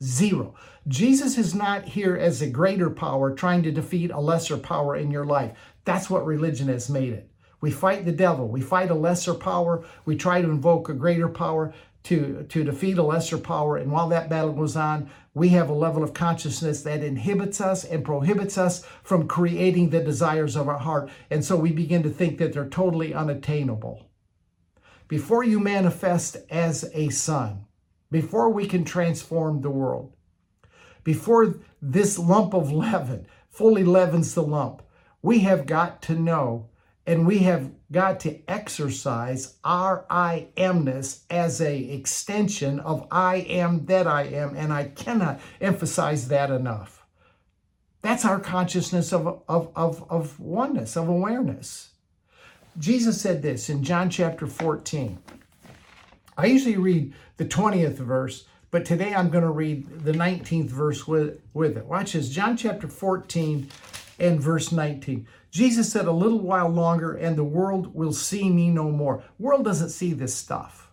Zero. 0.00 0.54
Jesus 0.86 1.36
is 1.36 1.52
not 1.52 1.84
here 1.84 2.16
as 2.16 2.40
a 2.40 2.48
greater 2.48 2.90
power 2.90 3.34
trying 3.34 3.64
to 3.64 3.72
defeat 3.72 4.12
a 4.12 4.20
lesser 4.20 4.56
power 4.56 4.94
in 4.94 5.10
your 5.10 5.26
life. 5.26 5.58
That's 5.84 6.08
what 6.08 6.24
religion 6.24 6.68
has 6.68 6.88
made 6.88 7.12
it. 7.12 7.28
We 7.60 7.72
fight 7.72 8.04
the 8.04 8.12
devil, 8.12 8.46
we 8.46 8.60
fight 8.60 8.92
a 8.92 8.94
lesser 8.94 9.34
power, 9.34 9.84
we 10.04 10.14
try 10.14 10.42
to 10.42 10.48
invoke 10.48 10.88
a 10.88 10.94
greater 10.94 11.28
power 11.28 11.74
to, 12.06 12.46
to 12.48 12.62
defeat 12.62 12.98
a 12.98 13.02
lesser 13.02 13.36
power. 13.36 13.76
And 13.76 13.90
while 13.90 14.08
that 14.10 14.28
battle 14.28 14.52
goes 14.52 14.76
on, 14.76 15.10
we 15.34 15.48
have 15.48 15.68
a 15.68 15.74
level 15.74 16.04
of 16.04 16.14
consciousness 16.14 16.82
that 16.82 17.02
inhibits 17.02 17.60
us 17.60 17.84
and 17.84 18.04
prohibits 18.04 18.56
us 18.56 18.86
from 19.02 19.26
creating 19.26 19.90
the 19.90 20.04
desires 20.04 20.54
of 20.54 20.68
our 20.68 20.78
heart. 20.78 21.10
And 21.30 21.44
so 21.44 21.56
we 21.56 21.72
begin 21.72 22.04
to 22.04 22.10
think 22.10 22.38
that 22.38 22.52
they're 22.52 22.68
totally 22.68 23.12
unattainable. 23.12 24.08
Before 25.08 25.42
you 25.42 25.58
manifest 25.58 26.36
as 26.48 26.88
a 26.94 27.08
son, 27.08 27.64
before 28.08 28.50
we 28.50 28.66
can 28.66 28.84
transform 28.84 29.62
the 29.62 29.70
world, 29.70 30.12
before 31.02 31.56
this 31.82 32.20
lump 32.20 32.54
of 32.54 32.70
leaven 32.70 33.26
fully 33.48 33.82
leavens 33.82 34.34
the 34.34 34.44
lump, 34.44 34.80
we 35.22 35.40
have 35.40 35.66
got 35.66 36.02
to 36.02 36.14
know 36.14 36.68
and 37.06 37.26
we 37.26 37.38
have 37.38 37.70
got 37.92 38.18
to 38.20 38.40
exercise 38.50 39.56
our 39.62 40.04
I 40.10 40.48
amness 40.56 41.22
as 41.30 41.60
a 41.60 41.78
extension 41.78 42.80
of 42.80 43.06
I 43.12 43.36
am 43.36 43.86
that 43.86 44.08
I 44.08 44.24
am. 44.24 44.56
And 44.56 44.72
I 44.72 44.84
cannot 44.84 45.40
emphasize 45.60 46.28
that 46.28 46.50
enough. 46.50 47.04
That's 48.02 48.24
our 48.24 48.40
consciousness 48.40 49.12
of, 49.12 49.42
of, 49.48 49.70
of, 49.76 50.10
of 50.10 50.40
oneness, 50.40 50.96
of 50.96 51.08
awareness. 51.08 51.90
Jesus 52.78 53.20
said 53.20 53.40
this 53.40 53.70
in 53.70 53.84
John 53.84 54.10
chapter 54.10 54.46
14. 54.46 55.18
I 56.36 56.46
usually 56.46 56.76
read 56.76 57.14
the 57.36 57.46
20th 57.46 57.94
verse, 57.94 58.46
but 58.70 58.84
today 58.84 59.14
I'm 59.14 59.30
going 59.30 59.44
to 59.44 59.50
read 59.50 60.04
the 60.04 60.12
19th 60.12 60.68
verse 60.68 61.06
with, 61.06 61.40
with 61.54 61.76
it. 61.76 61.86
Watch 61.86 62.12
this 62.12 62.28
John 62.28 62.56
chapter 62.56 62.88
14 62.88 63.68
and 64.18 64.40
verse 64.40 64.72
19. 64.72 65.26
Jesus 65.56 65.90
said, 65.90 66.04
A 66.04 66.12
little 66.12 66.40
while 66.40 66.68
longer, 66.68 67.14
and 67.14 67.34
the 67.34 67.42
world 67.42 67.94
will 67.94 68.12
see 68.12 68.50
me 68.50 68.68
no 68.68 68.90
more. 68.90 69.24
World 69.38 69.64
doesn't 69.64 69.88
see 69.88 70.12
this 70.12 70.34
stuff. 70.34 70.90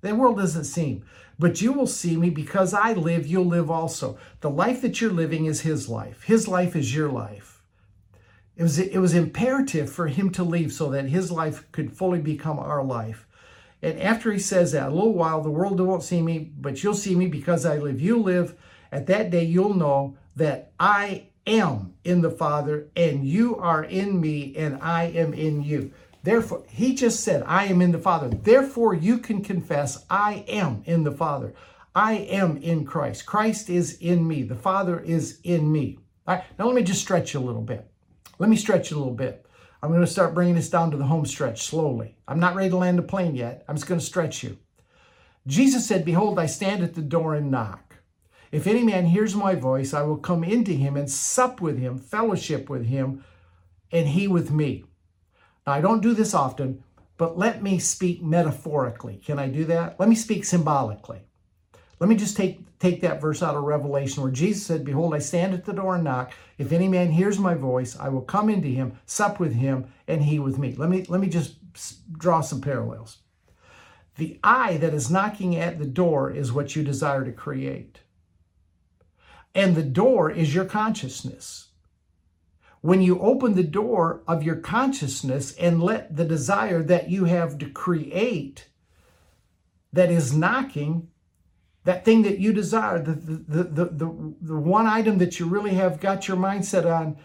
The 0.00 0.14
world 0.14 0.38
doesn't 0.38 0.64
see 0.64 1.02
But 1.38 1.60
you 1.60 1.74
will 1.74 1.86
see 1.86 2.16
me 2.16 2.30
because 2.30 2.72
I 2.72 2.94
live, 2.94 3.26
you'll 3.26 3.44
live 3.44 3.70
also. 3.70 4.16
The 4.40 4.48
life 4.48 4.80
that 4.80 5.00
you're 5.00 5.12
living 5.12 5.44
is 5.44 5.60
his 5.60 5.90
life. 5.90 6.22
His 6.22 6.48
life 6.48 6.74
is 6.74 6.94
your 6.94 7.10
life. 7.10 7.62
It 8.56 8.62
was, 8.62 8.78
it 8.78 8.98
was 8.98 9.12
imperative 9.12 9.92
for 9.92 10.06
him 10.06 10.30
to 10.30 10.42
leave 10.42 10.72
so 10.72 10.88
that 10.90 11.10
his 11.10 11.30
life 11.30 11.70
could 11.70 11.92
fully 11.92 12.20
become 12.20 12.58
our 12.58 12.82
life. 12.82 13.26
And 13.82 14.00
after 14.00 14.32
he 14.32 14.38
says 14.38 14.72
that, 14.72 14.88
a 14.88 14.94
little 14.94 15.12
while, 15.12 15.42
the 15.42 15.50
world 15.50 15.78
won't 15.78 16.02
see 16.02 16.22
me, 16.22 16.38
but 16.38 16.82
you'll 16.82 16.94
see 16.94 17.14
me 17.14 17.26
because 17.26 17.66
I 17.66 17.76
live. 17.76 18.00
You 18.00 18.22
live. 18.22 18.56
At 18.90 19.06
that 19.08 19.30
day, 19.30 19.44
you'll 19.44 19.74
know 19.74 20.16
that 20.36 20.72
I 20.80 21.28
am 21.46 21.94
in 22.04 22.20
the 22.20 22.30
Father, 22.30 22.88
and 22.96 23.26
you 23.26 23.56
are 23.56 23.84
in 23.84 24.20
me, 24.20 24.54
and 24.56 24.78
I 24.82 25.04
am 25.04 25.34
in 25.34 25.62
you. 25.62 25.92
Therefore, 26.22 26.64
he 26.68 26.94
just 26.94 27.20
said, 27.20 27.42
I 27.46 27.64
am 27.64 27.82
in 27.82 27.92
the 27.92 27.98
Father. 27.98 28.28
Therefore, 28.28 28.94
you 28.94 29.18
can 29.18 29.42
confess, 29.42 30.04
I 30.08 30.44
am 30.48 30.82
in 30.86 31.02
the 31.04 31.10
Father. 31.10 31.54
I 31.94 32.12
am 32.14 32.56
in 32.58 32.84
Christ. 32.84 33.26
Christ 33.26 33.68
is 33.68 33.98
in 33.98 34.26
me. 34.26 34.42
The 34.42 34.54
Father 34.54 35.00
is 35.00 35.40
in 35.42 35.70
me. 35.70 35.98
All 36.26 36.36
right, 36.36 36.44
now 36.58 36.66
let 36.66 36.74
me 36.74 36.82
just 36.82 37.02
stretch 37.02 37.34
you 37.34 37.40
a 37.40 37.42
little 37.42 37.62
bit. 37.62 37.90
Let 38.38 38.48
me 38.48 38.56
stretch 38.56 38.90
you 38.90 38.96
a 38.96 38.98
little 38.98 39.14
bit. 39.14 39.44
I'm 39.82 39.90
going 39.90 40.00
to 40.00 40.06
start 40.06 40.34
bringing 40.34 40.54
this 40.54 40.70
down 40.70 40.92
to 40.92 40.96
the 40.96 41.04
home 41.04 41.26
stretch 41.26 41.62
slowly. 41.62 42.16
I'm 42.28 42.38
not 42.38 42.54
ready 42.54 42.70
to 42.70 42.76
land 42.76 42.98
the 42.98 43.02
plane 43.02 43.34
yet. 43.34 43.64
I'm 43.68 43.74
just 43.74 43.88
going 43.88 43.98
to 44.00 44.06
stretch 44.06 44.44
you. 44.44 44.56
Jesus 45.46 45.86
said, 45.86 46.04
Behold, 46.04 46.38
I 46.38 46.46
stand 46.46 46.84
at 46.84 46.94
the 46.94 47.02
door 47.02 47.34
and 47.34 47.50
knock. 47.50 47.91
If 48.52 48.66
any 48.66 48.82
man 48.82 49.06
hears 49.06 49.34
my 49.34 49.54
voice, 49.54 49.94
I 49.94 50.02
will 50.02 50.18
come 50.18 50.44
into 50.44 50.72
him 50.72 50.96
and 50.96 51.10
sup 51.10 51.62
with 51.62 51.78
him, 51.78 51.98
fellowship 51.98 52.68
with 52.68 52.84
him, 52.84 53.24
and 53.90 54.06
he 54.08 54.28
with 54.28 54.50
me. 54.50 54.84
Now, 55.66 55.72
I 55.72 55.80
don't 55.80 56.02
do 56.02 56.12
this 56.12 56.34
often, 56.34 56.84
but 57.16 57.38
let 57.38 57.62
me 57.62 57.78
speak 57.78 58.22
metaphorically. 58.22 59.16
Can 59.16 59.38
I 59.38 59.48
do 59.48 59.64
that? 59.64 59.98
Let 59.98 60.10
me 60.10 60.14
speak 60.14 60.44
symbolically. 60.44 61.22
Let 61.98 62.08
me 62.08 62.16
just 62.16 62.36
take, 62.36 62.78
take 62.78 63.00
that 63.00 63.20
verse 63.20 63.42
out 63.42 63.56
of 63.56 63.62
Revelation 63.62 64.22
where 64.22 64.32
Jesus 64.32 64.66
said, 64.66 64.84
Behold, 64.84 65.14
I 65.14 65.20
stand 65.20 65.54
at 65.54 65.64
the 65.64 65.72
door 65.72 65.94
and 65.94 66.04
knock. 66.04 66.32
If 66.58 66.72
any 66.72 66.88
man 66.88 67.12
hears 67.12 67.38
my 67.38 67.54
voice, 67.54 67.96
I 67.98 68.08
will 68.10 68.22
come 68.22 68.50
into 68.50 68.68
him, 68.68 68.98
sup 69.06 69.40
with 69.40 69.54
him, 69.54 69.86
and 70.08 70.22
he 70.22 70.38
with 70.38 70.58
me. 70.58 70.74
Let 70.74 70.90
me, 70.90 71.06
let 71.08 71.20
me 71.20 71.28
just 71.28 71.56
draw 72.18 72.40
some 72.42 72.60
parallels. 72.60 73.18
The 74.16 74.38
I 74.44 74.76
that 74.78 74.92
is 74.92 75.10
knocking 75.10 75.56
at 75.56 75.78
the 75.78 75.86
door 75.86 76.30
is 76.30 76.52
what 76.52 76.76
you 76.76 76.82
desire 76.82 77.24
to 77.24 77.32
create. 77.32 78.00
And 79.54 79.74
the 79.74 79.82
door 79.82 80.30
is 80.30 80.54
your 80.54 80.64
consciousness. 80.64 81.68
When 82.80 83.00
you 83.00 83.20
open 83.20 83.54
the 83.54 83.62
door 83.62 84.22
of 84.26 84.42
your 84.42 84.56
consciousness 84.56 85.54
and 85.56 85.82
let 85.82 86.16
the 86.16 86.24
desire 86.24 86.82
that 86.82 87.10
you 87.10 87.26
have 87.26 87.58
to 87.58 87.68
create 87.68 88.68
that 89.92 90.10
is 90.10 90.36
knocking, 90.36 91.08
that 91.84 92.04
thing 92.04 92.22
that 92.22 92.38
you 92.38 92.52
desire, 92.52 93.00
the, 93.00 93.12
the, 93.12 93.62
the, 93.64 93.84
the, 93.84 94.34
the 94.40 94.56
one 94.56 94.86
item 94.86 95.18
that 95.18 95.38
you 95.38 95.46
really 95.46 95.74
have 95.74 96.00
got 96.00 96.26
your 96.26 96.36
mindset 96.36 96.84
on 96.84 97.18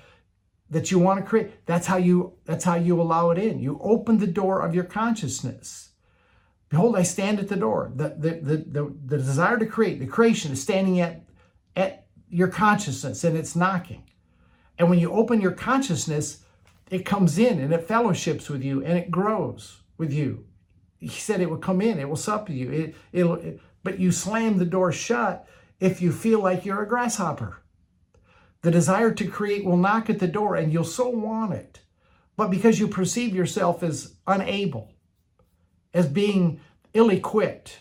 that 0.69 0.91
you 0.91 0.99
want 0.99 1.19
to 1.19 1.25
create, 1.25 1.65
that's 1.65 1.87
how 1.87 1.97
you 1.97 2.33
that's 2.45 2.65
how 2.65 2.75
you 2.75 3.01
allow 3.01 3.29
it 3.29 3.37
in. 3.37 3.59
You 3.59 3.79
open 3.81 4.17
the 4.17 4.27
door 4.27 4.61
of 4.61 4.75
your 4.75 4.83
consciousness. 4.83 5.91
Behold, 6.69 6.97
I 6.97 7.03
stand 7.03 7.39
at 7.39 7.47
the 7.47 7.55
door. 7.55 7.91
The, 7.95 8.09
the, 8.09 8.29
the, 8.41 8.57
the, 8.57 8.95
the 9.05 9.17
desire 9.17 9.57
to 9.57 9.65
create, 9.65 9.99
the 9.99 10.05
creation 10.05 10.51
is 10.51 10.61
standing 10.61 10.99
at, 10.99 11.23
at 11.77 12.06
your 12.29 12.47
consciousness 12.47 13.23
and 13.23 13.37
it's 13.37 13.55
knocking. 13.55 14.03
And 14.77 14.89
when 14.89 14.99
you 14.99 15.11
open 15.11 15.41
your 15.41 15.51
consciousness, 15.51 16.43
it 16.89 17.05
comes 17.05 17.37
in 17.37 17.59
and 17.59 17.73
it 17.73 17.87
fellowships 17.87 18.49
with 18.49 18.63
you 18.63 18.83
and 18.83 18.97
it 18.97 19.11
grows 19.11 19.81
with 19.97 20.13
you. 20.13 20.45
He 20.99 21.09
said 21.09 21.41
it 21.41 21.49
will 21.49 21.57
come 21.57 21.81
in, 21.81 21.99
it 21.99 22.09
will 22.09 22.15
sup 22.15 22.49
you. 22.49 22.71
It, 22.71 22.95
it'll, 23.11 23.35
it, 23.35 23.59
but 23.83 23.99
you 23.99 24.11
slam 24.11 24.57
the 24.57 24.65
door 24.65 24.91
shut 24.91 25.47
if 25.79 26.01
you 26.01 26.11
feel 26.11 26.39
like 26.39 26.65
you're 26.65 26.83
a 26.83 26.87
grasshopper. 26.87 27.61
The 28.61 28.71
desire 28.71 29.11
to 29.13 29.27
create 29.27 29.63
will 29.63 29.77
knock 29.77 30.09
at 30.09 30.19
the 30.19 30.27
door 30.27 30.55
and 30.55 30.73
you'll 30.73 30.83
so 30.83 31.09
want 31.09 31.53
it. 31.53 31.81
But 32.35 32.51
because 32.51 32.79
you 32.79 32.87
perceive 32.87 33.35
yourself 33.35 33.83
as 33.83 34.15
unable, 34.25 34.93
as 35.93 36.07
being 36.07 36.59
ill 36.93 37.09
equipped, 37.09 37.79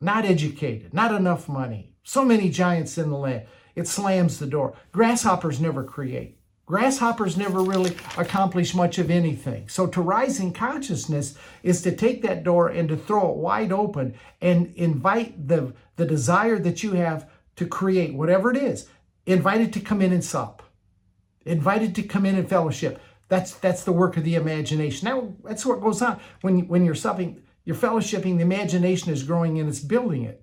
not 0.00 0.24
educated, 0.24 0.94
not 0.94 1.14
enough 1.14 1.48
money, 1.48 1.94
so 2.02 2.24
many 2.24 2.48
giants 2.48 2.96
in 2.96 3.10
the 3.10 3.16
land, 3.16 3.46
it 3.78 3.86
slams 3.86 4.38
the 4.38 4.46
door. 4.46 4.74
Grasshoppers 4.90 5.60
never 5.60 5.84
create. 5.84 6.36
Grasshoppers 6.66 7.36
never 7.36 7.62
really 7.62 7.96
accomplish 8.16 8.74
much 8.74 8.98
of 8.98 9.08
anything. 9.08 9.68
So 9.68 9.86
to 9.86 10.02
rise 10.02 10.40
in 10.40 10.52
consciousness 10.52 11.38
is 11.62 11.80
to 11.82 11.94
take 11.94 12.20
that 12.22 12.42
door 12.42 12.68
and 12.68 12.88
to 12.88 12.96
throw 12.96 13.30
it 13.30 13.36
wide 13.36 13.70
open 13.70 14.14
and 14.40 14.74
invite 14.74 15.46
the, 15.46 15.72
the 15.94 16.04
desire 16.04 16.58
that 16.58 16.82
you 16.82 16.92
have 16.92 17.30
to 17.56 17.66
create, 17.66 18.14
whatever 18.14 18.50
it 18.50 18.56
is. 18.56 18.88
Invite 19.26 19.60
it 19.60 19.72
to 19.74 19.80
come 19.80 20.02
in 20.02 20.12
and 20.12 20.24
sup. 20.24 20.62
Invite 21.46 21.82
it 21.82 21.94
to 21.94 22.02
come 22.02 22.26
in 22.26 22.34
and 22.34 22.48
fellowship. 22.48 23.00
That's 23.28 23.54
that's 23.54 23.84
the 23.84 23.92
work 23.92 24.16
of 24.16 24.24
the 24.24 24.34
imagination. 24.34 25.06
Now 25.06 25.34
that's 25.44 25.64
what 25.64 25.80
goes 25.80 26.02
on 26.02 26.18
when 26.40 26.66
when 26.66 26.84
you're 26.84 26.94
supping, 26.94 27.42
you're 27.64 27.76
fellowshipping. 27.76 28.36
The 28.36 28.42
imagination 28.42 29.12
is 29.12 29.22
growing 29.22 29.60
and 29.60 29.68
it's 29.68 29.80
building 29.80 30.24
it 30.24 30.42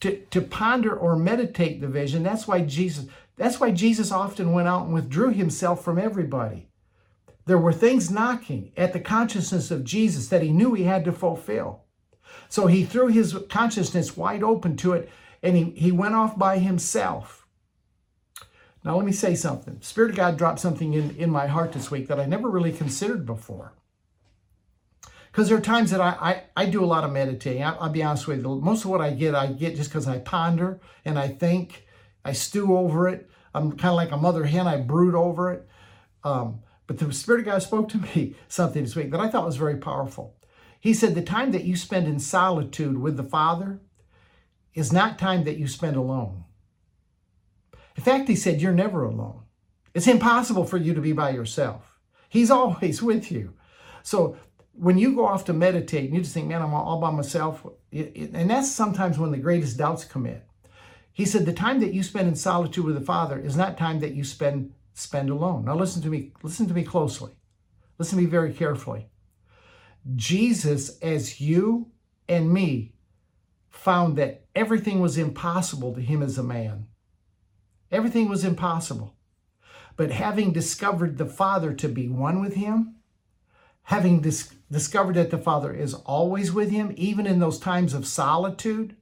to, 0.00 0.16
to 0.26 0.40
ponder 0.40 0.94
or 0.94 1.16
meditate 1.16 1.80
the 1.80 1.88
vision. 1.88 2.22
That's 2.22 2.46
why 2.46 2.62
Jesus, 2.62 3.06
that's 3.36 3.60
why 3.60 3.70
Jesus 3.70 4.12
often 4.12 4.52
went 4.52 4.68
out 4.68 4.84
and 4.84 4.94
withdrew 4.94 5.30
himself 5.30 5.82
from 5.84 5.98
everybody. 5.98 6.68
There 7.46 7.58
were 7.58 7.72
things 7.72 8.10
knocking 8.10 8.72
at 8.76 8.92
the 8.92 9.00
consciousness 9.00 9.70
of 9.70 9.84
Jesus 9.84 10.28
that 10.28 10.42
he 10.42 10.50
knew 10.50 10.74
he 10.74 10.84
had 10.84 11.04
to 11.04 11.12
fulfill. 11.12 11.84
So 12.48 12.66
he 12.66 12.84
threw 12.84 13.08
his 13.08 13.36
consciousness 13.48 14.16
wide 14.16 14.42
open 14.42 14.76
to 14.78 14.92
it 14.92 15.08
and 15.42 15.56
he, 15.56 15.70
he 15.70 15.92
went 15.92 16.14
off 16.14 16.36
by 16.36 16.58
himself. 16.58 17.46
Now, 18.84 18.96
let 18.96 19.04
me 19.04 19.12
say 19.12 19.34
something. 19.34 19.78
Spirit 19.80 20.10
of 20.10 20.16
God 20.16 20.36
dropped 20.36 20.60
something 20.60 20.94
in, 20.94 21.16
in 21.16 21.30
my 21.30 21.46
heart 21.46 21.72
this 21.72 21.90
week 21.90 22.08
that 22.08 22.20
I 22.20 22.26
never 22.26 22.48
really 22.48 22.72
considered 22.72 23.26
before. 23.26 23.72
Because 25.36 25.50
there 25.50 25.58
are 25.58 25.60
times 25.60 25.90
that 25.90 26.00
I, 26.00 26.16
I, 26.56 26.62
I, 26.62 26.64
do 26.64 26.82
a 26.82 26.86
lot 26.86 27.04
of 27.04 27.12
meditating. 27.12 27.62
I, 27.62 27.76
will 27.76 27.90
be 27.90 28.02
honest 28.02 28.26
with 28.26 28.40
you. 28.40 28.58
Most 28.58 28.86
of 28.86 28.90
what 28.90 29.02
I 29.02 29.10
get, 29.10 29.34
I 29.34 29.48
get 29.48 29.76
just 29.76 29.90
because 29.90 30.08
I 30.08 30.18
ponder 30.18 30.80
and 31.04 31.18
I 31.18 31.28
think, 31.28 31.84
I 32.24 32.32
stew 32.32 32.74
over 32.74 33.06
it. 33.06 33.28
I'm 33.54 33.72
kind 33.72 33.90
of 33.90 33.96
like 33.96 34.12
a 34.12 34.16
mother 34.16 34.44
hen. 34.44 34.66
I 34.66 34.78
brood 34.78 35.14
over 35.14 35.52
it. 35.52 35.68
Um, 36.24 36.60
but 36.86 36.96
the 36.96 37.12
Spirit 37.12 37.40
of 37.40 37.44
God 37.44 37.62
spoke 37.62 37.90
to 37.90 37.98
me 38.16 38.34
something 38.48 38.82
this 38.82 38.96
week 38.96 39.10
that 39.10 39.20
I 39.20 39.28
thought 39.28 39.44
was 39.44 39.58
very 39.58 39.76
powerful. 39.76 40.38
He 40.80 40.94
said, 40.94 41.14
The 41.14 41.20
time 41.20 41.52
that 41.52 41.64
you 41.64 41.76
spend 41.76 42.08
in 42.08 42.18
solitude 42.18 42.96
with 42.96 43.18
the 43.18 43.22
Father 43.22 43.82
is 44.72 44.90
not 44.90 45.18
time 45.18 45.44
that 45.44 45.58
you 45.58 45.68
spend 45.68 45.96
alone. 45.96 46.44
In 47.94 48.02
fact, 48.02 48.28
he 48.28 48.36
said, 48.36 48.62
You're 48.62 48.72
never 48.72 49.04
alone. 49.04 49.42
It's 49.92 50.06
impossible 50.06 50.64
for 50.64 50.78
you 50.78 50.94
to 50.94 51.02
be 51.02 51.12
by 51.12 51.28
yourself. 51.28 51.98
He's 52.26 52.50
always 52.50 53.02
with 53.02 53.30
you. 53.30 53.52
So 54.02 54.38
when 54.78 54.98
you 54.98 55.14
go 55.14 55.26
off 55.26 55.44
to 55.46 55.52
meditate 55.52 56.04
and 56.04 56.14
you 56.14 56.20
just 56.20 56.34
think, 56.34 56.48
man, 56.48 56.62
I'm 56.62 56.74
all 56.74 57.00
by 57.00 57.10
myself, 57.10 57.66
and 57.92 58.50
that's 58.50 58.70
sometimes 58.70 59.18
when 59.18 59.30
the 59.30 59.38
greatest 59.38 59.78
doubts 59.78 60.04
come 60.04 60.26
in. 60.26 60.42
He 61.12 61.24
said, 61.24 61.46
the 61.46 61.52
time 61.52 61.80
that 61.80 61.94
you 61.94 62.02
spend 62.02 62.28
in 62.28 62.36
solitude 62.36 62.84
with 62.84 62.94
the 62.94 63.00
Father 63.00 63.38
is 63.38 63.56
not 63.56 63.78
time 63.78 64.00
that 64.00 64.14
you 64.14 64.22
spend 64.22 64.72
spend 64.92 65.28
alone. 65.28 65.64
Now 65.64 65.76
listen 65.76 66.02
to 66.02 66.08
me, 66.08 66.32
listen 66.42 66.66
to 66.68 66.74
me 66.74 66.82
closely. 66.82 67.32
Listen 67.98 68.18
to 68.18 68.24
me 68.24 68.30
very 68.30 68.52
carefully. 68.52 69.08
Jesus, 70.14 70.98
as 71.00 71.40
you 71.40 71.90
and 72.28 72.50
me, 72.52 72.94
found 73.68 74.16
that 74.16 74.44
everything 74.54 75.00
was 75.00 75.18
impossible 75.18 75.94
to 75.94 76.00
him 76.00 76.22
as 76.22 76.38
a 76.38 76.42
man. 76.42 76.86
Everything 77.90 78.28
was 78.28 78.44
impossible. 78.44 79.14
But 79.96 80.10
having 80.10 80.52
discovered 80.52 81.18
the 81.18 81.26
Father 81.26 81.72
to 81.74 81.88
be 81.88 82.08
one 82.08 82.40
with 82.40 82.54
him, 82.54 82.96
having 83.82 84.20
dis- 84.20 84.54
discovered 84.70 85.14
that 85.14 85.30
the 85.30 85.38
Father 85.38 85.72
is 85.72 85.94
always 85.94 86.52
with 86.52 86.70
him, 86.70 86.92
even 86.96 87.26
in 87.26 87.38
those 87.38 87.58
times 87.58 87.94
of 87.94 88.06
solitude. 88.06 88.96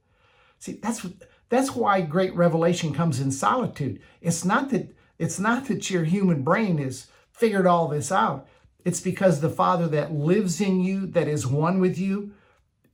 See, 0.59 0.73
that's 0.81 1.05
that's 1.49 1.75
why 1.75 2.01
great 2.01 2.35
revelation 2.35 2.93
comes 2.93 3.19
in 3.19 3.31
solitude. 3.31 3.99
It's 4.21 4.45
not 4.45 4.69
that 4.71 4.95
it's 5.17 5.39
not 5.39 5.65
that 5.65 5.89
your 5.89 6.03
human 6.03 6.43
brain 6.43 6.77
has 6.79 7.07
figured 7.31 7.67
all 7.67 7.87
this 7.87 8.11
out. 8.11 8.47
It's 8.83 9.01
because 9.01 9.39
the 9.39 9.49
Father 9.49 9.87
that 9.87 10.13
lives 10.13 10.61
in 10.61 10.79
you, 10.79 11.07
that 11.07 11.27
is 11.27 11.47
one 11.47 11.79
with 11.79 11.97
you, 11.97 12.33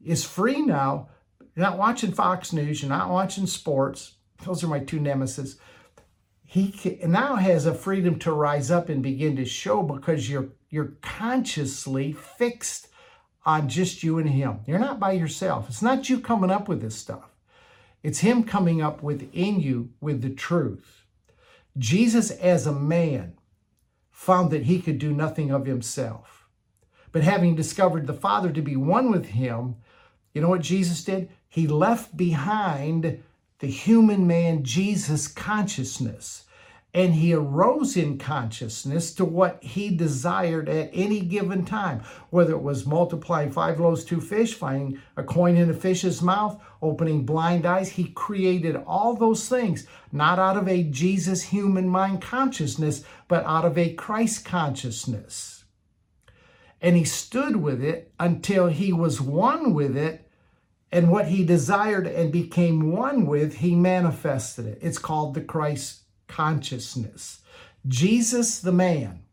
is 0.04 0.24
free 0.24 0.62
now. 0.62 1.10
You're 1.56 1.66
not 1.66 1.78
watching 1.78 2.14
Fox 2.14 2.54
News, 2.54 2.82
you're 2.82 2.90
not 2.90 3.10
watching 3.10 3.46
sports. 3.46 4.16
Those 4.46 4.64
are 4.64 4.68
my 4.68 4.80
two 4.80 5.00
nemesis. 5.00 5.58
He 6.52 7.00
now 7.08 7.38
has 7.38 7.66
a 7.66 7.74
freedom 7.74 8.20
to 8.20 8.34
rise 8.34 8.70
up 8.70 8.90
and 8.90 9.02
begin 9.02 9.38
to 9.38 9.46
show 9.46 9.82
because 9.84 10.30
you're 10.30 10.50
you're 10.70 10.98
consciously 11.02 12.12
fixed 12.12 12.90
on 13.46 13.70
just 13.70 14.04
you 14.04 14.18
and 14.18 14.30
him. 14.30 14.60
You're 14.68 14.78
not 14.78 15.00
by 15.00 15.14
yourself. 15.14 15.70
It's 15.70 15.82
not 15.82 16.10
you 16.10 16.20
coming 16.20 16.52
up 16.52 16.68
with 16.68 16.82
this 16.82 16.98
stuff. 16.98 17.30
It's 18.04 18.20
him 18.20 18.44
coming 18.44 18.82
up 18.82 19.02
within 19.02 19.62
you 19.62 19.94
with 20.02 20.22
the 20.22 20.30
truth. 20.30 21.06
Jesus 21.78 22.32
as 22.32 22.68
a 22.68 22.74
man 22.74 23.38
found 24.12 24.52
that 24.52 24.64
he 24.64 24.82
could 24.82 25.00
do 25.00 25.14
nothing 25.14 25.52
of 25.52 25.66
himself. 25.66 26.50
But 27.14 27.24
having 27.24 27.56
discovered 27.56 28.08
the 28.08 28.14
Father 28.14 28.52
to 28.52 28.62
be 28.62 28.76
one 28.76 29.10
with 29.10 29.28
him, 29.28 29.78
you 30.34 30.42
know 30.42 30.50
what 30.50 30.60
Jesus 30.60 31.02
did? 31.02 31.30
He 31.48 31.66
left 31.66 32.18
behind 32.18 33.24
the 33.62 33.68
human 33.68 34.28
man 34.28 34.64
Jesus 34.64 35.28
consciousness 35.28 36.46
and 36.94 37.14
he 37.14 37.34
arose 37.34 37.96
in 37.96 38.18
consciousness 38.18 39.14
to 39.14 39.24
what 39.24 39.64
he 39.64 39.96
desired 39.96 40.68
at 40.68 40.90
any 40.94 41.22
given 41.22 41.64
time, 41.64 42.02
whether 42.32 42.52
it 42.52 42.62
was 42.62 42.86
multiplying 42.86 43.52
five 43.52 43.80
loaves, 43.80 44.04
two 44.04 44.20
fish, 44.20 44.54
finding 44.56 45.00
a 45.16 45.24
coin 45.24 45.56
in 45.56 45.70
a 45.70 45.74
fish's 45.74 46.22
mouth, 46.22 46.62
opening 46.82 47.26
blind 47.26 47.66
eyes. 47.66 47.90
He 47.90 48.06
created 48.10 48.76
all 48.76 49.16
those 49.16 49.48
things, 49.48 49.88
not 50.12 50.38
out 50.38 50.58
of 50.58 50.68
a 50.68 50.84
Jesus 50.84 51.44
human 51.44 51.88
mind 51.88 52.22
consciousness, 52.22 53.06
but 53.30 53.46
out 53.46 53.64
of 53.64 53.78
a 53.78 53.94
Christ 53.94 54.44
consciousness. 54.44 55.64
And 56.82 56.98
he 56.98 57.06
stood 57.06 57.56
with 57.56 57.82
it 57.82 58.12
until 58.20 58.68
he 58.68 58.92
was 58.92 59.22
one 59.22 59.74
with 59.74 59.96
it. 59.96 60.21
And 60.92 61.10
what 61.10 61.28
he 61.28 61.46
desired 61.46 62.06
and 62.06 62.32
became 62.32 62.92
one 62.92 63.26
with, 63.26 63.58
he 63.58 63.76
manifested 63.76 64.66
it. 64.66 64.80
It's 64.82 64.98
called 64.98 65.34
the 65.34 65.42
Christ 65.42 66.02
consciousness. 66.28 67.42
Jesus, 67.88 68.60
the 68.60 68.72
man, 68.72 69.24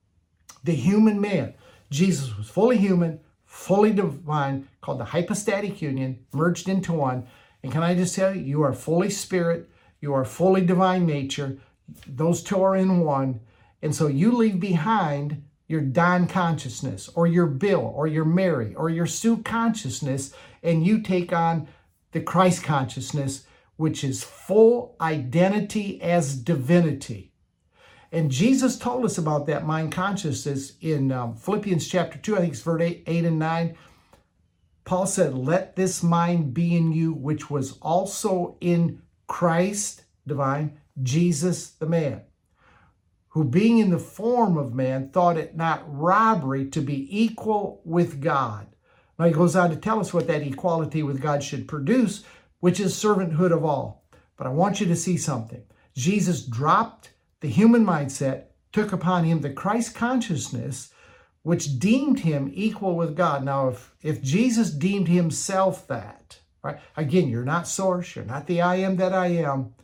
the 0.63 0.75
human 0.75 1.21
man, 1.21 1.55
Jesus 1.91 2.37
was 2.37 2.49
fully 2.49 2.79
human, 2.79 3.21
fully 3.45 3.93
divine, 3.93 4.69
called 4.81 5.01
the 5.01 5.05
hypostatic 5.05 5.83
union, 5.83 6.25
merged 6.33 6.69
into 6.69 6.93
one. 6.93 7.27
And 7.63 7.73
can 7.73 7.83
I 7.83 7.95
just 7.95 8.15
tell 8.15 8.35
you, 8.35 8.43
you 8.43 8.63
are 8.63 8.73
fully 8.73 9.11
spirit, 9.11 9.69
you 10.01 10.15
are 10.15 10.25
fully 10.25 10.61
divine 10.61 11.07
nature. 11.07 11.59
Those 12.07 12.43
two 12.43 12.63
are 12.63 12.77
in 12.77 13.01
one. 13.01 13.41
And 13.83 13.95
so 13.95 14.07
you 14.07 14.33
leave 14.33 14.61
behind 14.61 15.43
your 15.67 15.81
Don 15.81 16.27
consciousness 16.27 17.09
or 17.15 17.27
your 17.27 17.47
Bill 17.47 17.93
or 17.95 18.07
your 18.07 18.25
Mary 18.25 18.75
or 18.75 18.91
your 18.91 19.07
Sue 19.07 19.39
consciousness, 19.43 20.33
and 20.63 20.87
you 20.87 21.01
take 21.01 21.33
on 21.33 21.69
the 22.13 22.21
Christ 22.21 22.63
consciousness 22.63 23.45
which 23.79 24.03
is 24.03 24.25
full 24.25 24.97
identity 25.01 26.03
as 26.03 26.37
divinity. 26.37 27.33
And 28.11 28.31
Jesus 28.31 28.77
told 28.77 29.05
us 29.05 29.19
about 29.19 29.47
that 29.47 29.67
mind 29.67 29.93
consciousness 29.93 30.73
in 30.81 31.13
um, 31.13 31.37
Philippians 31.37 31.87
chapter 31.87 32.19
2, 32.19 32.37
I 32.37 32.41
think 32.41 32.53
it's 32.55 32.63
verse 32.63 32.83
8, 32.83 33.05
8 33.07 33.25
and 33.25 33.39
9. 33.39 33.77
Paul 34.85 35.07
said, 35.07 35.35
Let 35.35 35.77
this 35.77 36.03
mind 36.03 36.55
be 36.55 36.77
in 36.77 36.93
you, 36.93 37.13
which 37.13 37.51
was 37.51 37.79
also 37.79 38.57
in 38.61 39.03
Christ, 39.29 40.03
divine, 40.27 40.81
Jesus 41.01 41.71
the 41.71 41.87
man, 41.87 42.23
who 43.29 43.45
being 43.45 43.79
in 43.79 43.91
the 43.91 43.99
form 43.99 44.57
of 44.57 44.75
man 44.75 45.11
thought 45.11 45.37
it 45.37 45.57
not 45.57 45.85
robbery 45.87 46.67
to 46.71 46.81
be 46.81 47.07
equal 47.11 47.81
with 47.85 48.21
God. 48.21 48.67
Now 49.19 49.27
he 49.27 49.33
goes 49.33 49.57
on 49.57 49.71
to 49.71 49.77
tell 49.77 50.01
us 50.01 50.15
what 50.15 50.27
that 50.29 50.43
equality 50.43 51.03
with 51.03 51.21
God 51.21 51.43
should 51.43 51.67
produce 51.67 52.25
which 52.61 52.81
is 52.81 52.95
servanthood 52.95 53.53
of 53.53 53.65
all. 53.65 54.05
But 54.37 54.47
I 54.47 54.51
want 54.51 54.81
you 54.81 54.87
to 54.87 54.97
see 54.97 55.17
something. 55.17 55.63
Jesus 55.95 56.45
dropped 56.45 57.13
the 57.41 57.49
human 57.49 57.85
mindset, 57.85 58.45
took 58.73 58.93
upon 58.93 59.25
him 59.25 59.41
the 59.41 59.51
Christ 59.51 59.95
consciousness, 59.95 60.93
which 61.43 61.79
deemed 61.79 62.21
him 62.21 62.51
equal 62.53 62.97
with 62.97 63.17
God. 63.17 63.45
Now, 63.45 63.69
if, 63.69 63.95
if 64.03 64.23
Jesus 64.23 64.71
deemed 64.71 65.09
himself 65.09 65.87
that, 65.89 66.39
right? 66.63 66.79
Again, 66.97 67.29
you're 67.29 67.45
not 67.45 67.69
source, 67.69 68.15
you're 68.15 68.25
not 68.25 68.47
the 68.47 68.61
I 68.61 68.77
am 68.77 68.97
that 68.97 69.13
I 69.13 69.29
am, 69.29 69.75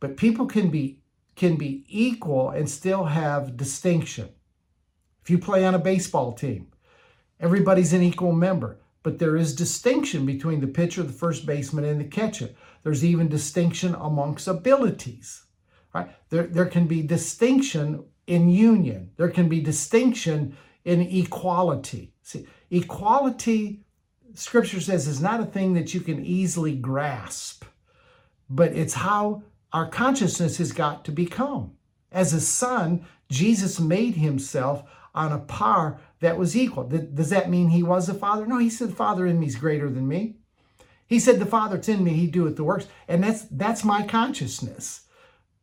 but 0.00 0.16
people 0.16 0.46
can 0.46 0.70
be 0.70 1.00
can 1.34 1.54
be 1.54 1.84
equal 1.88 2.50
and 2.50 2.68
still 2.68 3.04
have 3.04 3.56
distinction. 3.56 4.28
If 5.22 5.30
you 5.30 5.38
play 5.38 5.64
on 5.64 5.76
a 5.76 5.78
baseball 5.78 6.32
team, 6.32 6.66
everybody's 7.40 7.92
an 7.92 8.02
equal 8.02 8.32
member 8.32 8.78
but 9.02 9.18
there 9.18 9.36
is 9.36 9.54
distinction 9.54 10.26
between 10.26 10.60
the 10.60 10.66
pitcher, 10.66 11.02
the 11.02 11.12
first 11.12 11.46
baseman, 11.46 11.84
and 11.84 12.00
the 12.00 12.04
catcher. 12.04 12.50
There's 12.82 13.04
even 13.04 13.28
distinction 13.28 13.94
amongst 13.94 14.48
abilities. 14.48 15.44
Right? 15.94 16.10
There, 16.28 16.46
there 16.46 16.66
can 16.66 16.86
be 16.86 17.02
distinction 17.02 18.04
in 18.26 18.50
union. 18.50 19.10
There 19.16 19.30
can 19.30 19.48
be 19.48 19.60
distinction 19.60 20.56
in 20.84 21.00
equality. 21.00 22.12
See, 22.22 22.46
equality, 22.70 23.80
scripture 24.34 24.80
says, 24.80 25.06
is 25.06 25.20
not 25.22 25.40
a 25.40 25.46
thing 25.46 25.74
that 25.74 25.94
you 25.94 26.00
can 26.00 26.24
easily 26.24 26.74
grasp, 26.74 27.64
but 28.50 28.72
it's 28.72 28.94
how 28.94 29.42
our 29.72 29.88
consciousness 29.88 30.58
has 30.58 30.72
got 30.72 31.04
to 31.06 31.12
become. 31.12 31.72
As 32.12 32.32
a 32.32 32.40
son, 32.40 33.06
Jesus 33.30 33.80
made 33.80 34.16
himself 34.16 34.82
on 35.14 35.32
a 35.32 35.38
par 35.38 35.98
that 36.20 36.38
was 36.38 36.56
equal. 36.56 36.84
Does 36.84 37.30
that 37.30 37.50
mean 37.50 37.70
he 37.70 37.82
was 37.82 38.06
the 38.06 38.14
Father? 38.14 38.46
No, 38.46 38.58
he 38.58 38.70
said, 38.70 38.90
the 38.90 38.96
Father 38.96 39.26
in 39.26 39.38
me 39.40 39.46
is 39.46 39.56
greater 39.56 39.88
than 39.88 40.08
me. 40.08 40.36
He 41.06 41.18
said, 41.18 41.38
the 41.38 41.46
Father 41.46 41.76
that's 41.76 41.88
in 41.88 42.04
me, 42.04 42.12
he 42.14 42.26
doeth 42.26 42.56
the 42.56 42.64
works. 42.64 42.86
And 43.06 43.24
that's 43.24 43.42
that's 43.50 43.84
my 43.84 44.02
consciousness. 44.02 45.06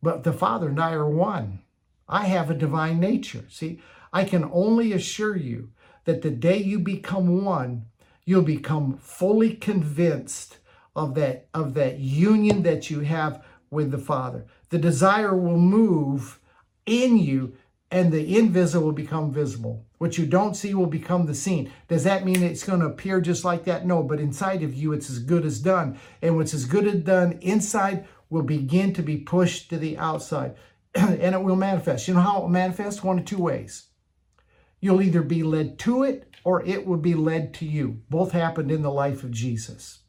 But 0.01 0.23
the 0.23 0.33
Father 0.33 0.69
and 0.69 0.79
I 0.79 0.93
are 0.93 1.09
one. 1.09 1.59
I 2.07 2.25
have 2.25 2.49
a 2.49 2.55
divine 2.55 2.99
nature. 2.99 3.45
See, 3.49 3.81
I 4.13 4.23
can 4.23 4.49
only 4.51 4.93
assure 4.93 5.35
you 5.35 5.71
that 6.05 6.21
the 6.21 6.31
day 6.31 6.57
you 6.57 6.79
become 6.79 7.43
one, 7.43 7.85
you'll 8.23 8.43
become 8.43 8.97
fully 8.97 9.55
convinced 9.55 10.57
of 10.95 11.15
that, 11.15 11.47
of 11.53 11.73
that 11.73 11.99
union 11.99 12.63
that 12.63 12.89
you 12.89 13.01
have 13.01 13.43
with 13.69 13.91
the 13.91 13.97
Father. 13.97 14.45
The 14.69 14.77
desire 14.77 15.35
will 15.35 15.57
move 15.57 16.39
in 16.85 17.17
you 17.17 17.55
and 17.95 18.11
the 18.11 18.37
invisible 18.37 18.87
will 18.87 18.91
become 18.91 19.31
visible. 19.31 19.85
What 19.99 20.17
you 20.17 20.25
don't 20.25 20.53
see 20.53 20.73
will 20.73 20.85
become 20.85 21.27
the 21.27 21.33
seen. 21.33 21.71
Does 21.87 22.03
that 22.03 22.25
mean 22.25 22.43
it's 22.43 22.65
going 22.65 22.81
to 22.81 22.87
appear 22.87 23.21
just 23.21 23.45
like 23.45 23.63
that? 23.63 23.85
No, 23.85 24.03
but 24.03 24.19
inside 24.19 24.63
of 24.63 24.73
you, 24.73 24.91
it's 24.91 25.09
as 25.09 25.19
good 25.19 25.45
as 25.45 25.61
done. 25.61 25.97
And 26.21 26.35
what's 26.35 26.53
as 26.53 26.65
good 26.65 26.85
as 26.87 27.03
done 27.03 27.39
inside 27.41 28.05
will 28.29 28.41
begin 28.41 28.91
to 28.95 29.01
be 29.01 29.15
pushed 29.15 29.69
to 29.69 29.77
the 29.77 29.97
outside 29.97 30.55
and 30.93 31.33
it 31.33 31.41
will 31.41 31.55
manifest. 31.55 32.09
You 32.09 32.15
know 32.15 32.19
how 32.19 32.39
it 32.39 32.41
will 32.41 32.49
manifest? 32.49 33.01
One 33.01 33.17
of 33.17 33.23
two 33.23 33.41
ways. 33.41 33.85
You'll 34.81 35.01
either 35.01 35.21
be 35.21 35.41
led 35.41 35.79
to 35.79 36.03
it 36.03 36.35
or 36.43 36.65
it 36.65 36.85
will 36.85 36.97
be 36.97 37.13
led 37.13 37.53
to 37.55 37.65
you. 37.65 38.01
Both 38.09 38.33
happened 38.33 38.71
in 38.71 38.81
the 38.81 38.91
life 38.91 39.23
of 39.23 39.31
Jesus. 39.31 39.99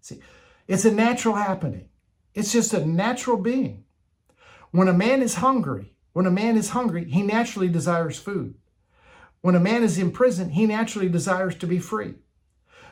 See, 0.00 0.18
it's 0.66 0.84
a 0.84 0.90
natural 0.90 1.36
happening, 1.36 1.90
it's 2.34 2.50
just 2.50 2.74
a 2.74 2.84
natural 2.84 3.36
being. 3.36 3.84
When 4.72 4.88
a 4.88 4.92
man 4.92 5.22
is 5.22 5.36
hungry, 5.36 5.95
when 6.16 6.24
a 6.24 6.30
man 6.30 6.56
is 6.56 6.70
hungry, 6.70 7.04
he 7.04 7.20
naturally 7.20 7.68
desires 7.68 8.18
food. 8.18 8.54
When 9.42 9.54
a 9.54 9.60
man 9.60 9.82
is 9.82 9.98
in 9.98 10.12
prison, 10.12 10.48
he 10.48 10.64
naturally 10.64 11.10
desires 11.10 11.54
to 11.56 11.66
be 11.66 11.78
free. 11.78 12.14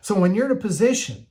So 0.03 0.15
when 0.21 0.35
you're 0.35 0.45
in 0.45 0.53
a 0.53 0.61
position 0.61 1.27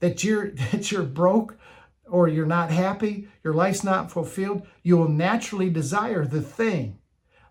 that 0.00 0.24
you're 0.24 0.52
that 0.72 0.90
you're 0.90 1.02
broke 1.02 1.58
or 2.06 2.28
you're 2.28 2.46
not 2.46 2.70
happy, 2.70 3.28
your 3.42 3.52
life's 3.52 3.84
not 3.84 4.10
fulfilled, 4.10 4.66
you 4.82 4.96
will 4.96 5.10
naturally 5.10 5.68
desire 5.68 6.24
the 6.24 6.40
thing 6.40 6.98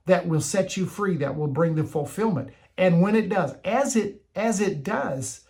that 0.08 0.28
will 0.28 0.42
set 0.42 0.76
you 0.76 0.88
free, 0.88 1.18
that 1.18 1.38
will 1.38 1.46
bring 1.46 1.76
the 1.76 1.84
fulfillment. 1.84 2.50
And 2.80 3.00
when 3.00 3.16
it 3.16 3.30
does, 3.30 3.54
as 3.64 3.96
it 3.96 4.24
as 4.34 4.60
it 4.60 4.84
does, 4.84 5.42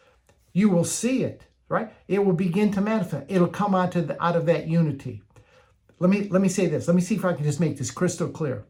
you 0.51 0.67
will 0.67 0.83
see 0.83 1.23
it, 1.23 1.45
right? 1.69 1.93
It 2.09 2.25
will 2.25 2.33
begin 2.33 2.71
to 2.73 2.81
manifest. 2.81 3.23
It'll 3.29 3.47
come 3.47 3.73
out, 3.73 3.93
the, 3.93 4.21
out 4.21 4.35
of 4.35 4.47
that 4.47 4.67
unity. 4.67 5.21
Let 5.99 6.09
me 6.09 6.27
let 6.29 6.41
me 6.41 6.49
say 6.49 6.67
this. 6.67 6.87
Let 6.87 6.95
me 6.95 7.01
see 7.01 7.15
if 7.15 7.25
I 7.25 7.33
can 7.33 7.43
just 7.43 7.59
make 7.59 7.77
this 7.77 7.91
crystal 7.91 8.29
clear. 8.29 8.65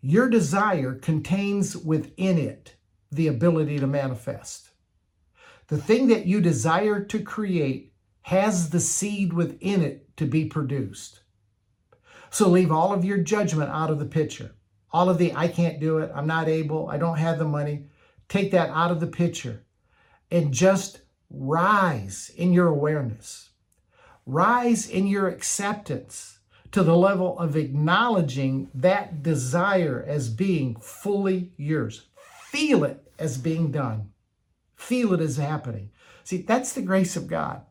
Your 0.00 0.28
desire 0.28 0.94
contains 0.94 1.76
within 1.76 2.38
it 2.38 2.76
the 3.10 3.28
ability 3.28 3.78
to 3.78 3.86
manifest. 3.86 4.70
The 5.68 5.78
thing 5.78 6.08
that 6.08 6.26
you 6.26 6.40
desire 6.40 7.04
to 7.04 7.22
create 7.22 7.92
has 8.22 8.70
the 8.70 8.80
seed 8.80 9.32
within 9.32 9.82
it 9.82 10.16
to 10.16 10.26
be 10.26 10.44
produced. 10.44 11.20
So 12.30 12.48
leave 12.48 12.70
all 12.70 12.92
of 12.92 13.04
your 13.04 13.18
judgment 13.18 13.70
out 13.70 13.90
of 13.90 13.98
the 13.98 14.04
picture. 14.04 14.54
All 14.92 15.08
of 15.08 15.18
the 15.18 15.34
I 15.34 15.48
can't 15.48 15.80
do 15.80 15.98
it, 15.98 16.10
I'm 16.14 16.26
not 16.26 16.48
able, 16.48 16.88
I 16.88 16.98
don't 16.98 17.18
have 17.18 17.38
the 17.38 17.44
money. 17.44 17.86
Take 18.28 18.50
that 18.52 18.70
out 18.70 18.90
of 18.90 19.00
the 19.00 19.06
picture 19.06 19.64
and 20.30 20.52
just 20.52 21.00
rise 21.30 22.30
in 22.36 22.52
your 22.52 22.68
awareness. 22.68 23.45
Rise 24.26 24.90
in 24.90 25.06
your 25.06 25.28
acceptance 25.28 26.40
to 26.72 26.82
the 26.82 26.96
level 26.96 27.38
of 27.38 27.56
acknowledging 27.56 28.68
that 28.74 29.22
desire 29.22 30.04
as 30.06 30.28
being 30.28 30.74
fully 30.76 31.52
yours. 31.56 32.08
Feel 32.50 32.82
it 32.82 33.10
as 33.20 33.38
being 33.38 33.70
done. 33.70 34.10
Feel 34.74 35.14
it 35.14 35.20
as 35.20 35.36
happening. 35.36 35.90
See, 36.24 36.42
that's 36.42 36.72
the 36.72 36.82
grace 36.82 37.14
of 37.16 37.28
God. 37.28 37.62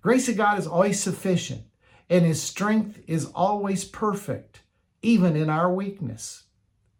Grace 0.00 0.28
of 0.28 0.36
God 0.36 0.58
is 0.58 0.68
always 0.68 1.00
sufficient, 1.00 1.62
and 2.08 2.24
His 2.24 2.40
strength 2.40 3.00
is 3.08 3.26
always 3.34 3.84
perfect, 3.84 4.60
even 5.02 5.34
in 5.34 5.50
our 5.50 5.72
weakness. 5.72 6.44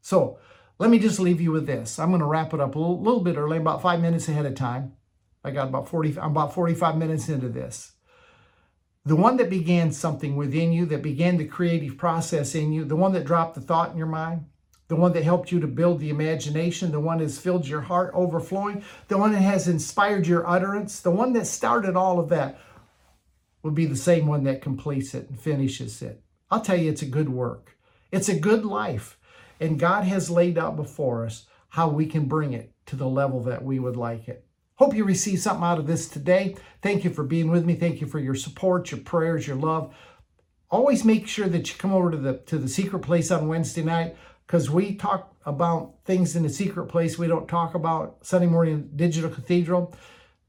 So, 0.00 0.38
let 0.78 0.90
me 0.90 0.98
just 0.98 1.20
leave 1.20 1.40
you 1.40 1.52
with 1.52 1.66
this. 1.66 1.98
I'm 1.98 2.10
going 2.10 2.20
to 2.20 2.26
wrap 2.26 2.52
it 2.52 2.60
up 2.60 2.74
a 2.74 2.78
little, 2.78 3.20
bit 3.20 3.36
early, 3.36 3.58
about 3.58 3.80
five 3.80 4.00
minutes 4.00 4.28
ahead 4.28 4.44
of 4.44 4.56
time. 4.56 4.92
I 5.44 5.52
got 5.52 5.68
about 5.68 5.88
40, 5.88 6.18
I'm 6.18 6.32
about 6.32 6.52
45 6.52 6.98
minutes 6.98 7.28
into 7.28 7.48
this. 7.48 7.92
The 9.06 9.16
one 9.16 9.36
that 9.36 9.48
began 9.48 9.92
something 9.92 10.34
within 10.34 10.72
you, 10.72 10.84
that 10.86 11.00
began 11.00 11.36
the 11.36 11.44
creative 11.44 11.96
process 11.96 12.56
in 12.56 12.72
you, 12.72 12.84
the 12.84 12.96
one 12.96 13.12
that 13.12 13.24
dropped 13.24 13.54
the 13.54 13.60
thought 13.60 13.92
in 13.92 13.96
your 13.96 14.08
mind, 14.08 14.46
the 14.88 14.96
one 14.96 15.12
that 15.12 15.22
helped 15.22 15.52
you 15.52 15.60
to 15.60 15.68
build 15.68 16.00
the 16.00 16.10
imagination, 16.10 16.90
the 16.90 16.98
one 16.98 17.18
that 17.18 17.24
has 17.24 17.38
filled 17.38 17.68
your 17.68 17.82
heart 17.82 18.10
overflowing, 18.14 18.82
the 19.06 19.16
one 19.16 19.30
that 19.30 19.42
has 19.42 19.68
inspired 19.68 20.26
your 20.26 20.44
utterance, 20.48 21.00
the 21.00 21.12
one 21.12 21.32
that 21.34 21.46
started 21.46 21.94
all 21.94 22.18
of 22.18 22.28
that 22.30 22.58
will 23.62 23.70
be 23.70 23.86
the 23.86 23.94
same 23.94 24.26
one 24.26 24.42
that 24.42 24.60
completes 24.60 25.14
it 25.14 25.28
and 25.28 25.38
finishes 25.38 26.02
it. 26.02 26.20
I'll 26.50 26.60
tell 26.60 26.76
you, 26.76 26.90
it's 26.90 27.02
a 27.02 27.06
good 27.06 27.28
work. 27.28 27.76
It's 28.10 28.28
a 28.28 28.38
good 28.38 28.64
life. 28.64 29.18
And 29.60 29.78
God 29.78 30.02
has 30.02 30.30
laid 30.30 30.58
out 30.58 30.74
before 30.74 31.24
us 31.24 31.46
how 31.68 31.88
we 31.88 32.06
can 32.06 32.26
bring 32.26 32.52
it 32.54 32.72
to 32.86 32.96
the 32.96 33.08
level 33.08 33.42
that 33.44 33.64
we 33.64 33.78
would 33.78 33.96
like 33.96 34.28
it. 34.28 34.45
Hope 34.76 34.94
you 34.94 35.04
receive 35.04 35.40
something 35.40 35.64
out 35.64 35.78
of 35.78 35.86
this 35.86 36.06
today. 36.06 36.54
Thank 36.82 37.02
you 37.02 37.10
for 37.10 37.24
being 37.24 37.50
with 37.50 37.64
me. 37.64 37.74
Thank 37.74 38.02
you 38.02 38.06
for 38.06 38.18
your 38.18 38.34
support, 38.34 38.90
your 38.90 39.00
prayers, 39.00 39.46
your 39.46 39.56
love. 39.56 39.94
Always 40.70 41.04
make 41.04 41.26
sure 41.26 41.48
that 41.48 41.68
you 41.68 41.78
come 41.78 41.92
over 41.92 42.10
to 42.10 42.16
the 42.18 42.38
to 42.46 42.58
the 42.58 42.68
secret 42.68 43.00
place 43.00 43.30
on 43.30 43.48
Wednesday 43.48 43.82
night 43.82 44.16
because 44.46 44.68
we 44.68 44.94
talk 44.94 45.34
about 45.46 45.94
things 46.04 46.36
in 46.36 46.42
the 46.42 46.50
secret 46.50 46.86
place 46.86 47.18
we 47.18 47.26
don't 47.26 47.48
talk 47.48 47.74
about 47.74 48.18
Sunday 48.22 48.48
morning 48.48 48.90
digital 48.94 49.30
cathedral. 49.30 49.94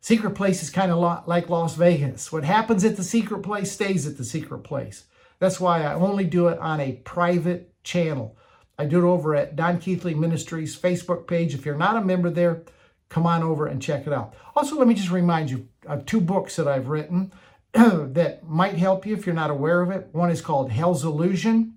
Secret 0.02 0.32
place 0.32 0.62
is 0.62 0.70
kind 0.70 0.92
of 0.92 1.28
like 1.28 1.50
Las 1.50 1.76
Vegas. 1.76 2.32
What 2.32 2.44
happens 2.44 2.84
at 2.84 2.98
the 2.98 3.04
secret 3.04 3.44
place 3.44 3.72
stays 3.72 4.06
at 4.06 4.18
the 4.18 4.26
secret 4.26 4.60
place. 4.60 5.06
That's 5.40 5.60
why 5.60 5.84
I 5.84 5.94
only 5.94 6.26
do 6.26 6.48
it 6.48 6.60
on 6.60 6.80
a 6.80 6.94
private 7.04 7.74
channel. 7.84 8.38
I 8.78 8.86
do 8.86 9.00
it 9.00 9.10
over 9.10 9.36
at 9.36 9.56
Don 9.56 9.80
Keathley 9.80 10.16
Ministries 10.16 10.78
Facebook 10.78 11.28
page. 11.28 11.54
If 11.54 11.66
you're 11.66 11.76
not 11.76 11.98
a 11.98 12.06
member 12.06 12.30
there, 12.30 12.64
come 13.10 13.26
on 13.26 13.44
over 13.44 13.68
and 13.68 13.82
check 13.82 14.06
it 14.08 14.14
out. 14.14 14.34
Also, 14.56 14.76
let 14.76 14.88
me 14.88 14.94
just 14.94 15.12
remind 15.12 15.50
you 15.50 15.68
of 15.86 16.06
two 16.06 16.22
books 16.22 16.56
that 16.56 16.68
I've 16.68 16.90
written 16.90 17.32
that 17.74 18.44
might 18.44 18.76
help 18.76 19.06
you 19.06 19.16
if 19.16 19.26
you're 19.26 19.36
not 19.36 19.52
aware 19.52 19.82
of 19.82 19.92
it. 19.92 20.10
One 20.12 20.30
is 20.30 20.42
called 20.42 20.72
Hell's 20.72 21.04
Illusion, 21.04 21.76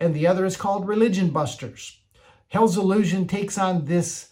and 0.00 0.14
the 0.14 0.26
other 0.26 0.44
is 0.44 0.56
called 0.56 0.88
Religion 0.88 1.30
Busters. 1.30 2.00
Hell's 2.48 2.76
Illusion 2.76 3.26
takes 3.26 3.58
on 3.58 3.84
this, 3.84 4.30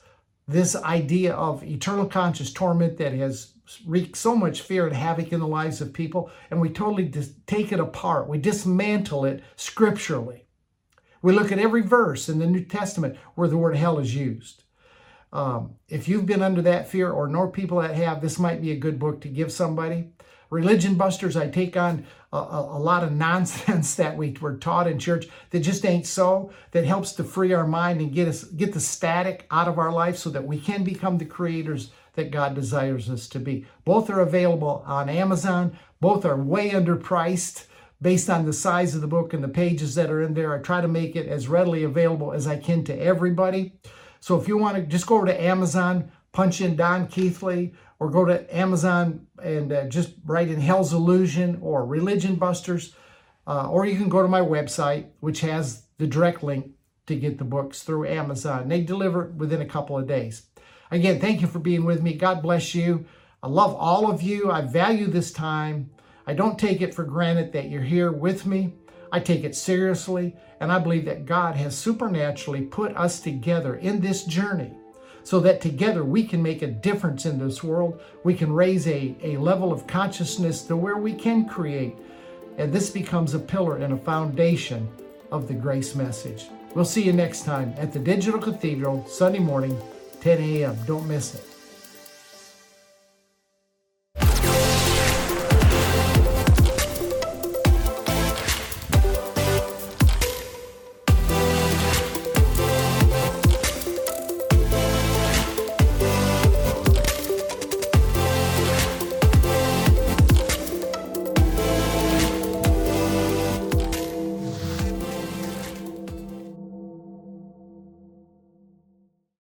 this 0.48 0.74
idea 0.76 1.34
of 1.34 1.62
eternal 1.62 2.06
conscious 2.06 2.52
torment 2.52 2.98
that 2.98 3.12
has 3.12 3.52
wreaked 3.86 4.16
so 4.16 4.36
much 4.36 4.62
fear 4.62 4.86
and 4.86 4.96
havoc 4.96 5.32
in 5.32 5.40
the 5.40 5.46
lives 5.46 5.80
of 5.80 5.92
people, 5.92 6.30
and 6.50 6.60
we 6.60 6.68
totally 6.68 7.04
dis- 7.04 7.34
take 7.46 7.72
it 7.72 7.80
apart. 7.80 8.28
We 8.28 8.38
dismantle 8.38 9.24
it 9.24 9.42
scripturally. 9.56 10.46
We 11.20 11.32
look 11.32 11.50
at 11.50 11.58
every 11.58 11.82
verse 11.82 12.28
in 12.28 12.38
the 12.38 12.46
New 12.46 12.64
Testament 12.64 13.16
where 13.34 13.48
the 13.48 13.58
word 13.58 13.76
hell 13.76 13.98
is 13.98 14.14
used. 14.14 14.62
Um, 15.32 15.74
if 15.88 16.08
you've 16.08 16.26
been 16.26 16.42
under 16.42 16.62
that 16.62 16.88
fear 16.88 17.10
or 17.10 17.28
know 17.28 17.48
people 17.48 17.80
that 17.80 17.94
have, 17.94 18.20
this 18.20 18.38
might 18.38 18.62
be 18.62 18.70
a 18.70 18.76
good 18.76 18.98
book 18.98 19.20
to 19.22 19.28
give 19.28 19.52
somebody. 19.52 20.10
Religion 20.50 20.94
Busters, 20.94 21.36
I 21.36 21.48
take 21.48 21.76
on 21.76 22.06
a, 22.32 22.36
a, 22.36 22.78
a, 22.78 22.78
lot 22.78 23.02
of 23.02 23.12
nonsense 23.26 23.96
that 23.96 24.16
we 24.16 24.36
were 24.40 24.56
taught 24.56 24.86
in 24.86 24.98
church 24.98 25.26
that 25.50 25.60
just 25.60 25.84
ain't 25.84 26.06
so, 26.06 26.52
that 26.70 26.84
helps 26.84 27.12
to 27.12 27.24
free 27.24 27.52
our 27.52 27.66
mind 27.66 28.00
and 28.00 28.12
get 28.12 28.28
us 28.28 28.44
get 28.44 28.72
the 28.72 28.80
static 28.80 29.46
out 29.50 29.68
of 29.68 29.78
our 29.78 29.92
life 29.92 30.16
so 30.16 30.30
that 30.30 30.46
we 30.46 30.58
can 30.58 30.84
become 30.84 31.18
the 31.18 31.24
creators 31.24 31.90
that 32.14 32.30
God 32.30 32.54
desires 32.54 33.10
us 33.10 33.28
to 33.28 33.38
be. 33.38 33.66
Both 33.84 34.08
are 34.08 34.20
available 34.20 34.82
on 34.86 35.08
Amazon. 35.08 35.78
Both 36.00 36.24
are 36.24 36.36
way 36.36 36.70
underpriced 36.70 37.66
based 38.00 38.28
on 38.28 38.44
the 38.44 38.52
size 38.52 38.94
of 38.94 39.00
the 39.00 39.06
book 39.06 39.32
and 39.32 39.42
the 39.42 39.48
pages 39.48 39.94
that 39.94 40.10
are 40.10 40.22
in 40.22 40.34
there. 40.34 40.54
I 40.54 40.58
try 40.58 40.80
to 40.80 40.88
make 40.88 41.16
it 41.16 41.26
as 41.26 41.48
readily 41.48 41.84
available 41.84 42.32
as 42.32 42.46
I 42.46 42.56
can 42.56 42.84
to 42.84 42.98
everybody. 42.98 43.72
So 44.26 44.36
if 44.36 44.48
you 44.48 44.58
want 44.58 44.76
to 44.76 44.82
just 44.82 45.06
go 45.06 45.18
over 45.18 45.26
to 45.26 45.40
Amazon, 45.40 46.10
punch 46.32 46.60
in 46.60 46.74
Don 46.74 47.06
Keathley, 47.06 47.74
or 48.00 48.10
go 48.10 48.24
to 48.24 48.52
Amazon 48.52 49.24
and 49.40 49.72
uh, 49.72 49.84
just 49.84 50.14
write 50.24 50.48
in 50.48 50.60
Hell's 50.60 50.92
Illusion 50.92 51.60
or 51.62 51.86
Religion 51.86 52.34
Busters, 52.34 52.96
uh, 53.46 53.70
or 53.70 53.86
you 53.86 53.96
can 53.96 54.08
go 54.08 54.22
to 54.22 54.26
my 54.26 54.40
website, 54.40 55.10
which 55.20 55.42
has 55.42 55.84
the 55.98 56.08
direct 56.08 56.42
link 56.42 56.72
to 57.06 57.14
get 57.14 57.38
the 57.38 57.44
books 57.44 57.84
through 57.84 58.08
Amazon. 58.08 58.66
They 58.66 58.80
deliver 58.80 59.26
within 59.36 59.62
a 59.62 59.64
couple 59.64 59.96
of 59.96 60.08
days. 60.08 60.48
Again, 60.90 61.20
thank 61.20 61.40
you 61.40 61.46
for 61.46 61.60
being 61.60 61.84
with 61.84 62.02
me. 62.02 62.14
God 62.14 62.42
bless 62.42 62.74
you. 62.74 63.06
I 63.44 63.46
love 63.46 63.76
all 63.76 64.10
of 64.10 64.22
you. 64.22 64.50
I 64.50 64.62
value 64.62 65.06
this 65.06 65.30
time. 65.30 65.88
I 66.26 66.34
don't 66.34 66.58
take 66.58 66.80
it 66.80 66.96
for 66.96 67.04
granted 67.04 67.52
that 67.52 67.70
you're 67.70 67.80
here 67.80 68.10
with 68.10 68.44
me. 68.44 68.72
I 69.12 69.20
take 69.20 69.44
it 69.44 69.54
seriously, 69.54 70.34
and 70.60 70.72
I 70.72 70.78
believe 70.78 71.04
that 71.04 71.26
God 71.26 71.56
has 71.56 71.76
supernaturally 71.76 72.62
put 72.62 72.96
us 72.96 73.20
together 73.20 73.76
in 73.76 74.00
this 74.00 74.24
journey 74.24 74.72
so 75.22 75.40
that 75.40 75.60
together 75.60 76.04
we 76.04 76.24
can 76.24 76.42
make 76.42 76.62
a 76.62 76.68
difference 76.68 77.26
in 77.26 77.38
this 77.38 77.62
world. 77.62 78.00
We 78.22 78.34
can 78.34 78.52
raise 78.52 78.86
a, 78.86 79.16
a 79.22 79.36
level 79.38 79.72
of 79.72 79.86
consciousness 79.86 80.62
to 80.62 80.76
where 80.76 80.98
we 80.98 81.14
can 81.14 81.48
create. 81.48 81.96
And 82.58 82.72
this 82.72 82.90
becomes 82.90 83.34
a 83.34 83.40
pillar 83.40 83.78
and 83.78 83.92
a 83.92 83.98
foundation 83.98 84.88
of 85.32 85.48
the 85.48 85.54
grace 85.54 85.94
message. 85.94 86.46
We'll 86.74 86.84
see 86.84 87.02
you 87.02 87.12
next 87.12 87.44
time 87.44 87.74
at 87.76 87.92
the 87.92 87.98
Digital 87.98 88.40
Cathedral, 88.40 89.04
Sunday 89.08 89.40
morning, 89.40 89.76
10 90.20 90.38
a.m. 90.38 90.76
Don't 90.86 91.08
miss 91.08 91.34
it. 91.34 91.55